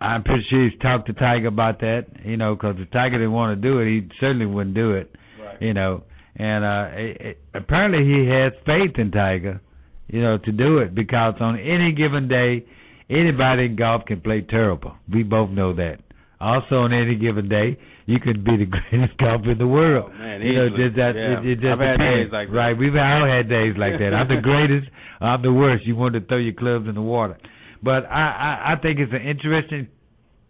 I'm 0.03 0.25
pretty 0.25 0.43
sure 0.51 0.69
he's 0.69 0.79
talked 0.81 1.07
to 1.07 1.13
Tiger 1.13 1.47
about 1.47 1.79
that. 1.81 2.07
You 2.25 2.37
know, 2.37 2.57
because 2.57 2.77
if 2.79 2.91
Tiger 2.91 3.19
didn't 3.19 3.33
want 3.33 3.61
to 3.61 3.69
do 3.69 3.79
it, 3.79 3.87
he 3.87 4.09
certainly 4.19 4.47
wouldn't 4.47 4.75
do 4.75 4.93
it. 4.95 5.15
Right. 5.41 5.63
You 5.63 5.75
know, 5.75 6.03
and 6.35 6.65
uh, 6.65 6.97
it, 6.97 7.21
it, 7.21 7.39
apparently 7.55 8.05
he 8.05 8.27
has 8.31 8.53
faith 8.67 8.99
in 8.99 9.13
Tiger. 9.13 9.61
You 10.09 10.21
know, 10.23 10.39
to 10.39 10.53
do 10.53 10.79
it 10.79 10.95
because 10.95 11.35
on 11.41 11.59
any 11.59 11.93
given 11.93 12.29
day, 12.29 12.65
anybody 13.09 13.67
in 13.67 13.77
golf 13.77 14.05
can 14.07 14.21
play 14.21 14.43
terrible. 14.43 14.95
We 15.13 15.23
both 15.23 15.51
know 15.51 15.73
that. 15.75 15.99
Also, 16.41 16.77
on 16.81 16.93
any 16.93 17.15
given 17.15 17.49
day, 17.49 17.79
you 18.07 18.19
could 18.19 18.45
be 18.45 18.57
the 18.57 18.67
greatest 18.91 19.17
golfer 19.19 19.53
in 19.53 19.59
the 19.59 19.67
world. 19.67 20.11
Oh, 20.13 20.19
man, 20.19 20.43
you 20.43 20.55
know, 20.55 20.69
just 20.71 20.97
that 20.97 21.15
Yeah. 21.15 21.41
it, 21.41 21.47
it 21.47 21.55
just 21.61 21.67
I've 21.67 21.79
had 21.79 21.93
depends. 21.99 22.25
days 22.27 22.33
like 22.33 22.49
that. 22.51 22.55
right? 22.55 22.77
We've 22.77 22.97
all 22.97 23.27
had 23.27 23.49
days 23.49 23.75
like 23.79 23.99
that. 24.01 24.13
I'm 24.13 24.29
the 24.29 24.41
greatest. 24.43 24.89
I'm 25.21 25.41
the 25.41 25.53
worst. 25.53 25.87
You 25.87 25.95
want 25.97 26.15
to 26.15 26.21
throw 26.21 26.39
your 26.39 26.53
clubs 26.55 26.89
in 26.89 26.95
the 26.97 27.03
water, 27.03 27.39
but 27.83 28.05
I 28.07 28.67
I, 28.67 28.73
I 28.73 28.77
think 28.83 28.99
it's 28.99 29.13
an 29.13 29.23
interesting 29.23 29.87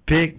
pick. 0.09 0.37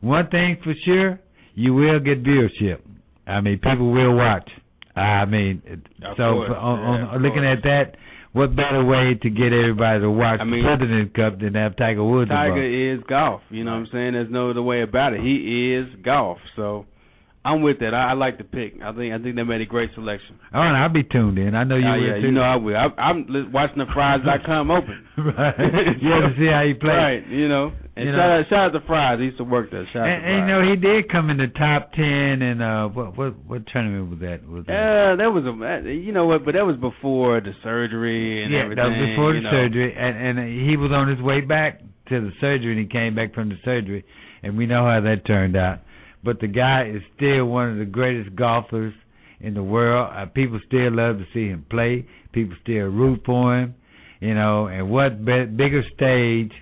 One 0.00 0.28
thing 0.28 0.58
for 0.62 0.74
sure, 0.84 1.20
you 1.54 1.72
will 1.72 2.00
get 2.00 2.22
viewership. 2.24 2.80
I 3.26 3.40
mean, 3.40 3.58
people 3.60 3.90
will 3.92 4.14
watch. 4.14 4.50
I 4.96 5.24
mean, 5.24 5.62
Of 6.02 6.16
so 6.16 6.32
course. 6.34 6.50
on, 6.56 6.78
Yeah, 6.78 7.06
on 7.08 7.22
looking 7.22 7.42
course. 7.42 7.58
at 7.58 7.62
that, 7.64 7.96
what 8.36 8.54
better 8.54 8.84
way 8.84 9.14
to 9.22 9.30
get 9.30 9.52
everybody 9.52 10.00
to 10.00 10.10
watch 10.10 10.40
I 10.40 10.44
mean, 10.44 10.62
the 10.62 10.76
President's 10.76 11.16
Cup 11.16 11.40
than 11.40 11.54
have 11.54 11.74
Tiger 11.76 12.04
Woods 12.04 12.30
Tiger 12.30 12.62
involved? 12.62 13.00
is 13.00 13.08
golf. 13.08 13.40
You 13.48 13.64
know 13.64 13.70
what 13.72 13.78
I'm 13.78 13.88
saying? 13.90 14.12
There's 14.12 14.30
no 14.30 14.50
other 14.50 14.62
way 14.62 14.82
about 14.82 15.14
it. 15.14 15.20
He 15.20 15.72
is 15.74 15.86
golf. 16.04 16.38
So 16.54 16.84
I'm 17.46 17.62
with 17.62 17.78
that. 17.80 17.94
I, 17.94 18.10
I 18.10 18.12
like 18.14 18.38
the 18.38 18.44
pick. 18.44 18.74
I 18.82 18.90
think 18.92 19.14
I 19.14 19.18
think 19.22 19.36
they 19.36 19.42
made 19.44 19.60
a 19.60 19.66
great 19.66 19.90
selection. 19.94 20.38
All 20.52 20.60
right, 20.62 20.82
I'll 20.82 20.92
be 20.92 21.04
tuned 21.04 21.38
in. 21.38 21.54
I 21.54 21.62
know 21.64 21.76
you 21.76 21.86
Oh, 21.86 21.94
yeah, 21.94 22.14
too. 22.14 22.26
you 22.26 22.32
know 22.32 22.42
I 22.42 22.56
will. 22.56 22.76
I, 22.76 22.88
I'm 23.00 23.24
watching 23.52 23.78
the 23.78 23.86
Frys.com 23.94 24.70
open. 24.70 25.06
right. 25.18 25.54
You 26.02 26.10
have 26.10 26.26
to 26.30 26.34
see 26.36 26.50
how 26.50 26.64
he 26.66 26.74
plays. 26.80 26.90
Right. 26.90 27.26
You 27.28 27.48
know. 27.48 27.72
And 27.96 28.04
You 28.04 28.12
shout 28.12 28.18
know. 28.28 28.38
out 28.40 28.44
shout 28.50 28.58
out 28.74 28.78
to 28.80 28.86
Fries. 28.86 29.18
He 29.20 29.26
used 29.26 29.38
to 29.38 29.44
work 29.44 29.70
there. 29.70 29.86
Shout 29.92 30.02
out 30.02 30.08
And, 30.10 30.22
to 30.22 30.28
and 30.28 30.38
you 30.42 30.46
know, 30.52 30.62
he 30.68 30.76
did 30.76 31.08
come 31.10 31.30
in 31.30 31.38
the 31.38 31.46
top 31.56 31.92
ten. 31.92 32.42
And 32.42 32.62
uh, 32.62 32.88
what 32.88 33.16
what 33.16 33.32
what 33.46 33.62
tournament 33.72 34.10
was 34.10 34.18
that? 34.20 34.46
Was 34.48 34.64
that? 34.66 34.74
Uh, 34.74 35.16
that 35.16 35.30
was 35.32 35.44
a 35.46 35.54
you 35.88 36.12
know 36.12 36.26
what, 36.26 36.44
but 36.44 36.52
that 36.54 36.66
was 36.66 36.76
before 36.76 37.40
the 37.40 37.52
surgery 37.62 38.42
and 38.44 38.52
yeah, 38.52 38.64
everything. 38.64 38.82
that 38.82 38.90
was 38.90 39.00
before 39.14 39.32
the 39.32 39.40
know. 39.40 39.50
surgery, 39.50 39.94
and 39.96 40.38
and 40.38 40.68
he 40.68 40.76
was 40.76 40.90
on 40.92 41.08
his 41.08 41.20
way 41.22 41.40
back 41.40 41.80
to 42.10 42.20
the 42.20 42.30
surgery, 42.40 42.72
and 42.76 42.80
he 42.80 42.86
came 42.86 43.14
back 43.14 43.32
from 43.34 43.48
the 43.48 43.56
surgery, 43.64 44.04
and 44.42 44.58
we 44.58 44.66
know 44.66 44.84
how 44.84 45.00
that 45.00 45.24
turned 45.26 45.56
out. 45.56 45.80
But 46.26 46.40
the 46.40 46.48
guy 46.48 46.90
is 46.94 47.02
still 47.16 47.46
one 47.46 47.70
of 47.70 47.78
the 47.78 47.84
greatest 47.86 48.36
golfers 48.36 48.92
in 49.40 49.54
the 49.54 49.62
world. 49.62 50.10
Uh, 50.14 50.26
people 50.26 50.60
still 50.66 50.92
love 50.94 51.18
to 51.18 51.24
see 51.32 51.46
him 51.48 51.64
play. 51.70 52.06
People 52.32 52.56
still 52.62 52.86
root 52.88 53.22
for 53.24 53.58
him, 53.58 53.74
you 54.20 54.34
know. 54.34 54.66
And 54.66 54.90
what 54.90 55.24
be- 55.24 55.46
bigger 55.46 55.82
stage 55.94 56.52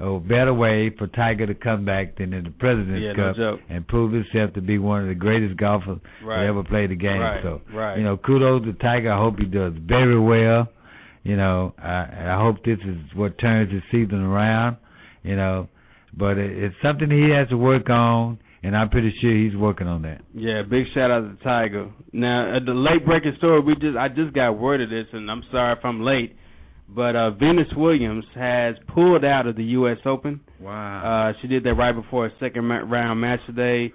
or 0.00 0.18
better 0.20 0.54
way 0.54 0.90
for 0.98 1.06
Tiger 1.08 1.46
to 1.46 1.54
come 1.54 1.84
back 1.84 2.16
than 2.16 2.32
in 2.32 2.44
the 2.44 2.50
President's 2.50 3.02
Yeah, 3.04 3.14
Cup 3.14 3.36
joke. 3.36 3.60
and 3.68 3.86
prove 3.86 4.12
himself 4.12 4.54
to 4.54 4.62
be 4.62 4.78
one 4.78 5.02
of 5.02 5.08
the 5.08 5.14
greatest 5.14 5.56
golfers 5.58 5.98
Right. 6.24 6.40
that 6.40 6.46
ever 6.48 6.64
played 6.64 6.88
the 6.90 6.96
game. 6.96 7.20
Right, 7.20 7.42
So, 7.42 7.60
right. 7.74 7.98
you 7.98 8.04
know, 8.04 8.16
kudos 8.16 8.64
to 8.64 8.72
Tiger. 8.74 9.12
I 9.12 9.18
hope 9.18 9.38
he 9.38 9.44
does 9.44 9.74
very 9.76 10.18
well. 10.18 10.68
You 11.22 11.36
know, 11.36 11.74
I, 11.78 12.08
I 12.32 12.36
hope 12.42 12.64
this 12.64 12.78
is 12.92 12.96
what 13.14 13.36
turns 13.38 13.70
his 13.70 13.82
season 13.92 14.22
around. 14.22 14.78
You 15.22 15.36
know, 15.36 15.68
but 16.16 16.38
it, 16.38 16.50
it's 16.64 16.74
something 16.82 17.10
he 17.10 17.28
has 17.36 17.48
to 17.50 17.58
work 17.58 17.90
on, 17.90 18.38
and 18.62 18.76
I'm 18.76 18.90
pretty 18.90 19.12
sure 19.20 19.34
he's 19.34 19.56
working 19.56 19.86
on 19.86 20.02
that. 20.02 20.20
Yeah, 20.34 20.62
big 20.68 20.84
shout 20.94 21.10
out 21.10 21.20
to 21.20 21.42
Tiger. 21.42 21.90
Now, 22.12 22.56
uh, 22.56 22.60
the 22.64 22.72
late 22.72 23.06
breaking 23.06 23.34
story, 23.38 23.60
we 23.60 23.74
just 23.74 23.96
I 23.96 24.08
just 24.08 24.34
got 24.34 24.52
word 24.52 24.80
of 24.80 24.90
this, 24.90 25.06
and 25.12 25.30
I'm 25.30 25.42
sorry 25.50 25.76
if 25.78 25.84
I'm 25.84 26.02
late, 26.02 26.36
but 26.88 27.16
uh, 27.16 27.30
Venus 27.32 27.68
Williams 27.76 28.24
has 28.34 28.74
pulled 28.94 29.24
out 29.24 29.46
of 29.46 29.56
the 29.56 29.64
U.S. 29.64 29.98
Open. 30.04 30.40
Wow. 30.60 31.30
Uh, 31.30 31.38
she 31.40 31.48
did 31.48 31.64
that 31.64 31.74
right 31.74 31.94
before 31.94 32.26
a 32.26 32.30
second 32.38 32.68
round 32.68 33.20
match 33.20 33.40
today. 33.46 33.92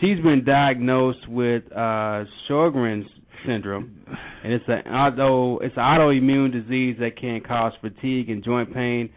She's 0.00 0.22
been 0.22 0.44
diagnosed 0.44 1.28
with 1.28 1.64
uh, 1.72 2.24
Sjogren's 2.48 3.08
syndrome, 3.46 4.00
and 4.44 4.52
it's 4.52 4.64
an 4.68 4.92
auto 4.92 5.58
it's 5.58 5.76
an 5.76 5.82
autoimmune 5.82 6.52
disease 6.52 6.96
that 7.00 7.16
can 7.18 7.40
cause 7.46 7.72
fatigue 7.80 8.30
and 8.30 8.44
joint 8.44 8.72
pain. 8.72 9.10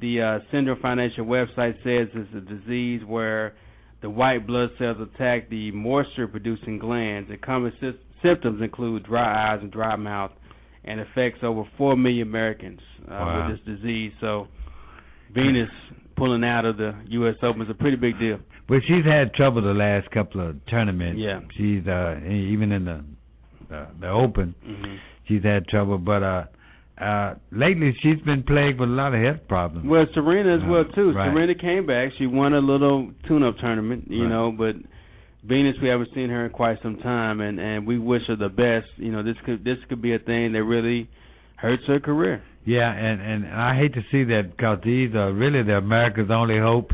The 0.00 0.20
uh, 0.20 0.44
Syndrome 0.52 0.80
Financial 0.80 1.24
website 1.24 1.74
says 1.82 2.08
it's 2.14 2.34
a 2.34 2.40
disease 2.40 3.02
where 3.06 3.54
the 4.04 4.10
white 4.10 4.46
blood 4.46 4.68
cells 4.78 4.98
attack 5.00 5.48
the 5.48 5.70
moisture-producing 5.70 6.78
glands. 6.78 7.30
The 7.30 7.38
common 7.38 7.72
sy- 7.80 7.92
symptoms 8.22 8.60
include 8.60 9.04
dry 9.04 9.50
eyes 9.54 9.60
and 9.62 9.72
dry 9.72 9.96
mouth, 9.96 10.30
and 10.84 11.00
affects 11.00 11.38
over 11.42 11.62
four 11.78 11.96
million 11.96 12.28
Americans 12.28 12.80
uh, 13.06 13.08
Wow. 13.12 13.48
with 13.48 13.56
this 13.58 13.76
disease. 13.78 14.12
So, 14.20 14.46
Venus 15.34 15.70
pulling 16.16 16.44
out 16.44 16.66
of 16.66 16.76
the 16.76 16.92
U.S. 17.08 17.36
Open 17.42 17.62
is 17.62 17.70
a 17.70 17.74
pretty 17.74 17.96
big 17.96 18.18
deal. 18.18 18.38
But 18.68 18.80
she's 18.86 19.06
had 19.06 19.32
trouble 19.32 19.62
the 19.62 19.72
last 19.72 20.10
couple 20.10 20.46
of 20.46 20.56
tournaments. 20.66 21.18
Yeah. 21.18 21.40
She's 21.56 21.86
uh 21.88 22.16
even 22.26 22.72
in 22.72 22.84
the 22.84 23.04
the, 23.70 23.86
the 24.02 24.08
Open, 24.10 24.54
hmm 24.62 24.96
she's 25.26 25.42
had 25.42 25.66
trouble. 25.66 25.96
But 25.96 26.22
uh, 26.22 26.44
uh, 26.98 27.34
lately 27.50 27.92
she's 28.02 28.20
been 28.24 28.42
plagued 28.44 28.78
with 28.80 28.88
a 28.88 28.92
lot 28.92 29.14
of 29.14 29.20
health 29.22 29.46
problems. 29.48 29.86
Well, 29.86 30.06
Serena 30.14 30.54
as 30.56 30.62
Uh, 30.62 30.66
well 30.70 30.84
too. 30.84 31.12
right. 31.12 31.32
Serena 31.32 31.54
came 31.54 31.86
back. 31.86 32.12
She 32.18 32.26
won 32.26 32.54
a 32.54 32.60
little 32.60 33.10
tune-up 33.26 33.58
tournament, 33.58 34.04
you 34.08 34.22
Right. 34.22 34.28
know, 34.30 34.52
but 34.52 34.76
Venus 35.42 35.76
we 35.82 35.88
haven't 35.88 36.08
seen 36.14 36.30
her 36.30 36.44
in 36.46 36.50
quite 36.52 36.80
some 36.82 36.96
time, 36.98 37.40
and 37.40 37.58
and 37.60 37.86
we 37.86 37.98
wish 37.98 38.22
her 38.28 38.36
the 38.36 38.48
best. 38.48 38.88
You 38.96 39.12
know, 39.12 39.22
this 39.22 39.36
could 39.44 39.62
this 39.64 39.78
could 39.88 40.00
be 40.00 40.14
a 40.14 40.18
thing 40.18 40.52
that 40.52 40.62
really 40.64 41.08
hurts 41.56 41.84
her 41.86 42.00
career. 42.00 42.42
Yeah, 42.64 42.90
and 42.90 43.20
and 43.20 43.46
I 43.52 43.76
hate 43.76 43.92
to 43.94 44.02
see 44.10 44.24
that 44.24 44.56
because 44.56 44.78
these 44.82 45.14
are 45.14 45.32
really 45.32 45.62
the 45.62 45.76
America's 45.76 46.30
only 46.30 46.58
hope. 46.58 46.92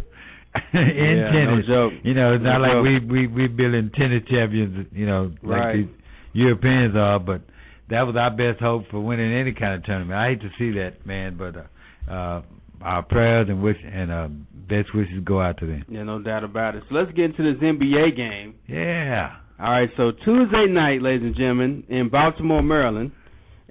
in 0.73 0.81
Yeah, 0.81 1.31
no 1.31 1.33
tennis. 1.33 1.67
joke. 1.67 1.93
You 2.03 2.15
know, 2.15 2.35
it's 2.35 2.43
No 2.43 2.53
not 2.59 2.61
like 2.63 2.73
joke. 2.73 2.85
we 2.85 2.99
we 2.99 3.27
we 3.29 3.47
building 3.47 3.89
tennis 3.95 4.25
champions. 4.29 4.87
You 4.91 5.07
know, 5.07 5.31
like 5.45 5.61
Right. 5.61 5.77
these 5.77 5.89
Europeans 6.33 6.97
are, 6.97 7.21
but 7.21 7.43
that 7.91 8.03
was 8.03 8.17
our 8.17 8.31
best 8.31 8.61
hope 8.61 8.85
for 8.91 9.01
winning 9.01 9.33
any 9.33 9.53
kind 9.53 9.75
of 9.75 9.85
tournament. 9.85 10.19
I 10.19 10.31
hate 10.31 10.41
to 10.41 10.51
see 10.59 10.79
that, 10.79 11.05
man, 11.05 11.37
but 11.37 11.57
uh, 11.57 12.13
uh, 12.13 12.43
our 12.83 13.03
prayers 13.03 13.49
and 13.49 13.63
wish 13.63 13.77
and 13.85 14.11
uh, 14.11 14.29
best 14.69 14.95
wishes 14.95 15.23
go 15.25 15.41
out 15.41 15.59
to 15.59 15.67
them. 15.67 15.85
Yeah, 15.89 16.05
no 16.05 16.21
doubt 16.21 16.45
about 16.45 16.77
it. 16.77 16.85
So 16.89 16.95
let's 16.95 17.11
get 17.13 17.27
into 17.27 17.53
this 17.53 17.63
NBA 17.63 18.17
game. 18.17 18.55
Yeah. 18.69 19.37
All 19.59 19.71
right, 19.71 19.91
so 19.97 20.13
Tuesday 20.25 20.67
night, 20.69 21.03
ladies 21.03 21.23
and 21.23 21.37
gentlemen, 21.37 21.85
in 21.91 22.09
Baltimore, 22.09 22.63
Maryland, 22.63 23.13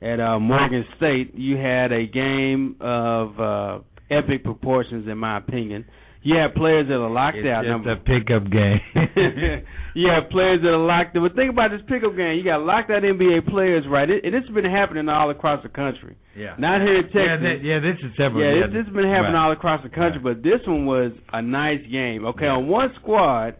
at 0.01 0.19
uh, 0.19 0.39
Morgan 0.39 0.85
State, 0.97 1.33
you 1.33 1.57
had 1.57 1.91
a 1.91 2.05
game 2.05 2.75
of 2.79 3.39
uh, 3.39 3.79
epic 4.11 4.43
proportions, 4.43 5.07
in 5.07 5.17
my 5.17 5.37
opinion. 5.37 5.85
You 6.21 6.35
had 6.35 6.53
players 6.53 6.87
that 6.89 6.95
are 6.99 7.09
locked 7.09 7.37
It's 7.37 7.47
out. 7.47 7.63
just 7.63 7.87
a 7.87 7.95
pickup 8.03 8.51
game. 8.51 8.79
you 9.95 10.09
have 10.11 10.29
players 10.29 10.59
that 10.61 10.67
are 10.67 10.77
locked 10.77 11.15
out. 11.15 11.23
But 11.23 11.35
think 11.35 11.49
about 11.49 11.71
this 11.71 11.79
pickup 11.87 12.15
game. 12.17 12.35
You 12.35 12.43
got 12.43 12.59
locked 12.61 12.91
out 12.91 13.03
NBA 13.03 13.47
players, 13.47 13.85
right? 13.87 14.09
It, 14.09 14.25
and 14.25 14.35
it's 14.35 14.49
been 14.49 14.65
happening 14.65 15.07
all 15.07 15.29
across 15.31 15.63
the 15.63 15.69
country. 15.69 16.17
Yeah. 16.35 16.55
Not 16.59 16.81
here 16.81 16.97
in 16.97 17.03
Texas. 17.03 17.15
Yeah, 17.23 17.37
that, 17.39 17.57
yeah, 17.63 17.79
this 17.79 17.97
is 18.03 18.11
several. 18.17 18.43
Yeah, 18.43 18.59
yeah, 18.59 18.67
this, 18.67 18.83
this 18.83 18.85
has 18.87 18.93
been 18.95 19.07
happening 19.09 19.33
right. 19.39 19.45
all 19.47 19.51
across 19.53 19.81
the 19.81 19.89
country, 19.89 20.19
but 20.21 20.43
this 20.43 20.59
one 20.67 20.85
was 20.85 21.13
a 21.31 21.41
nice 21.41 21.81
game. 21.89 22.25
Okay, 22.25 22.47
on 22.47 22.67
one 22.67 22.89
squad, 22.99 23.55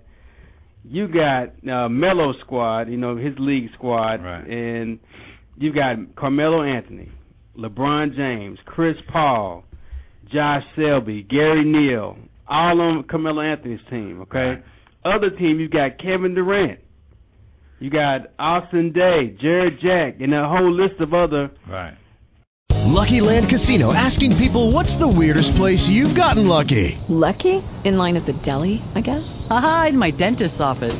you 0.84 1.08
got 1.08 1.56
uh, 1.64 1.88
Melo 1.88 2.34
squad, 2.44 2.90
you 2.90 2.98
know 2.98 3.16
his 3.16 3.34
league 3.40 3.70
squad, 3.74 4.22
Right. 4.24 4.44
and 4.48 5.00
you 5.58 5.74
got 5.74 5.96
Carmelo 6.18 6.64
Anthony, 6.64 7.10
LeBron 7.58 8.16
James, 8.16 8.60
Chris 8.66 8.96
Paul, 9.12 9.64
Josh 10.34 10.64
Selby, 10.76 11.24
Gary 11.24 11.64
Neal, 11.66 12.18
all 12.50 12.82
on 12.82 13.04
Carmelo 13.04 13.42
Anthony's 13.42 13.80
team. 13.90 14.22
Okay, 14.22 14.62
other 15.06 15.30
team 15.30 15.60
you 15.60 15.70
got 15.70 15.98
Kevin 16.00 16.34
Durant, 16.36 16.80
you 17.80 17.90
got 17.90 18.32
Austin 18.38 18.92
Daye, 18.92 19.36
Jarrett 19.40 19.80
Jack, 19.80 20.22
and 20.22 20.34
a 20.34 20.48
whole 20.48 20.72
list 20.72 21.00
of 21.00 21.14
other 21.14 21.52
Right. 21.68 21.96
Lucky 22.72 23.22
Land 23.22 23.50
Casino 23.50 23.94
asking 23.94 24.36
people 24.38 24.72
what's 24.72 24.96
the 24.96 25.08
weirdest 25.08 25.56
place 25.56 25.88
you've 25.88 26.16
gotten 26.16 26.48
lucky? 26.48 26.98
Lucky? 27.08 27.64
In 27.84 27.98
line 27.98 28.18
at 28.18 28.26
the 28.26 28.34
deli, 28.34 28.82
I 28.96 29.02
guess? 29.02 29.24
Aha, 29.50 29.88
in 29.90 29.98
my 29.98 30.10
dentist's 30.12 30.60
office. 30.60 31.00